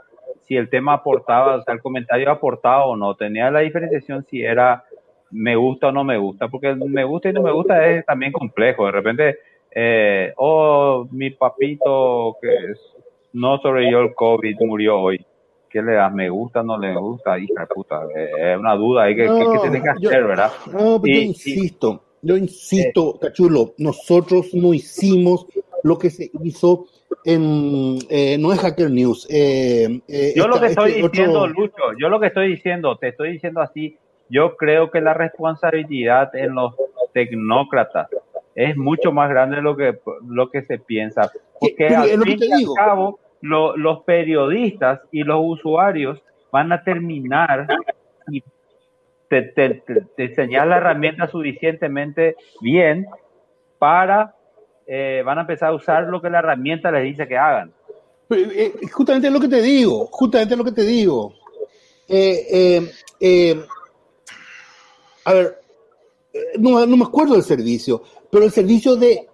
[0.49, 4.41] si el tema aportaba, o sea, el comentario aportaba o no, tenía la diferenciación si
[4.41, 4.83] era
[5.31, 8.31] me gusta o no me gusta, porque me gusta y no me gusta es también
[8.31, 9.39] complejo, de repente,
[9.71, 12.73] eh, oh, mi papito que
[13.33, 15.23] no sobrevivió el COVID murió hoy,
[15.69, 16.13] ¿qué le das?
[16.13, 17.37] ¿Me gusta no le gusta?
[17.37, 20.51] Hija de puta, es una duda ahí que, que, tiene que hacer, ¿verdad?
[20.71, 25.45] No, pero yo insisto, yo insisto, eh, Cachulo, nosotros no hicimos
[25.83, 26.87] lo que se hizo
[27.23, 29.27] en, eh, no es Hacker News.
[29.29, 33.09] Eh, eh yo lo que estoy este diciendo, Lucho, yo lo que estoy diciendo, te
[33.09, 33.97] estoy diciendo así,
[34.29, 36.73] yo creo que la responsabilidad en los
[37.13, 38.07] tecnócratas
[38.55, 41.31] es mucho más grande de lo que, lo que se piensa.
[41.59, 46.21] Porque al fin y al cabo, lo, los periodistas y los usuarios
[46.51, 47.67] van a terminar
[48.31, 48.43] y
[49.29, 53.07] te, te, la herramienta suficientemente bien
[53.77, 54.35] para,
[54.87, 57.71] eh, van a empezar a usar lo que la herramienta les dice que hagan.
[58.31, 61.33] Eh, justamente lo que te digo, justamente lo que te digo.
[62.07, 62.91] Eh,
[65.25, 65.59] a ver,
[66.57, 68.01] no, no me acuerdo del servicio,
[68.31, 69.27] pero el servicio de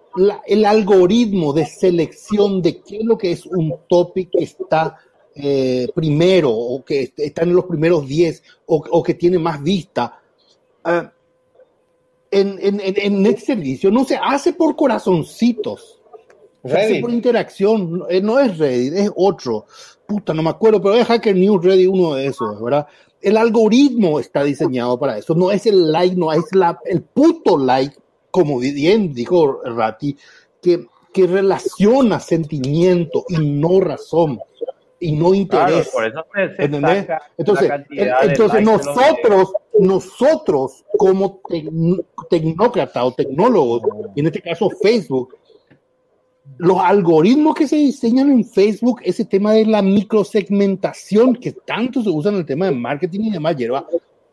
[0.46, 4.96] el algoritmo de selección de qué es lo que es un topic que está
[5.34, 10.18] eh, primero o que está en los primeros 10 o, que tiene más vista.
[10.84, 11.08] Uh,
[12.30, 16.00] en, en, en, este servicio no se hace por corazoncitos,
[16.64, 19.66] se hace por interacción, no, eh, no es Reddit, es otro.
[20.06, 22.86] Puta, no me acuerdo, pero es Hacker News Reddit uno de esos, ¿verdad?
[23.20, 27.58] El algoritmo está diseñado para eso, no es el like, no es la, el puto
[27.58, 27.96] like
[28.36, 30.14] como bien dijo Ratti,
[30.60, 34.38] que, que relaciona sentimiento y no razón
[35.00, 35.90] y no interés.
[37.38, 41.40] entonces, entonces nosotros, nosotros como
[42.28, 43.80] tecnócratas o tecnólogos,
[44.14, 45.34] en este caso Facebook,
[46.58, 52.10] los algoritmos que se diseñan en Facebook, ese tema de la microsegmentación que tanto se
[52.10, 53.56] usa en el tema de marketing y demás,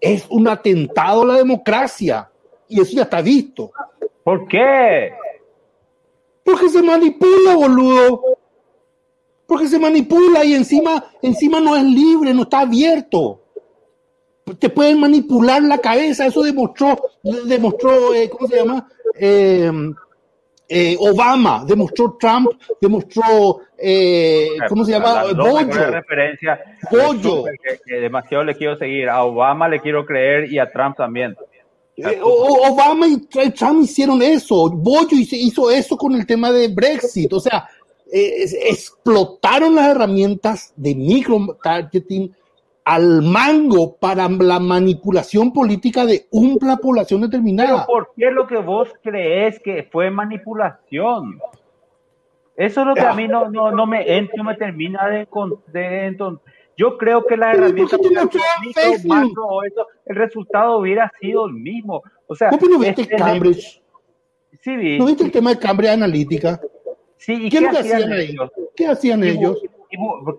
[0.01, 2.30] es un atentado a la democracia.
[2.67, 3.71] Y eso ya está visto.
[4.23, 5.13] ¿Por qué?
[6.43, 8.21] Porque se manipula, boludo.
[9.45, 13.41] Porque se manipula y encima, encima no es libre, no está abierto.
[14.59, 16.97] Te pueden manipular la cabeza, eso demostró,
[17.45, 18.89] demostró, eh, ¿cómo se llama?
[19.17, 19.71] Eh,
[20.67, 22.49] eh, Obama, demostró Trump,
[22.81, 23.59] demostró,
[24.67, 25.23] ¿cómo se llama?
[25.91, 26.59] Referencia,
[26.91, 27.45] Bollo.
[27.85, 29.09] Que, demasiado le quiero seguir.
[29.09, 31.35] A Obama le quiero creer y a Trump también.
[31.95, 33.18] Eh, Obama y
[33.52, 37.70] Trump hicieron eso, Bollo hizo eso con el tema de Brexit, o sea,
[38.11, 42.34] eh, explotaron las herramientas de micro-targeting
[42.86, 47.70] al mango para la manipulación política de una población determinada.
[47.70, 51.40] Pero ¿por qué lo que vos crees que fue manipulación?
[52.56, 54.06] Eso es lo que a mí no, no, no me,
[54.36, 55.28] no me termina de,
[55.68, 56.07] de,
[56.77, 57.97] yo creo que la herramienta
[60.05, 62.01] el resultado hubiera sido el mismo.
[62.27, 63.81] O sea, ¿Cómo no viste Cambridge?
[64.61, 64.97] Sí, vi.
[64.97, 66.59] ¿No viste el tema de Cambridge Analítica?
[67.17, 68.51] Sí, ¿Qué, hacían, ellos?
[68.75, 69.61] ¿Qué hacían ellos?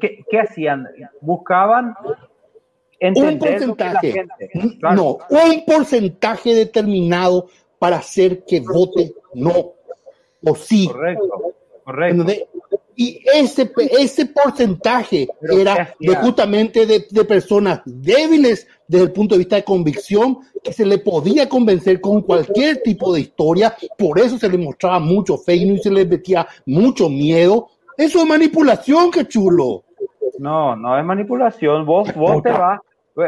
[0.01, 0.87] ¿Qué, hacían?
[1.21, 1.95] Buscaban
[3.01, 4.27] un porcentaje,
[4.95, 7.49] no, un porcentaje determinado
[7.79, 9.73] para hacer que vote no
[10.45, 10.89] o sí.
[10.89, 11.55] Correcto,
[11.85, 12.25] correcto.
[12.97, 19.57] Y ese, ese porcentaje era justamente de, de, personas débiles desde el punto de vista
[19.57, 24.49] de convicción, que se le podía convencer con cualquier tipo de historia, por eso se
[24.49, 27.69] le mostraba mucho fake news, se le metía mucho miedo.
[27.97, 29.85] Eso es manipulación, qué chulo.
[30.39, 31.87] No, no es manipulación.
[31.87, 32.81] Vos, vos te vas,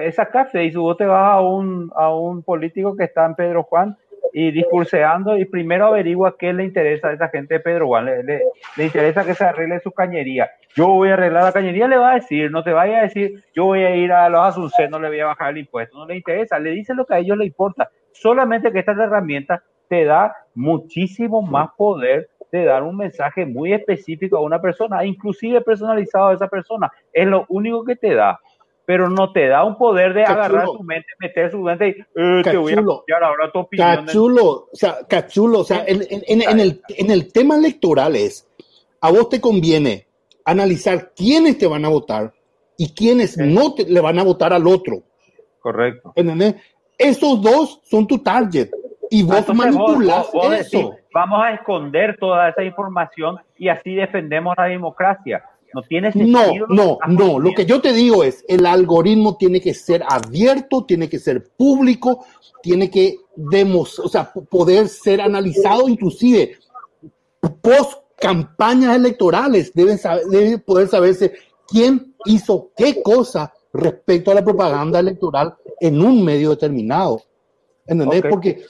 [0.02, 3.62] esa café y vos te vas a un, a un político que está en Pedro
[3.64, 3.96] Juan
[4.32, 8.06] y discurseando y primero averigua qué le interesa a esa gente de Pedro Juan.
[8.06, 10.50] Le, le, interesa que se arregle su cañería.
[10.74, 13.44] Yo voy a arreglar la cañería, le va a decir, no te vaya a decir,
[13.54, 15.98] yo voy a ir a los Asunción, no le voy a bajar el impuesto.
[15.98, 17.90] No le interesa, le dice lo que a ellos le importa.
[18.12, 24.36] Solamente que estas herramientas te da muchísimo más poder de dar un mensaje muy específico
[24.36, 26.90] a una persona, inclusive personalizado a esa persona.
[27.12, 28.38] Es lo único que te da
[28.86, 32.42] pero no te da un poder de agarrar su mente, meter su mente y eh,
[32.44, 34.06] te voy a cambiar ahora tu opinión.
[34.06, 38.48] Cachulo, o sea, cachulo, o sea, en, en, en, el, en el tema electoral es,
[39.00, 40.06] a vos te conviene
[40.44, 42.32] analizar quiénes te van a votar
[42.78, 45.02] y quiénes no te, le van a votar al otro.
[45.58, 46.12] Correcto.
[46.14, 46.54] ¿Entendés?
[46.96, 48.70] Esos dos son tu target
[49.10, 50.28] y vos manipulas
[50.60, 50.94] eso.
[51.12, 55.44] vamos a esconder toda esa información y así defendemos la democracia
[55.76, 56.66] no tiene sentido.
[56.68, 57.38] No, no, no.
[57.38, 61.50] Lo que yo te digo es, el algoritmo tiene que ser abierto, tiene que ser
[61.50, 62.24] público,
[62.62, 66.56] tiene que demostrar, o sea, poder ser analizado inclusive
[67.60, 69.72] post campañas electorales.
[69.74, 71.34] Deben, saber, poder saberse
[71.68, 77.20] quién hizo qué cosa respecto a la propaganda electoral en un medio determinado.
[77.86, 78.22] ¿Entendés?
[78.30, 78.64] Porque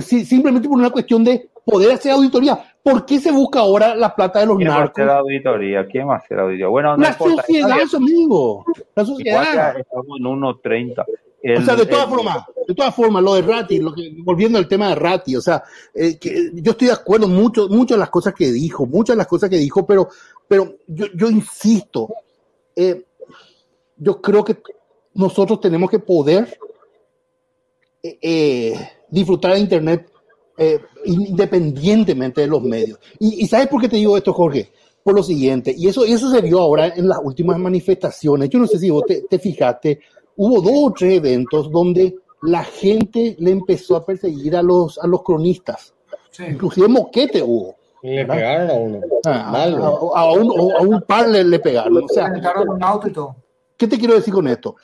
[0.00, 2.58] simplemente por una cuestión de poder hacer auditoría.
[2.82, 4.94] ¿Por qué se busca ahora la plata de los ¿Quién narcos?
[4.94, 5.86] ¿Quién va a hacer auditoría?
[5.86, 6.68] ¿Quién va a hacer auditoría?
[6.68, 8.64] Bueno, la sociedad, amigo.
[8.94, 9.78] La sociedad.
[9.78, 11.04] Estamos en 1.30.
[11.58, 14.68] o sea, de todas formas, de todas formas, lo de Ratti, lo que, volviendo al
[14.68, 15.62] tema de Ratti, o sea,
[15.94, 19.18] eh, que yo estoy de acuerdo mucho, muchas de las cosas que dijo, muchas de
[19.18, 20.08] las cosas que dijo, pero,
[20.48, 22.08] pero yo, yo insisto,
[22.74, 23.04] eh,
[23.96, 24.56] yo creo que
[25.14, 26.58] nosotros tenemos que poder
[28.02, 28.74] eh,
[29.08, 30.09] disfrutar de Internet
[30.62, 32.98] eh, independientemente de los medios.
[33.18, 34.70] Y, ¿sabes por qué te digo esto, Jorge?
[35.02, 38.50] Por lo siguiente, y eso, y eso se vio ahora en las últimas manifestaciones.
[38.50, 40.00] Yo no sé si vos te, fijaste,
[40.36, 45.06] hubo dos o tres eventos donde la gente le empezó a perseguir a los, a
[45.06, 45.94] los cronistas.
[46.38, 47.76] Inclusive moquete hubo.
[48.02, 49.00] Le pegaron a uno.
[49.24, 49.70] Ah,
[50.14, 50.32] a,
[50.82, 52.04] un, par le, pegaron.
[52.04, 52.30] O sea,
[53.78, 54.76] ¿Qué te quiero decir con esto?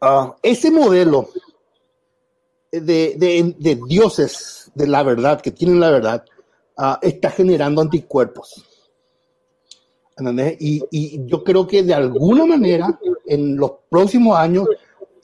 [0.00, 1.28] Ah, ese modelo
[2.72, 6.24] de, de, de, dioses de la verdad, que tienen la verdad,
[6.78, 8.64] uh, está generando anticuerpos.
[10.60, 14.68] Y, yo creo que de alguna manera, en los próximos años,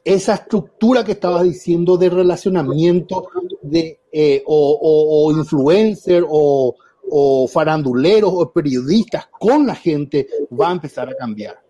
[0.05, 3.29] esa estructura que estabas diciendo de relacionamiento
[3.63, 6.75] de, eh, o, influencer o,
[7.11, 10.27] o, faranduleros o periodistas con la gente
[10.59, 11.61] va a empezar a cambiar.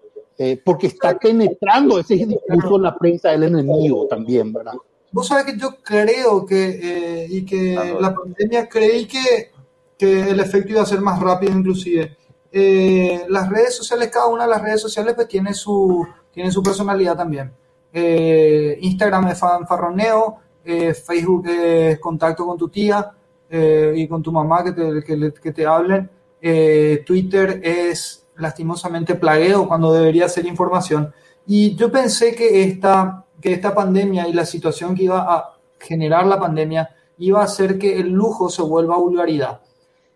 [0.41, 4.75] Eh, porque está penetrando ese discurso en la prensa del enemigo también, ¿verdad?
[5.11, 9.53] Vos sabés que yo creo que, eh, y que la pandemia creí que,
[9.97, 12.17] que, el efecto iba a ser más rápido inclusive.
[12.53, 16.63] Eh, las redes sociales, cada una de las redes sociales pues tiene su, tiene su
[16.63, 17.53] personalidad también.
[17.93, 23.11] Eh, Instagram es fanfarroneo, Facebook es contacto con tu tía
[23.51, 26.11] y con tu mamá que te, que, que te hablen.
[27.07, 31.11] Twitter es lastimosamente plagueo cuando debería ser información.
[31.47, 36.27] Y yo pensé que esta que esta pandemia y la situación que iba a generar
[36.27, 39.61] la pandemia iba a hacer que el lujo se vuelva vulgaridad,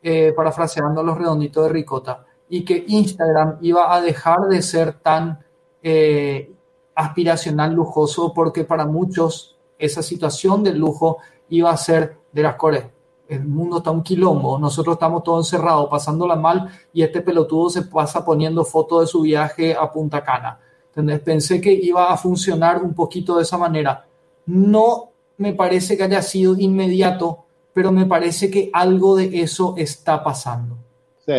[0.03, 5.45] eh, parafraseando los redonditos de ricota, y que Instagram iba a dejar de ser tan
[5.83, 6.53] eh,
[6.95, 11.19] aspiracional, lujoso, porque para muchos esa situación del lujo
[11.49, 12.85] iba a ser de las cores.
[13.29, 17.83] El mundo está un quilombo, nosotros estamos todos encerrados, pasándola mal, y este pelotudo se
[17.83, 20.61] pasa poniendo fotos de su viaje a Punta Cana
[20.93, 21.21] ¿entendés?
[21.21, 24.05] Pensé que iba a funcionar un poquito de esa manera.
[24.47, 30.23] No me parece que haya sido inmediato, pero me parece que algo de eso está
[30.23, 30.77] pasando.
[31.25, 31.33] Sí.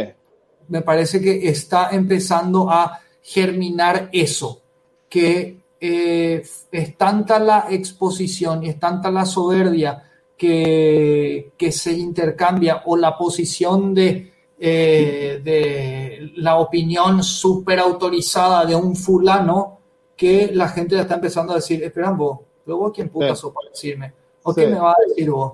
[0.70, 4.62] Me parece que está empezando a germinar eso,
[5.08, 12.82] que eh, es tanta la exposición y es tanta la soberbia que, que se intercambia
[12.86, 14.34] o la posición de
[14.66, 19.80] eh, de la opinión súper autorizada de un fulano
[20.16, 23.54] que la gente ya está empezando a decir, esperan vos, pero vos quién puta sos
[23.54, 25.54] para decirme, o qué me va a decir vos.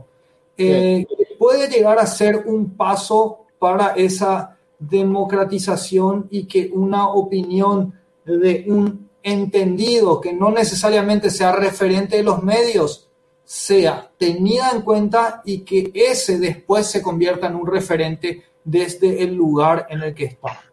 [0.57, 1.05] Eh,
[1.37, 7.93] puede llegar a ser un paso para esa democratización y que una opinión
[8.25, 13.09] de un entendido que no necesariamente sea referente de los medios
[13.43, 19.33] sea tenida en cuenta y que ese después se convierta en un referente desde el
[19.33, 20.68] lugar en el que está.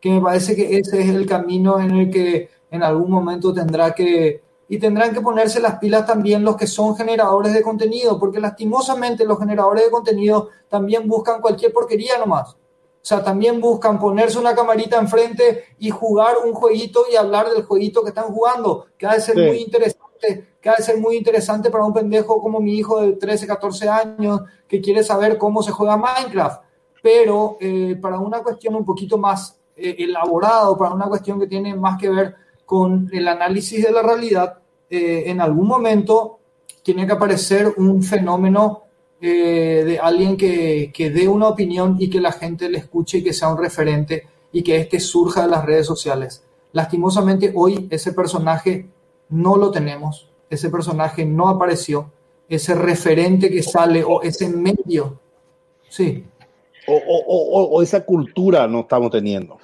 [0.00, 3.92] Que me parece que ese es el camino en el que en algún momento tendrá
[3.94, 8.40] que, y tendrán que ponerse las pilas también los que son generadores de contenido, porque
[8.40, 12.56] lastimosamente los generadores de contenido también buscan cualquier porquería nomás.
[13.00, 17.64] O sea, también buscan ponerse una camarita enfrente y jugar un jueguito y hablar del
[17.64, 21.16] jueguito que están jugando, que ha de ser muy interesante, que ha de ser muy
[21.16, 25.62] interesante para un pendejo como mi hijo de 13, 14 años que quiere saber cómo
[25.62, 26.62] se juega Minecraft.
[27.02, 31.74] Pero eh, para una cuestión un poquito más eh, elaborada, para una cuestión que tiene
[31.74, 32.34] más que ver
[32.64, 34.58] con el análisis de la realidad,
[34.90, 36.38] eh, en algún momento
[36.82, 38.82] tiene que aparecer un fenómeno
[39.20, 43.24] eh, de alguien que, que, dé una opinión y que la gente le escuche y
[43.24, 46.44] que sea un referente y que este surja de las redes sociales.
[46.72, 48.88] Lastimosamente hoy ese personaje
[49.30, 52.10] no lo tenemos, ese personaje no apareció,
[52.48, 55.20] ese referente que sale o ese medio,
[55.88, 56.24] sí.
[56.88, 59.58] O, o, o, esa cultura no estamos teniendo.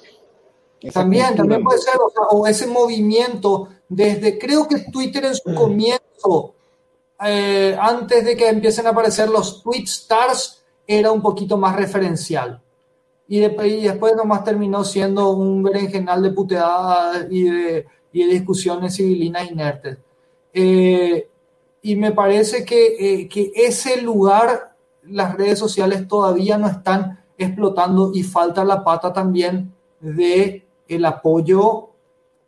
[0.93, 1.95] también, también puede ser,
[2.29, 6.53] o, ese movimiento, desde creo que Twitter en su comienzo
[7.23, 12.61] eh, antes de que empiecen a aparecer los tweet stars, era un poquito más referencial.
[13.27, 19.49] Y, después nomás terminó siendo un berenjenal de puteadas y de, y de discusiones civilinas
[19.49, 19.97] inertes.
[20.53, 21.27] Eh,
[21.81, 24.74] y me parece que, eh, que ese lugar
[25.07, 31.89] las redes sociales todavía no están explotando y falta la pata también de el apoyo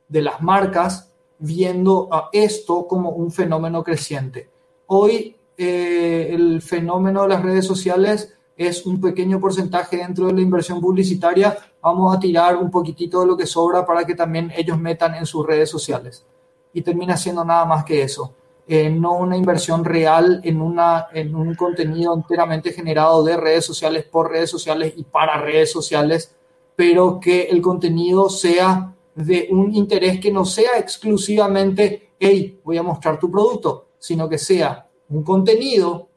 [0.08, 4.50] de las marcas viendo a esto como un fenómeno creciente.
[4.88, 10.42] Hoy eh, el fenómeno de las redes sociales es un pequeño porcentaje dentro de la
[10.42, 11.58] inversión publicitaria.
[11.82, 15.26] Vamos a tirar un poquitito de lo que sobra para que también ellos metan en
[15.26, 16.26] sus redes sociales.
[16.74, 18.34] Y termina siendo nada más que eso.
[18.68, 24.30] No una inversión real en, una, en un contenido enteramente generado de redes sociales por
[24.30, 26.36] redes sociales y para redes sociales,
[26.76, 32.84] pero que el contenido sea de un interés que no sea exclusivamente, hey, voy a
[32.84, 36.10] mostrar tu producto, sino que sea un contenido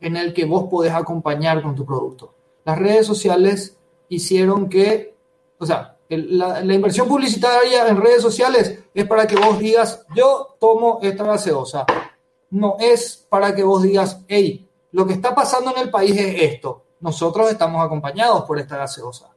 [0.00, 2.34] en el que vos podés acompañar con tu producto.
[2.64, 3.78] Las redes sociales
[4.08, 5.14] hicieron que,
[5.58, 10.98] o sea, la, inversión publicitaria en redes sociales es para que vos digas, yo tomo
[11.02, 11.84] esta gaseosa.
[12.50, 16.42] No es para que vos digas, hey, lo que está pasando en el país es
[16.54, 16.84] esto.
[17.00, 19.34] Nosotros estamos acompañados por esta gaseosa.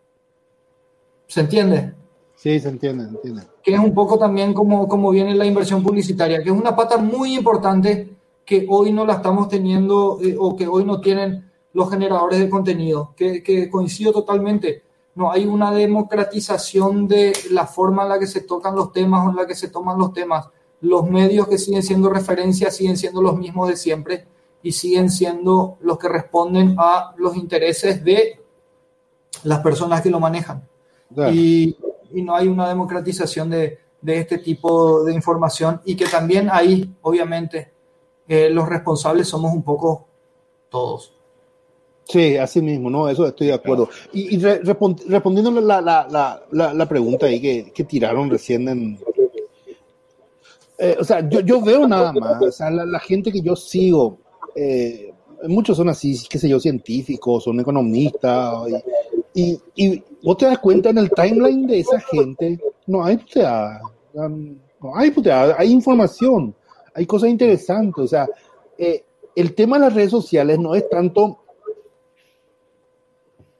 [1.27, 1.93] ¿Se entiende?
[2.35, 3.43] Sí, se entiende, se entiende.
[3.61, 6.98] Que es un poco también como, como viene la inversión publicitaria, que es una pata
[6.98, 8.15] muy importante
[8.45, 12.49] que hoy no la estamos teniendo eh, o que hoy no tienen los generadores de
[12.49, 14.84] contenido, que, que, coincido totalmente.
[15.15, 19.29] No hay una democratización de la forma en la que se tocan los temas o
[19.29, 20.47] en la que se toman los temas.
[20.81, 24.27] Los medios que siguen siendo referencia siguen siendo los mismos de siempre
[24.63, 28.41] y siguen siendo los que responden a los intereses de
[29.43, 30.67] las personas que lo manejan.
[31.33, 31.75] Y
[32.13, 36.93] y no hay una democratización de, de este tipo de información y que también ahí,
[37.01, 37.71] obviamente,
[38.27, 40.07] eh, los responsables somos un poco
[40.69, 41.13] todos.
[42.05, 43.07] Sí, así mismo, ¿no?
[43.07, 43.89] Eso estoy de acuerdo.
[44.11, 46.07] Y, y respondiendo la, la,
[46.51, 48.99] la, la, pregunta ahí que, que tiraron recién en...
[50.77, 54.17] Eh, o sea, yo, yo, veo nada más, o sea, la, gente que yo sigo,
[54.55, 55.13] eh,
[55.47, 58.55] muchos son así, qué sé yo, científicos, son economistas,
[59.35, 63.79] y, y, vos te das cuenta en el timeline de esa gente, no hay puteada,
[64.15, 66.55] no hay puteada, hay información,
[66.95, 68.27] hay cosas interesantes, o sea,
[68.75, 69.03] eh,
[69.35, 71.40] el tema de las redes sociales no es tanto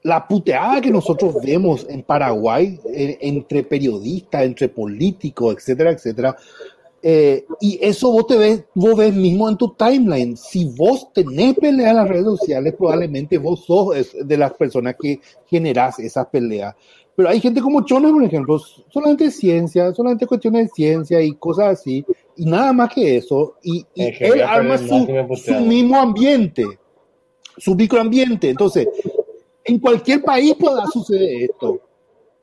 [0.02, 6.36] la puteada que nosotros vemos en Paraguay eh, entre periodistas, entre políticos, etcétera, etcétera,
[7.04, 10.36] eh, y eso vos te ves, vos ves mismo en tu timeline.
[10.36, 15.20] Si vos tenés pelea en las redes sociales, probablemente vos sos de las personas que
[15.46, 16.76] generás esas peleas.
[17.14, 18.58] Pero hay gente como Chona, por ejemplo,
[18.88, 22.04] solamente ciencia, solamente cuestiones de ciencia y cosas así,
[22.36, 23.56] y nada más que eso.
[23.62, 25.06] Y, él arma su,
[25.36, 26.64] su mismo ambiente,
[27.58, 28.48] su microambiente.
[28.48, 28.88] Entonces,
[29.64, 31.80] en cualquier país pueda suceder esto.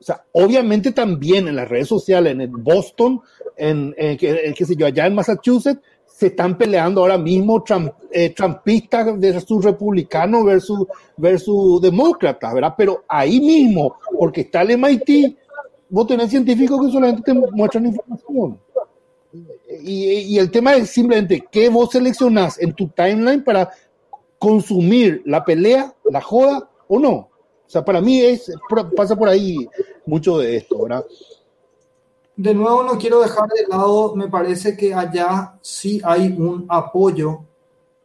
[0.00, 3.20] O sea, obviamente también en las redes sociales, en Boston,
[3.56, 8.30] en, en, qué sé yo, allá en Massachusetts, se están peleando ahora mismo Trump, eh,
[8.30, 10.86] trumpistas versus republicanos versus,
[11.16, 12.74] versus demócratas, ¿verdad?
[12.76, 15.36] Pero ahí mismo, porque está el MIT,
[15.90, 18.58] vos tenés científicos que solamente te muestran información.
[19.82, 23.70] Y, y el tema es simplemente qué vos seleccionás en tu timeline para
[24.38, 27.12] consumir la pelea, la joda o no.
[27.12, 27.28] O
[27.72, 28.52] sea, para mí es,
[28.96, 29.68] pasa por ahí
[30.04, 31.04] mucho de esto, ¿verdad?
[32.36, 37.42] De nuevo, no quiero dejar de lado, me parece que allá sí hay un apoyo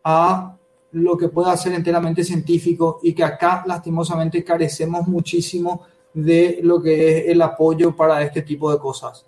[0.03, 0.56] a
[0.91, 5.82] lo que pueda ser enteramente científico y que acá lastimosamente carecemos muchísimo
[6.14, 9.26] de lo que es el apoyo para este tipo de cosas.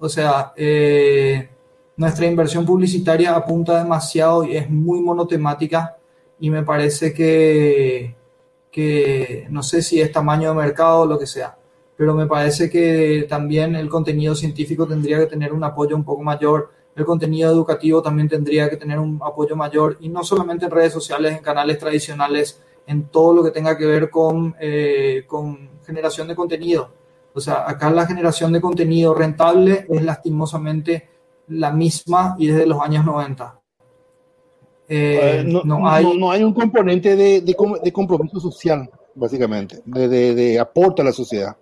[0.00, 1.48] O sea, eh,
[1.96, 5.96] nuestra inversión publicitaria apunta demasiado y es muy monotemática
[6.40, 8.15] y me parece que,
[8.76, 11.56] que no sé si es tamaño de mercado o lo que sea,
[11.96, 16.22] pero me parece que también el contenido científico tendría que tener un apoyo un poco
[16.22, 20.72] mayor, el contenido educativo también tendría que tener un apoyo mayor y no solamente en
[20.72, 25.70] redes sociales, en canales tradicionales, en todo lo que tenga que ver con, eh, con
[25.86, 26.92] generación de contenido.
[27.32, 31.08] O sea, acá la generación de contenido rentable es lastimosamente
[31.48, 33.58] la misma y desde los años 90.
[34.88, 41.02] Eh, no, hay, no, hay, un componente de, de, compromiso social, básicamente, de, de, aporte
[41.02, 41.56] a la sociedad,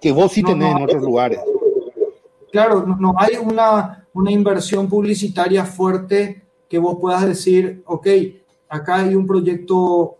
[0.00, 1.40] que vos sí tenés en otros lugares.
[2.52, 8.06] Claro, no, hay una, una inversión publicitaria fuerte que vos puedas decir, ok,
[8.68, 10.18] acá hay un proyecto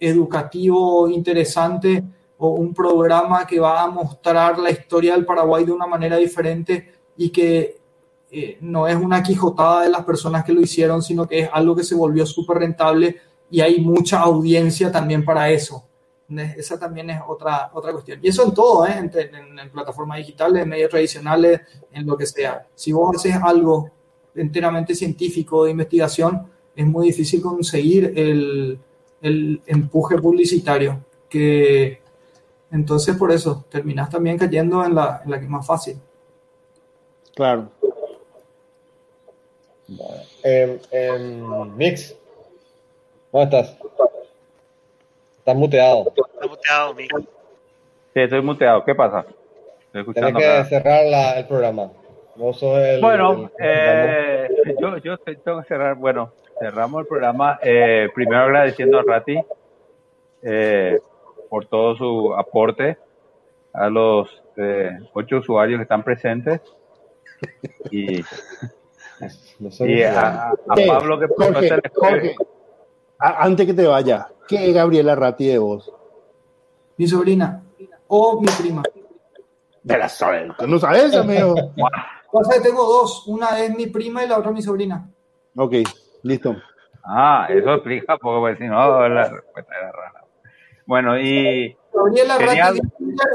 [0.00, 2.02] educativo interesante
[2.38, 6.92] o un programa que va a mostrar la historia del Paraguay de una manera diferente
[7.16, 7.75] y que
[8.60, 11.84] no es una quijotada de las personas que lo hicieron, sino que es algo que
[11.84, 13.16] se volvió súper rentable
[13.50, 15.84] y hay mucha audiencia también para eso.
[16.56, 18.18] Esa también es otra, otra cuestión.
[18.20, 18.94] Y eso en todo, ¿eh?
[18.98, 21.60] en, en, plataformas digitales, en medios tradicionales,
[21.92, 22.66] en lo que sea.
[22.74, 23.90] Si vos haces algo
[24.34, 28.78] enteramente científico de investigación, es muy difícil conseguir el,
[29.22, 31.04] el empuje publicitario.
[31.28, 32.00] Que
[32.72, 35.96] entonces por eso terminas también cayendo en la, en la que es más fácil.
[37.36, 37.70] Claro.
[40.42, 41.18] Eh, eh,
[41.76, 42.16] Mix,
[43.30, 43.76] ¿cómo estás?
[45.38, 46.06] Estás muteado.
[46.08, 47.14] Estás muteado, Mix.
[48.14, 48.84] Sí, estoy muteado.
[48.84, 49.24] ¿Qué pasa?
[49.92, 51.90] Tienes que cerrar la, el programa.
[53.00, 54.48] bueno, eh,
[54.80, 55.94] yo, yo tengo que cerrar.
[55.96, 57.58] Bueno, cerramos el programa.
[57.62, 59.38] Eh, primero agradeciendo a Rati
[60.42, 60.98] eh,
[61.48, 62.98] por todo su aporte
[63.72, 66.60] a los eh, ocho usuarios que están presentes.
[67.90, 68.22] Y
[69.80, 71.26] y a, Pablo que
[71.94, 72.36] Jorge,
[73.18, 75.92] antes que te vaya, ¿qué es Gabriela Ratti de vos?
[76.96, 77.62] Mi sobrina
[78.08, 78.82] o mi prima.
[79.82, 81.54] De la sabes, no sabes, amigo.
[82.32, 85.08] Pasa tengo dos, una es mi prima y la otra mi sobrina.
[85.56, 85.74] Ok,
[86.22, 86.54] listo.
[87.04, 90.24] Ah, eso explica poco, porque si no, la respuesta era rara.
[90.86, 91.76] Bueno, y.
[91.94, 92.80] Gabriela Ratti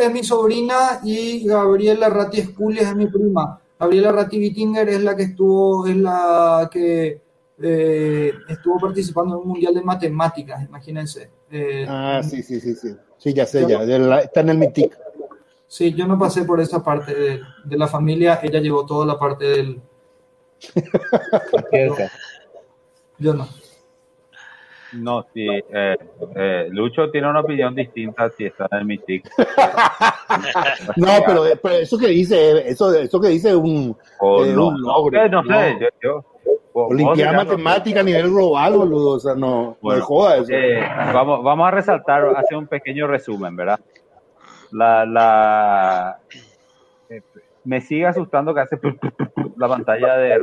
[0.01, 3.59] es mi sobrina y Gabriela Ratti Esculia es mi prima.
[3.81, 7.19] Gabriela Ratti Bittinger es la que estuvo, es la que
[7.63, 11.31] eh, estuvo participando en un mundial de matemáticas, imagínense.
[11.49, 12.95] Eh, ah, sí, sí, sí, sí.
[13.17, 13.81] Sí, ya sé, ya.
[14.19, 14.95] está en el MITIC.
[15.65, 19.45] Sí, yo no pasé por esa parte de, la familia, ella llevó toda la parte
[19.45, 19.81] del.
[23.17, 23.49] yo no.
[24.93, 25.47] No, sí.
[25.47, 25.97] Eh,
[26.35, 29.29] eh, Lucho tiene una opinión distinta si está en el Mystic.
[30.97, 31.07] no,
[31.61, 35.29] pero, eso que dice, eso, eso que dice un, oh, eh, no, un logro.
[35.29, 36.25] No, sé, yo, yo
[36.73, 39.09] Olimpiada matemática a nivel global, boludo.
[39.11, 40.53] O sea, no, bueno, joda eso.
[40.53, 40.79] Eh,
[41.13, 43.79] vamos, vamos a resaltar, hacer un pequeño resumen, ¿verdad?
[44.71, 46.19] La, la,
[47.09, 47.21] eh,
[47.65, 48.79] me sigue asustando que hace
[49.57, 50.39] la pantalla de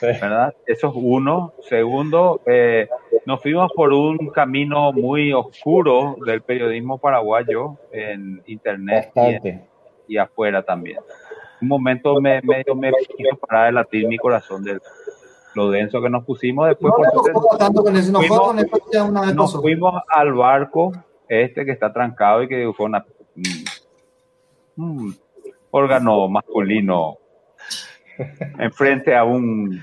[0.00, 0.54] ¿verdad?
[0.66, 1.52] Eso es uno.
[1.68, 2.88] Segundo, eh,
[3.26, 9.12] nos fuimos por un camino muy oscuro del periodismo paraguayo en internet
[10.08, 10.98] y, afuera también.
[11.60, 14.80] Un momento me, medio me quiso parar de latir mi corazón de
[15.54, 16.68] lo denso que nos pusimos.
[16.68, 16.92] Después,
[19.34, 20.92] nos, fuimos, al barco
[21.28, 23.04] este que está trancado y que fue una,
[24.76, 25.16] un
[25.70, 27.18] órgano masculino
[28.58, 29.82] enfrente a un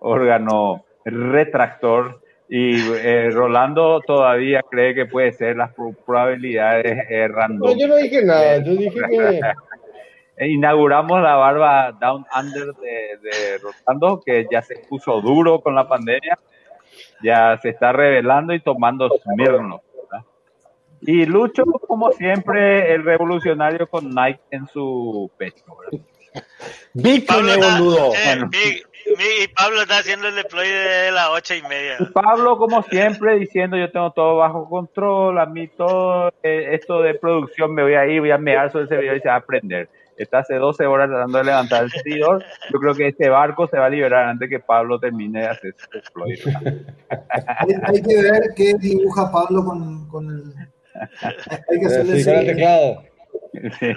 [0.00, 7.70] órgano retractor y eh, Rolando todavía cree que puede ser las probabilidades eh, random.
[7.70, 9.40] No, yo no dije nada, yo dije que...
[10.38, 16.38] Inauguramos la barba Down Under de, Rolando, que ya se puso duro con la pandemia,
[17.22, 19.80] ya se está revelando y tomando Smirno.
[21.00, 25.64] Y Lucho, como siempre, el revolucionario con Nike en su pecho.
[26.94, 28.12] Bitcoin, boludo.
[28.14, 31.98] y Pablo está haciendo el deploy de las ocho y media.
[32.12, 37.14] Pablo, como siempre, diciendo yo tengo todo bajo control, a mí todo eh, esto de
[37.14, 39.38] producción me voy a ir, voy a mear sobre ese video y se va a
[39.38, 39.88] aprender.
[40.16, 42.44] está hace 12 horas tratando de levantar el servidor.
[42.72, 45.74] Yo creo que este barco se va a liberar antes que Pablo termine de hacer
[45.94, 46.38] explodir.
[47.10, 50.54] hay, hay, que ver qué dibuja Pablo con, con el...
[51.70, 53.02] Hay que hacerle sí, con el teclado.
[53.78, 53.92] Sí.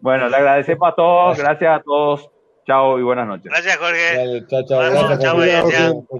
[0.00, 2.30] Bueno, le agradecemos a todos, gracias a todos.
[2.66, 3.44] Chao y buenas noches.
[3.46, 4.16] Gracias, Jorge.
[4.16, 4.80] Vale, chao, chao.
[4.82, 5.52] Chao, Gracias, chao, Jorge.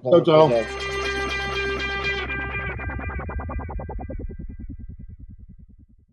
[0.02, 0.48] chao, chao.
[0.50, 0.95] chao.